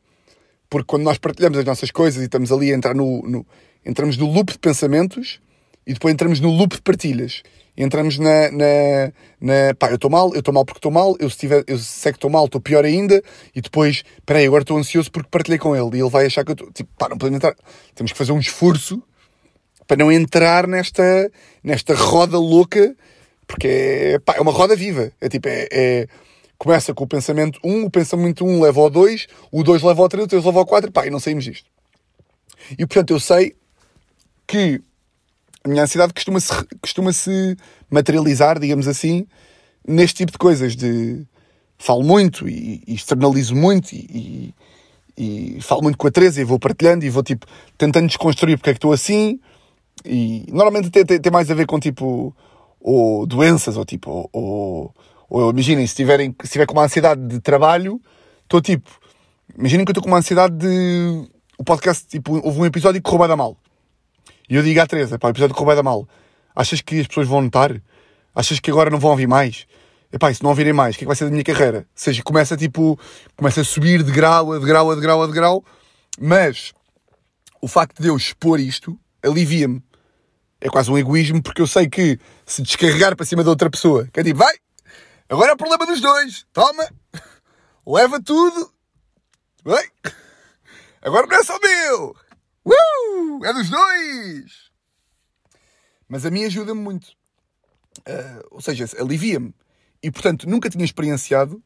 Porque 0.73 0.87
quando 0.87 1.03
nós 1.03 1.18
partilhamos 1.18 1.59
as 1.59 1.66
nossas 1.66 1.91
coisas 1.91 2.23
e 2.23 2.25
estamos 2.25 2.51
ali 2.51 2.73
a 2.73 2.75
entrar 2.75 2.95
no, 2.95 3.20
no 3.29 3.47
entramos 3.85 4.16
no 4.16 4.25
loop 4.25 4.53
de 4.53 4.59
pensamentos 4.59 5.39
e 5.87 5.93
depois 5.93 6.14
entramos 6.14 6.41
no 6.41 6.49
loop 6.51 6.77
de 6.77 6.81
partilhas. 6.81 7.43
Entramos 7.77 8.18
na, 8.18 8.51
na, 8.51 9.12
na 9.39 9.75
pá, 9.79 9.91
eu 9.91 9.97
estou 9.97 10.11
mal, 10.11 10.33
eu 10.33 10.39
estou 10.39 10.55
mal 10.55 10.64
porque 10.64 10.79
estou 10.79 10.91
mal, 10.91 11.14
eu 11.20 11.29
se, 11.29 11.37
tiver, 11.37 11.62
eu 11.66 11.77
sei 11.77 12.12
que 12.12 12.16
estou 12.16 12.31
mal, 12.31 12.47
estou 12.47 12.59
pior 12.59 12.87
ainda, 12.87 13.23
e 13.55 13.61
depois, 13.61 14.03
peraí, 14.25 14.47
agora 14.47 14.62
estou 14.62 14.79
ansioso 14.79 15.12
porque 15.12 15.29
partilhei 15.31 15.59
com 15.59 15.77
ele, 15.77 15.99
e 15.99 16.01
ele 16.01 16.09
vai 16.09 16.25
achar 16.25 16.43
que 16.43 16.53
eu 16.53 16.55
estou, 16.55 16.73
tipo, 16.73 16.91
pá, 16.97 17.07
não 17.11 17.18
podemos 17.18 17.37
entrar, 17.37 17.55
temos 17.95 18.12
que 18.12 18.16
fazer 18.16 18.33
um 18.33 18.39
esforço 18.39 19.03
para 19.87 19.99
não 19.99 20.11
entrar 20.11 20.66
nesta, 20.66 21.31
nesta 21.62 21.95
roda 21.95 22.39
louca, 22.39 22.97
porque 23.47 23.68
é, 23.68 24.18
pá, 24.20 24.37
é 24.37 24.41
uma 24.41 24.53
roda 24.53 24.75
viva, 24.75 25.12
é 25.20 25.29
tipo, 25.29 25.49
é, 25.49 25.68
é 25.70 26.09
começa 26.63 26.95
com 26.95 27.03
o 27.03 27.09
pensamento 27.09 27.59
1, 27.65 27.87
o 27.87 27.91
pensamento 27.91 28.45
1 28.45 28.63
leva 28.63 28.81
ao 28.81 28.89
2, 28.89 29.27
o 29.51 29.65
2 29.65 29.83
leva 29.83 30.01
ao 30.01 30.09
3, 30.09 30.27
o 30.27 30.29
3 30.29 30.45
leva 30.45 30.59
ao 30.61 30.65
4, 30.65 30.93
pá, 30.93 31.05
e 31.05 31.11
não 31.11 31.19
saímos 31.19 31.43
disto. 31.43 31.69
E 32.79 32.87
portanto 32.87 33.11
eu 33.11 33.19
sei 33.19 33.57
que 34.47 34.81
a 35.65 35.69
minha 35.69 35.83
ansiedade 35.83 36.15
costuma-se 36.15 36.53
costuma 36.81 37.13
-se 37.13 37.57
materializar, 37.91 38.61
digamos 38.61 38.87
assim, 38.87 39.27
neste 39.85 40.19
tipo 40.19 40.31
de 40.31 40.39
coisas. 40.39 40.77
De 40.77 41.27
falo 41.77 42.05
muito 42.05 42.49
e, 42.49 42.81
e 42.87 42.95
externalizo 42.95 43.57
muito 43.57 43.93
e, 43.93 44.55
e, 45.19 45.57
e, 45.57 45.61
falo 45.61 45.83
muito 45.83 45.99
com 45.99 46.07
a 46.07 46.13
Teresa 46.13 46.41
e 46.41 46.45
vou 46.45 46.61
partilhando 46.61 47.05
e 47.05 47.11
vou 47.11 47.25
tipo 47.25 47.45
tentando 47.77 48.07
desconstruir 48.07 48.57
porque 48.57 48.71
é 48.71 48.73
que 48.73 48.79
estou 48.79 48.93
assim. 48.93 49.41
E 50.05 50.47
normalmente 50.49 50.91
tem, 50.91 51.05
tem, 51.05 51.21
tem 51.21 51.33
mais 51.33 51.51
a 51.51 51.55
ver 51.55 51.67
com 51.67 51.81
tipo 51.81 52.33
ou 52.81 53.27
doenças 53.27 53.77
ou 53.77 53.85
tipo 53.85 54.09
ou, 54.11 54.31
ou 54.33 54.95
imaginem 55.51 55.87
se 55.87 55.95
tiverem 55.95 56.35
se 56.43 56.53
tiver 56.53 56.66
com 56.66 56.74
uma 56.74 56.85
ansiedade 56.85 57.26
de 57.26 57.41
trabalho 57.41 58.01
estou 58.43 58.61
tipo 58.61 58.91
imaginem 59.57 59.85
que 59.85 59.91
eu 59.91 59.93
estou 59.93 60.03
com 60.03 60.09
uma 60.09 60.18
ansiedade 60.18 60.57
de 60.57 61.28
o 61.59 61.64
podcast 61.64 62.07
tipo 62.07 62.35
houve 62.45 62.61
um 62.61 62.66
episódio 62.66 63.01
que 63.03 63.11
correu 63.11 63.37
mal 63.37 63.57
e 64.53 64.55
eu 64.55 64.62
digo 64.62 64.80
à 64.80 64.87
Teresa, 64.87 65.18
pá, 65.18 65.28
o 65.28 65.30
episódio 65.30 65.55
correu 65.55 65.76
bem 65.76 65.83
mal. 65.83 66.07
Achas 66.55 66.83
que 66.83 67.01
as 67.01 67.07
pessoas 67.07 67.26
vão 67.26 67.41
notar? 67.41 67.80
Achas 68.35 68.61
que 68.61 68.70
agora 68.70 68.91
não 68.91 68.99
vão 68.99 69.12
ouvir 69.12 69.26
mais? 69.26 69.66
Epá, 70.12 70.30
e 70.30 70.35
se 70.35 70.43
não 70.43 70.51
ouvirem 70.51 70.74
mais, 70.74 70.95
o 70.95 70.99
que 70.99 71.05
é 71.05 71.07
que 71.07 71.09
vai 71.09 71.16
ser 71.16 71.24
da 71.24 71.30
minha 71.30 71.43
carreira? 71.43 71.78
Ou 71.78 71.85
seja, 71.95 72.22
começa 72.22 72.55
tipo, 72.55 73.01
começa 73.35 73.62
a 73.62 73.64
subir 73.64 74.03
de 74.03 74.12
grau 74.12 74.53
a 74.53 74.59
de 74.59 74.66
grau 74.66 74.91
a 74.91 74.95
de 74.95 75.01
grau 75.01 75.22
a 75.22 75.26
de 75.26 75.33
grau, 75.33 75.64
mas 76.20 76.74
o 77.62 77.66
facto 77.66 78.03
de 78.03 78.09
eu 78.09 78.16
expor 78.16 78.61
isto 78.61 78.99
alivia-me. 79.22 79.83
É 80.61 80.68
quase 80.68 80.91
um 80.91 80.99
egoísmo, 80.99 81.43
porque 81.43 81.62
eu 81.62 81.66
sei 81.66 81.89
que 81.89 82.18
se 82.45 82.61
descarregar 82.61 83.16
para 83.16 83.24
cima 83.24 83.43
de 83.43 83.49
outra 83.49 83.70
pessoa, 83.70 84.07
que 84.12 84.20
é 84.20 84.22
tipo, 84.22 84.41
vai, 84.41 84.55
agora 85.33 85.51
é 85.51 85.55
o 85.55 85.57
problema 85.57 85.87
dos 85.87 86.01
dois, 86.01 86.47
toma, 86.53 86.89
leva 87.87 88.22
tudo, 88.22 88.72
vai, 89.64 89.85
agora 91.03 91.26
não 91.26 91.37
é 91.37 91.43
só 91.43 91.59
meu, 91.59 92.14
Uh! 92.64 93.45
É 93.45 93.53
dos 93.53 93.68
dois! 93.68 94.70
Mas 96.09 96.24
a 96.24 96.30
mim 96.30 96.45
ajuda-me 96.45 96.80
muito. 96.80 97.09
Uh, 98.01 98.47
ou 98.51 98.61
seja, 98.61 98.87
alivia-me. 98.99 99.55
E 100.03 100.11
portanto, 100.11 100.49
nunca 100.49 100.70
tinha 100.70 100.85
experienciado 100.85 101.62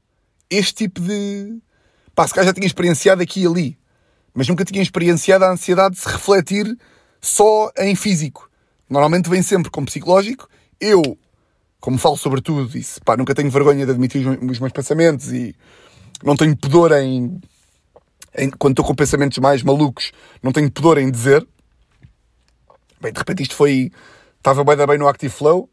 este 0.49 0.75
tipo 0.75 1.01
de. 1.01 1.61
Pá, 2.15 2.27
se 2.27 2.35
calhar 2.35 2.47
já 2.47 2.55
tinha 2.55 2.67
experienciado 2.67 3.23
aqui 3.23 3.43
e 3.43 3.47
ali. 3.47 3.79
Mas 4.35 4.49
nunca 4.49 4.65
tinha 4.65 4.83
experienciado 4.83 5.45
a 5.45 5.51
ansiedade 5.51 5.95
de 5.95 6.01
se 6.01 6.09
refletir 6.09 6.79
só 7.21 7.71
em 7.79 7.95
físico. 7.95 8.51
Normalmente 8.89 9.29
vem 9.29 9.43
sempre 9.43 9.71
com 9.71 9.85
psicológico. 9.85 10.49
Eu, 10.79 11.19
como 11.87 11.99
falo 11.99 12.17
sobre 12.17 12.41
tudo, 12.41 12.69
disse, 12.69 13.01
pá, 13.01 13.17
nunca 13.17 13.33
tenho 13.33 13.49
vergonha 13.49 13.87
de 13.87 13.93
admitir 13.93 14.27
os 14.27 14.59
meus 14.59 14.73
pensamentos 14.73 15.33
e 15.33 15.55
não 16.21 16.35
tenho 16.35 16.57
pudor 16.57 16.91
em 16.91 17.41
em, 18.37 18.51
quando 18.51 18.73
estou 18.73 18.85
com 18.85 18.93
pensamentos 18.93 19.39
mais 19.39 19.63
malucos, 19.63 20.11
não 20.43 20.51
tenho 20.51 20.69
pudor 20.69 20.99
em 20.99 21.09
dizer. 21.09 21.47
Bem, 23.01 23.13
de 23.13 23.19
repente 23.21 23.45
isto 23.45 23.55
foi. 23.55 23.93
Estava 24.37 24.65
bem 24.65 24.85
bem 24.85 24.99
no 24.99 25.07
Active 25.07 25.33
Flow, 25.33 25.71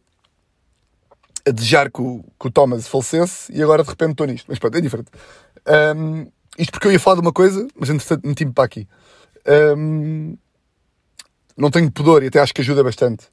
a 1.48 1.50
desejar 1.50 1.90
que 1.90 2.00
o, 2.00 2.24
que 2.40 2.48
o 2.48 2.52
Thomas 2.52 2.88
falecesse 2.88 3.52
e 3.52 3.64
agora 3.64 3.82
de 3.82 3.90
repente 3.90 4.12
estou 4.12 4.28
nisto. 4.28 4.46
Mas 4.48 4.60
pronto, 4.60 4.78
é 4.78 4.82
diferente. 4.82 5.10
Um, 5.98 6.28
isto 6.60 6.74
porque 6.74 6.90
eu 6.90 6.92
ia 6.92 7.00
falar 7.00 7.16
de 7.16 7.22
uma 7.22 7.34
coisa, 7.34 7.68
mas 7.76 7.90
entretanto 7.90 8.28
meti-me 8.28 8.54
para 8.54 8.66
aqui. 8.66 8.88
Um, 9.76 10.38
não 11.58 11.72
tenho 11.72 11.92
pudor 11.92 12.22
e 12.22 12.28
até 12.28 12.40
acho 12.40 12.54
que 12.54 12.62
ajuda 12.62 12.84
bastante. 12.84 13.33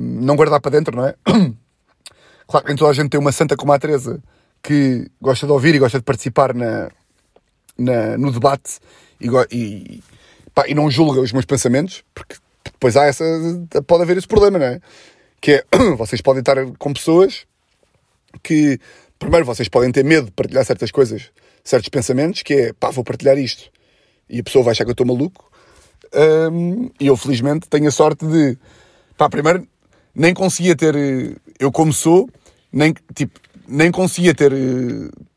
Não 0.00 0.36
guardar 0.36 0.60
para 0.60 0.70
dentro, 0.70 0.96
não 0.96 1.06
é? 1.06 1.14
Claro 2.46 2.66
que 2.66 2.74
toda 2.74 2.90
a 2.90 2.94
gente 2.94 3.08
tem 3.08 3.18
uma 3.18 3.32
santa 3.32 3.56
como 3.56 3.72
a 3.72 3.78
Teresa 3.78 4.22
que 4.62 5.10
gosta 5.18 5.46
de 5.46 5.52
ouvir 5.52 5.74
e 5.74 5.78
gosta 5.78 5.98
de 5.98 6.04
participar 6.04 6.54
na, 6.54 6.90
na, 7.76 8.18
no 8.18 8.30
debate 8.30 8.80
e, 9.20 9.28
e, 9.50 10.02
pá, 10.54 10.64
e 10.68 10.74
não 10.74 10.90
julga 10.90 11.20
os 11.20 11.32
meus 11.32 11.44
pensamentos, 11.44 12.04
porque 12.14 12.36
depois 12.72 12.96
há 12.96 13.04
essa. 13.04 13.24
pode 13.86 14.02
haver 14.02 14.16
esse 14.16 14.26
problema, 14.26 14.58
não 14.58 14.66
é? 14.66 14.80
Que 15.40 15.52
é, 15.52 15.64
vocês 15.96 16.20
podem 16.20 16.40
estar 16.40 16.56
com 16.78 16.92
pessoas 16.92 17.46
que, 18.42 18.78
primeiro, 19.18 19.44
vocês 19.46 19.68
podem 19.68 19.90
ter 19.92 20.04
medo 20.04 20.26
de 20.26 20.32
partilhar 20.32 20.64
certas 20.64 20.90
coisas, 20.90 21.30
certos 21.62 21.88
pensamentos, 21.88 22.42
que 22.42 22.54
é, 22.54 22.72
pá, 22.72 22.90
vou 22.90 23.04
partilhar 23.04 23.38
isto. 23.38 23.70
E 24.28 24.40
a 24.40 24.42
pessoa 24.42 24.64
vai 24.64 24.72
achar 24.72 24.84
que 24.84 24.90
eu 24.90 24.94
estou 24.94 25.06
maluco. 25.06 25.50
Um, 26.14 26.90
e 27.00 27.06
eu, 27.06 27.16
felizmente, 27.16 27.68
tenho 27.68 27.88
a 27.88 27.90
sorte 27.90 28.26
de, 28.26 28.58
pá, 29.16 29.28
primeiro, 29.28 29.66
nem 30.14 30.32
conseguia 30.32 30.76
ter, 30.76 30.94
eu 31.58 31.72
como 31.72 31.92
sou, 31.92 32.28
nem, 32.72 32.94
tipo, 33.14 33.38
nem 33.66 33.90
conseguia 33.90 34.34
ter, 34.34 34.52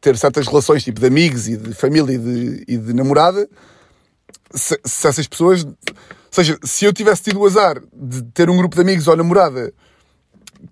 ter 0.01 0.17
certas 0.17 0.47
relações, 0.47 0.83
tipo 0.83 0.99
de 0.99 1.07
amigos 1.07 1.47
e 1.47 1.57
de 1.57 1.73
família 1.73 2.13
e 2.13 2.17
de, 2.17 2.63
e 2.67 2.77
de 2.77 2.93
namorada, 2.93 3.47
se, 4.53 4.79
se, 4.83 5.07
essas 5.07 5.27
pessoas. 5.27 5.63
Ou 5.63 5.73
seja, 6.31 6.57
se 6.63 6.85
eu 6.85 6.93
tivesse 6.93 7.23
tido 7.23 7.39
o 7.39 7.45
azar 7.45 7.81
de 7.93 8.21
ter 8.23 8.49
um 8.49 8.57
grupo 8.57 8.75
de 8.75 8.81
amigos 8.81 9.07
ou 9.07 9.15
namorada 9.15 9.73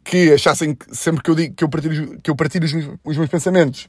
que 0.03 0.33
achassem 0.33 0.75
que 0.75 0.95
sempre 0.95 1.23
que 1.23 1.29
eu 1.29 1.35
digo 1.35 1.55
que 1.55 1.63
eu 1.63 1.69
partilho, 1.69 2.19
que 2.21 2.29
eu 2.29 2.35
partilho 2.35 2.65
os, 2.65 2.73
meus, 2.73 2.97
os 3.03 3.17
meus 3.17 3.29
pensamentos, 3.29 3.87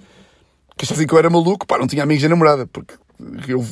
que 0.77 0.85
achassem 0.85 1.07
que 1.07 1.13
eu 1.13 1.19
era 1.19 1.31
maluco, 1.31 1.67
pá, 1.67 1.79
não 1.79 1.87
tinha 1.87 2.03
amigos 2.03 2.23
e 2.23 2.29
namorada, 2.29 2.67
porque 2.67 2.95
eu. 3.49 3.67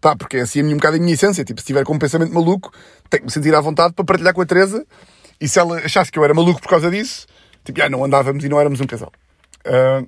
Pá, 0.00 0.16
porque 0.16 0.38
é 0.38 0.40
assim 0.40 0.62
um 0.62 0.74
bocado 0.76 0.96
a 0.96 1.00
minha 1.00 1.14
essência. 1.14 1.44
Tipo, 1.44 1.60
se 1.60 1.66
tiver 1.66 1.84
com 1.84 1.94
um 1.94 1.98
pensamento 1.98 2.32
maluco, 2.32 2.72
tenho 3.08 3.22
que 3.22 3.26
me 3.26 3.30
sentir 3.30 3.54
à 3.54 3.60
vontade 3.60 3.94
para 3.94 4.04
partilhar 4.04 4.34
com 4.34 4.42
a 4.42 4.46
Teresa. 4.46 4.86
E 5.40 5.48
se 5.48 5.58
ela 5.58 5.78
achasse 5.78 6.10
que 6.10 6.18
eu 6.18 6.24
era 6.24 6.34
maluco 6.34 6.60
por 6.60 6.68
causa 6.68 6.90
disso, 6.90 7.26
tipo, 7.64 7.82
ah, 7.82 7.88
não 7.88 8.04
andávamos 8.04 8.44
e 8.44 8.48
não 8.48 8.58
éramos 8.58 8.80
um 8.80 8.86
casal. 8.86 9.12
Uh, 9.66 10.06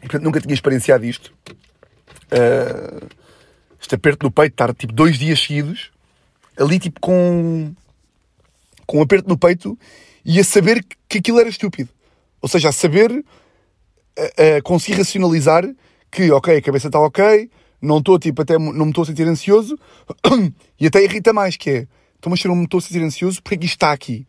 portanto, 0.00 0.22
nunca 0.22 0.40
tinha 0.40 0.54
experienciado 0.54 1.04
isto. 1.04 1.32
Uh, 2.26 3.06
este 3.80 3.94
aperto 3.94 4.26
no 4.26 4.30
peito, 4.30 4.52
estar 4.52 4.74
tipo 4.74 4.92
dois 4.92 5.18
dias 5.18 5.40
seguidos, 5.40 5.90
ali 6.58 6.78
tipo 6.78 7.00
com, 7.00 7.72
com 8.86 8.98
um 8.98 9.02
aperto 9.02 9.28
no 9.28 9.38
peito 9.38 9.78
e 10.24 10.40
a 10.40 10.44
saber 10.44 10.84
que 11.08 11.18
aquilo 11.18 11.38
era 11.38 11.48
estúpido. 11.48 11.90
Ou 12.40 12.48
seja, 12.48 12.68
a 12.68 12.72
saber, 12.72 13.24
a, 14.18 14.56
a 14.58 14.62
conseguir 14.62 14.98
racionalizar 14.98 15.64
que, 16.10 16.30
ok, 16.30 16.56
a 16.56 16.62
cabeça 16.62 16.88
está 16.88 16.98
ok, 16.98 17.50
não 17.80 17.98
estou 17.98 18.18
tipo, 18.18 18.42
até 18.42 18.58
não 18.58 18.72
me 18.72 18.90
estou 18.90 19.02
a 19.02 19.06
sentir 19.06 19.26
ansioso 19.26 19.78
e 20.80 20.86
até 20.86 21.02
irrita 21.02 21.32
mais, 21.32 21.56
que 21.56 21.70
é, 21.70 21.86
então 22.18 22.30
mas 22.30 22.40
se 22.40 22.46
eu 22.46 22.50
não 22.50 22.56
me 22.56 22.64
estou 22.64 22.78
a 22.78 22.80
sentir 22.80 23.02
ansioso, 23.02 23.42
porque 23.42 23.58
que 23.58 23.66
isto 23.66 23.76
está 23.76 23.92
aqui? 23.92 24.26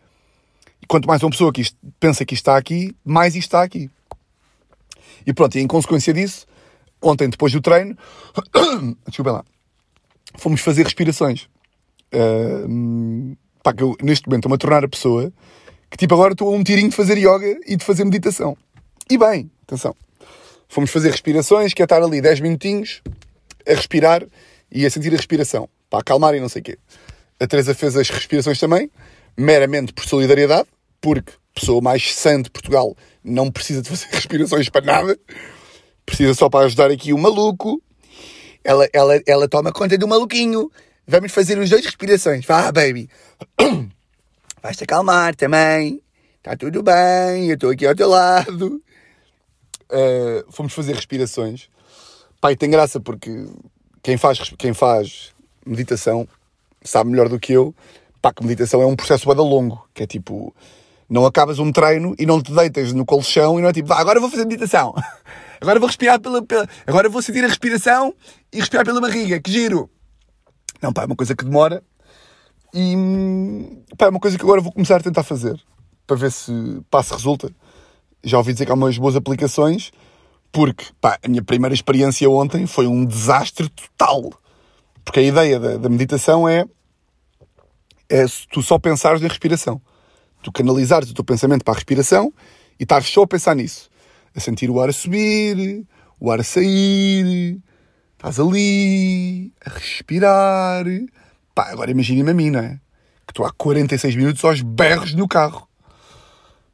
quanto 0.88 1.08
mais 1.08 1.22
uma 1.22 1.30
pessoa 1.30 1.52
que 1.52 1.64
pensa 2.00 2.26
que 2.26 2.34
está 2.34 2.58
aqui, 2.58 2.96
mais 3.04 3.36
isto 3.36 3.48
está 3.48 3.62
aqui. 3.62 3.90
E 5.26 5.34
pronto, 5.34 5.58
e 5.58 5.62
em 5.62 5.68
consequência 5.68 6.14
disso, 6.14 6.46
ontem, 7.02 7.30
depois 7.30 7.52
do 7.52 7.62
treino, 7.62 7.98
desculpa 9.08 9.32
lá, 9.32 9.46
fomos 10.36 10.62
fazer 10.62 10.84
respirações. 10.84 11.48
Uh, 12.14 13.36
pá, 13.62 13.74
que 13.74 13.84
eu 13.84 13.98
neste 14.02 14.28
momento 14.28 14.46
estou-me 14.46 14.56
a 14.56 14.58
tornar 14.58 14.86
a 14.86 14.88
pessoa 14.88 15.32
que 15.92 15.98
tipo 15.98 16.14
agora 16.14 16.32
estou 16.32 16.54
a 16.54 16.58
um 16.58 16.64
tirinho 16.64 16.90
de 16.90 16.96
fazer 16.96 17.18
yoga 17.18 17.60
e 17.66 17.76
de 17.76 17.84
fazer 17.84 18.06
meditação. 18.06 18.58
E 19.10 19.18
bem, 19.18 19.52
atenção. 19.64 19.96
Fomos 20.70 20.90
fazer 20.90 21.12
respirações, 21.12 21.74
que 21.74 21.82
é 21.82 21.86
estar 21.86 22.02
ali 22.02 22.22
10 22.22 22.42
minutinhos 22.42 23.02
a 23.68 23.74
respirar 23.74 24.26
e 24.72 24.86
a 24.86 24.90
sentir 24.90 25.14
a 25.14 25.18
respiração, 25.18 25.70
para 25.90 26.00
acalmar 26.00 26.36
e 26.36 26.40
não 26.40 26.50
sei 26.50 26.62
o 26.62 26.66
quê. 26.66 26.78
A 27.40 27.48
Teresa 27.48 27.74
fez 27.74 27.96
as 27.96 28.10
respirações 28.10 28.60
também 28.60 28.90
meramente 29.38 29.94
por 29.94 30.06
solidariedade, 30.06 30.68
porque 31.00 31.32
pessoa 31.54 31.82
mais 31.82 32.14
sã 32.16 32.42
de 32.42 32.50
Portugal, 32.50 32.96
não 33.24 33.52
precisa 33.52 33.82
de 33.82 33.90
fazer 33.90 34.08
respirações 34.14 34.70
para 34.70 34.86
nada, 34.86 35.20
precisa 36.06 36.34
só 36.34 36.50
para 36.50 36.66
ajudar 36.66 36.92
aqui 36.92 37.14
o 37.14 37.18
maluco. 37.18 37.82
Ela, 38.64 38.88
ela, 38.92 39.22
ela 39.26 39.48
toma 39.48 39.72
conta 39.72 39.98
do 39.98 40.08
maluquinho. 40.08 40.70
Vamos 41.08 41.32
fazer 41.32 41.58
os 41.58 41.70
dois 41.70 41.86
respirações. 41.86 42.46
Vá, 42.46 42.72
baby. 42.72 43.10
Vais-te 44.62 44.84
acalmar 44.84 45.36
também. 45.36 46.02
Está 46.38 46.56
tudo 46.56 46.84
bem, 46.84 47.48
eu 47.48 47.54
estou 47.54 47.70
aqui 47.70 47.86
ao 47.86 47.96
teu 47.96 48.10
lado. 48.10 48.82
Uh, 49.90 50.52
fomos 50.52 50.74
fazer 50.74 50.96
respirações. 50.96 51.70
Pai, 52.40 52.56
tem 52.56 52.70
graça 52.70 53.00
porque 53.00 53.46
quem 54.04 54.18
faz, 54.18 54.40
quem 54.58 54.74
faz 54.74 55.34
meditação 55.66 56.28
sabe 56.84 57.10
melhor 57.10 57.30
do 57.30 57.40
que 57.40 57.54
eu. 57.54 57.74
Pá, 58.22 58.34
que 58.34 58.44
meditação 58.44 58.82
é 58.82 58.86
um 58.86 58.96
processo 58.96 59.28
bada 59.28 59.42
longo. 59.42 59.88
Que 59.94 60.04
é 60.04 60.08
tipo, 60.08 60.54
não 61.10 61.26
acabas 61.26 61.60
um 61.60 61.72
treino 61.72 62.16
e 62.20 62.26
não 62.26 62.42
te 62.42 62.52
deitas 62.52 62.94
no 62.94 63.06
colchão 63.06 63.58
e 63.58 63.62
não 63.62 63.70
é 63.70 63.74
tipo, 63.74 63.92
agora 63.94 64.20
vou 64.20 64.30
fazer 64.30 64.46
meditação. 64.46 64.94
Agora 65.60 65.80
vou 65.80 65.88
respirar 65.88 66.20
pela, 66.20 66.44
pela, 66.44 66.70
Agora 66.86 67.10
vou 67.10 67.20
sentir 67.20 67.44
a 67.44 67.48
respiração 67.48 68.14
e 68.54 68.60
respirar 68.60 68.86
pela 68.86 69.02
barriga. 69.02 69.40
Que 69.40 69.52
giro! 69.52 69.90
Não, 70.80 70.94
pá, 70.94 71.02
é 71.02 71.06
uma 71.08 71.16
coisa 71.16 71.36
que 71.36 71.44
demora. 71.44 71.84
E 72.72 72.94
pá, 73.98 74.06
é 74.06 74.10
uma 74.10 74.20
coisa 74.20 74.38
que 74.38 74.44
agora 74.44 74.62
vou 74.62 74.72
começar 74.72 74.98
a 74.98 75.00
tentar 75.00 75.24
fazer 75.24 75.60
para 76.06 76.16
ver 76.16 76.32
se 76.32 76.52
passo 76.92 77.16
resulta. 77.16 77.50
Já 78.24 78.38
ouvi 78.38 78.54
dizer 78.54 78.66
que 78.66 78.72
há 78.72 78.76
umas 78.76 78.98
boas 79.00 79.16
aplicações, 79.16 79.92
porque 80.52 80.86
pá, 81.00 81.18
a 81.24 81.28
minha 81.28 81.44
primeira 81.44 81.74
experiência 81.74 82.30
ontem 82.30 82.66
foi 82.66 82.88
um 82.88 83.06
desastre 83.06 83.70
total. 83.70 84.32
Porque 85.04 85.20
a 85.20 85.24
ideia 85.24 85.60
da, 85.60 85.78
da 85.78 85.90
meditação 85.90 86.48
é, 86.48 86.66
é 88.10 88.26
tu 88.52 88.62
só 88.62 88.78
pensares 88.78 89.22
na 89.22 89.28
respiração. 89.28 89.82
Tu 90.42 90.52
canalizares 90.52 91.10
o 91.10 91.14
teu 91.14 91.24
pensamento 91.24 91.64
para 91.64 91.74
a 91.74 91.76
respiração 91.76 92.34
e 92.80 92.84
estares 92.84 93.08
só 93.08 93.24
a 93.24 93.28
pensar 93.28 93.56
nisso. 93.56 93.90
A 94.36 94.40
sentir 94.40 94.70
o 94.70 94.82
ar 94.82 94.90
a 94.90 94.94
subir, 94.94 95.86
o 96.20 96.32
ar 96.32 96.40
a 96.40 96.44
sair, 96.44 97.60
estás 98.14 98.40
ali, 98.40 99.52
a 99.66 99.70
respirar. 99.70 100.86
Pá, 101.56 101.72
agora 101.72 101.92
imagina-me 101.92 102.32
a 102.32 102.34
mim, 102.34 102.52
não 102.52 102.60
é? 102.60 102.80
Que 103.26 103.32
estou 103.32 103.46
há 103.46 103.52
46 103.52 104.16
minutos 104.16 104.44
aos 104.44 104.62
berros 104.62 105.14
no 105.14 105.28
carro. 105.28 105.68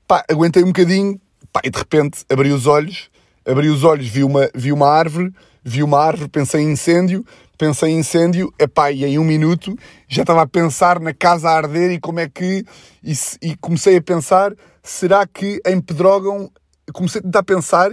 Pá, 0.08 0.26
aguentei 0.30 0.64
um 0.64 0.68
bocadinho, 0.68 1.20
pá, 1.52 1.62
e 1.64 1.70
de 1.70 1.78
repente 1.78 2.26
abri 2.30 2.52
os 2.52 2.68
olhos, 2.68 3.10
abri 3.46 3.70
os 3.70 3.84
olhos, 3.84 4.08
vi 4.08 4.24
uma, 4.24 4.50
vi 4.54 4.72
uma 4.72 4.88
árvore, 4.88 5.34
vi 5.64 5.84
uma 5.84 6.00
árvore, 6.00 6.30
pensei 6.30 6.62
em 6.62 6.72
incêndio, 6.72 7.26
pensei 7.58 7.92
em 7.92 8.00
incêndio, 8.00 8.54
epá, 8.60 8.92
e 8.92 9.06
em 9.06 9.20
um 9.20 9.24
minuto 9.24 9.78
já 10.08 10.24
estava 10.24 10.42
a 10.42 10.48
pensar 10.48 11.00
na 11.00 11.14
casa 11.14 11.50
a 11.50 11.56
arder 11.56 11.92
e 11.92 12.00
como 12.00 12.20
é 12.20 12.30
que. 12.30 12.66
E, 13.04 13.14
e 13.42 13.56
comecei 13.58 13.98
a 13.98 14.02
pensar: 14.02 14.54
será 14.82 15.26
que 15.28 15.62
em 15.66 15.80
Pedrógão. 15.80 16.52
Comecei 16.92 17.20
a 17.20 17.24
tentar 17.24 17.44
pensar 17.44 17.92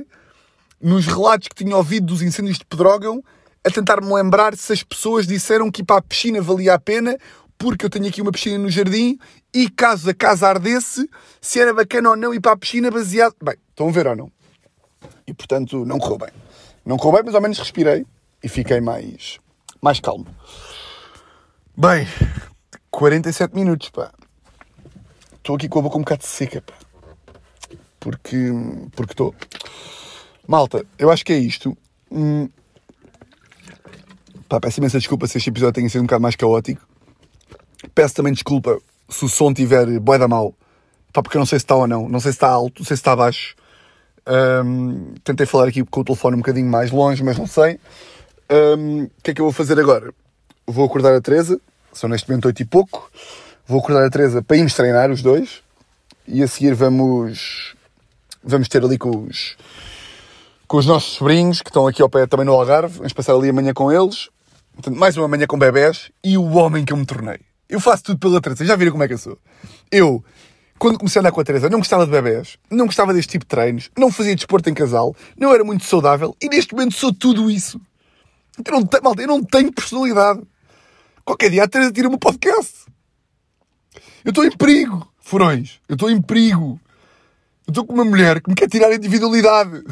nos 0.80 1.06
relatos 1.06 1.46
que 1.46 1.64
tinha 1.64 1.76
ouvido 1.76 2.06
dos 2.06 2.22
incêndios 2.22 2.58
de 2.58 2.64
Pedrógão, 2.64 3.22
a 3.64 3.70
tentar-me 3.70 4.12
lembrar 4.12 4.56
se 4.56 4.72
as 4.72 4.82
pessoas 4.82 5.28
disseram 5.28 5.70
que 5.70 5.82
ir 5.82 5.84
para 5.84 5.98
a 5.98 6.02
piscina 6.02 6.42
valia 6.42 6.74
a 6.74 6.78
pena 6.78 7.16
porque 7.60 7.84
eu 7.84 7.90
tenho 7.90 8.08
aqui 8.08 8.22
uma 8.22 8.32
piscina 8.32 8.56
no 8.56 8.70
jardim 8.70 9.18
e 9.54 9.68
caso 9.68 10.08
a 10.08 10.14
casa 10.14 10.48
ardesse, 10.48 11.06
se 11.42 11.60
era 11.60 11.74
bacana 11.74 12.08
ou 12.08 12.16
não 12.16 12.32
ir 12.32 12.40
para 12.40 12.52
a 12.52 12.56
piscina 12.56 12.90
baseado. 12.90 13.36
Bem, 13.44 13.54
estão 13.68 13.90
a 13.90 13.92
ver 13.92 14.06
ou 14.06 14.16
não? 14.16 14.32
E 15.30 15.32
portanto, 15.32 15.84
não 15.84 16.00
correu 16.00 16.18
bem. 16.18 16.30
Não 16.84 16.96
correu 16.96 17.18
bem, 17.18 17.22
mas 17.26 17.34
ao 17.36 17.40
menos 17.40 17.56
respirei 17.56 18.04
e 18.42 18.48
fiquei 18.48 18.80
mais, 18.80 19.38
mais 19.80 20.00
calmo. 20.00 20.26
Bem, 21.76 22.04
47 22.90 23.54
minutos, 23.54 23.90
pá. 23.90 24.10
Estou 25.36 25.54
aqui 25.54 25.68
com 25.68 25.78
a 25.78 25.82
boca 25.82 25.96
um 25.96 26.00
bocado 26.00 26.24
seca, 26.24 26.60
pá. 26.60 26.74
Porque. 28.00 28.36
Porque 28.90 29.12
estou. 29.12 29.32
Malta, 30.48 30.84
eu 30.98 31.12
acho 31.12 31.24
que 31.24 31.32
é 31.32 31.38
isto. 31.38 31.78
Hum... 32.10 32.48
Pá, 34.48 34.58
peço 34.58 34.80
imensa 34.80 34.98
desculpa 34.98 35.28
se 35.28 35.38
este 35.38 35.48
episódio 35.48 35.74
tenha 35.74 35.88
sido 35.88 36.00
um 36.00 36.06
bocado 36.06 36.22
mais 36.22 36.34
caótico. 36.34 36.84
Peço 37.94 38.16
também 38.16 38.32
desculpa 38.32 38.80
se 39.08 39.24
o 39.24 39.28
som 39.28 39.54
tiver 39.54 40.00
boi 40.00 40.18
da 40.18 40.26
mal. 40.26 40.52
Pá, 41.12 41.22
porque 41.22 41.36
eu 41.36 41.38
não 41.38 41.46
sei 41.46 41.60
se 41.60 41.66
está 41.66 41.76
ou 41.76 41.86
não. 41.86 42.08
Não 42.08 42.18
sei 42.18 42.32
se 42.32 42.36
está 42.36 42.48
alto, 42.48 42.80
não 42.80 42.84
sei 42.84 42.96
se 42.96 43.00
está 43.00 43.14
baixo. 43.14 43.54
Um, 44.30 45.14
tentei 45.24 45.44
falar 45.44 45.66
aqui 45.66 45.84
com 45.84 46.00
o 46.02 46.04
telefone 46.04 46.36
um 46.36 46.38
bocadinho 46.38 46.70
mais 46.70 46.92
longe, 46.92 47.22
mas 47.24 47.36
não 47.36 47.48
sei. 47.48 47.80
Um, 48.48 49.04
o 49.04 49.10
que 49.24 49.32
é 49.32 49.34
que 49.34 49.40
eu 49.40 49.46
vou 49.46 49.52
fazer 49.52 49.78
agora? 49.80 50.14
Vou 50.66 50.86
acordar 50.86 51.12
a 51.12 51.20
Teresa. 51.20 51.60
São 51.92 52.08
neste 52.08 52.28
momento 52.28 52.44
oito 52.46 52.62
e 52.62 52.64
pouco. 52.64 53.10
Vou 53.66 53.80
acordar 53.80 54.04
a 54.04 54.10
Teresa 54.10 54.40
para 54.40 54.56
irmos 54.56 54.74
treinar 54.74 55.10
os 55.10 55.20
dois. 55.20 55.62
E 56.28 56.42
a 56.42 56.46
seguir 56.46 56.74
vamos... 56.74 57.74
Vamos 58.42 58.68
ter 58.68 58.84
ali 58.84 58.96
com 58.96 59.24
os... 59.24 59.56
Com 60.68 60.76
os 60.76 60.86
nossos 60.86 61.14
sobrinhos, 61.14 61.60
que 61.60 61.68
estão 61.68 61.88
aqui 61.88 62.00
ao 62.00 62.08
pé 62.08 62.26
também 62.28 62.46
no 62.46 62.52
Algarve. 62.52 62.98
Vamos 62.98 63.12
passar 63.12 63.34
ali 63.34 63.48
amanhã 63.48 63.74
com 63.74 63.90
eles. 63.90 64.28
Portanto, 64.72 64.96
mais 64.96 65.16
uma 65.16 65.26
manhã 65.26 65.46
com 65.48 65.58
bebés. 65.58 66.12
E 66.22 66.38
o 66.38 66.52
homem 66.52 66.84
que 66.84 66.92
eu 66.92 66.96
me 66.96 67.04
tornei. 67.04 67.40
Eu 67.68 67.80
faço 67.80 68.04
tudo 68.04 68.20
pela 68.20 68.40
Teresa. 68.40 68.64
Já 68.64 68.76
viram 68.76 68.92
como 68.92 69.02
é 69.02 69.08
que 69.08 69.14
eu 69.14 69.18
sou? 69.18 69.36
Eu, 69.90 70.24
quando 70.80 70.98
comecei 70.98 71.18
a 71.18 71.20
andar 71.20 71.30
com 71.30 71.42
a 71.42 71.44
Teresa, 71.44 71.68
não 71.68 71.78
gostava 71.78 72.06
de 72.06 72.10
bebés, 72.10 72.56
não 72.70 72.86
gostava 72.86 73.12
deste 73.12 73.32
tipo 73.32 73.44
de 73.44 73.50
treinos, 73.50 73.90
não 73.98 74.10
fazia 74.10 74.34
desporto 74.34 74.70
em 74.70 74.72
casal, 74.72 75.14
não 75.36 75.52
era 75.52 75.62
muito 75.62 75.84
saudável 75.84 76.34
e 76.40 76.48
neste 76.48 76.72
momento 76.72 76.94
sou 76.94 77.12
tudo 77.12 77.50
isso. 77.50 77.78
Eu 78.64 78.72
não 78.72 78.86
tenho, 78.86 79.04
malta, 79.04 79.20
eu 79.20 79.28
não 79.28 79.44
tenho 79.44 79.70
personalidade. 79.70 80.40
Qualquer 81.22 81.50
dia 81.50 81.64
a 81.64 81.68
Teresa 81.68 81.92
tira-me 81.92 82.14
um 82.14 82.18
podcast. 82.18 82.86
Eu 84.24 84.30
estou 84.30 84.42
em 84.42 84.50
perigo, 84.50 85.06
furões. 85.20 85.80
Eu 85.86 85.96
estou 85.96 86.10
em 86.10 86.20
perigo. 86.20 86.80
Eu 87.66 87.72
estou 87.72 87.84
com 87.84 87.92
uma 87.92 88.04
mulher 88.04 88.40
que 88.40 88.48
me 88.48 88.56
quer 88.56 88.68
tirar 88.68 88.88
a 88.88 88.94
individualidade. 88.94 89.84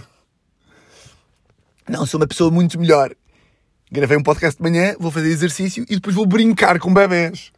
Não, 1.86 2.07
sou 2.07 2.18
uma 2.18 2.26
pessoa 2.26 2.51
muito 2.51 2.80
melhor. 2.80 3.14
Gravei 3.93 4.16
um 4.16 4.22
podcast 4.22 4.57
de 4.57 4.62
manhã, 4.62 4.97
vou 4.99 5.11
fazer 5.11 5.28
exercício 5.28 5.84
e 5.86 5.97
depois 5.97 6.16
vou 6.16 6.24
brincar 6.24 6.78
com 6.78 6.93
bebés. 6.95 7.53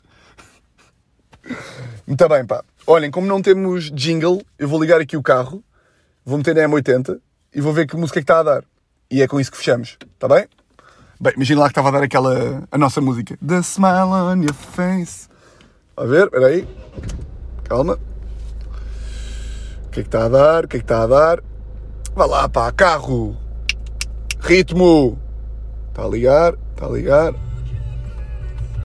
Muito 2.06 2.28
bem, 2.28 2.44
pá. 2.44 2.64
Olhem, 2.92 3.08
como 3.08 3.24
não 3.24 3.40
temos 3.40 3.88
jingle, 3.92 4.42
eu 4.58 4.66
vou 4.66 4.80
ligar 4.80 5.00
aqui 5.00 5.16
o 5.16 5.22
carro, 5.22 5.62
vou 6.24 6.36
meter 6.36 6.56
na 6.56 6.62
M80 6.62 7.20
e 7.54 7.60
vou 7.60 7.72
ver 7.72 7.86
que 7.86 7.96
música 7.96 8.18
é 8.18 8.20
que 8.20 8.24
está 8.24 8.40
a 8.40 8.42
dar. 8.42 8.64
E 9.08 9.22
é 9.22 9.28
com 9.28 9.38
isso 9.38 9.48
que 9.48 9.56
fechamos, 9.56 9.96
está 10.12 10.26
bem? 10.26 10.48
Bem, 11.20 11.32
imagina 11.36 11.60
lá 11.60 11.66
que 11.68 11.70
estava 11.70 11.90
a 11.90 11.92
dar 11.92 12.02
aquela, 12.02 12.64
a 12.68 12.76
nossa 12.76 13.00
música. 13.00 13.38
The 13.46 13.58
smile 13.58 14.10
on 14.10 14.42
your 14.42 14.52
face. 14.52 15.28
A 15.96 16.04
ver, 16.04 16.24
espera 16.24 16.46
aí. 16.48 16.66
Calma. 17.62 17.96
O 19.86 19.90
que 19.90 20.00
é 20.00 20.02
que 20.02 20.08
está 20.08 20.24
a 20.24 20.28
dar? 20.28 20.64
O 20.64 20.68
que 20.68 20.78
é 20.78 20.80
que 20.80 20.84
está 20.84 21.04
a 21.04 21.06
dar? 21.06 21.40
Vá 22.12 22.26
lá, 22.26 22.48
pá, 22.48 22.72
carro. 22.72 23.36
Ritmo. 24.40 25.16
Está 25.90 26.02
a 26.02 26.08
ligar, 26.08 26.54
está 26.74 26.86
a 26.86 26.90
ligar. 26.90 27.49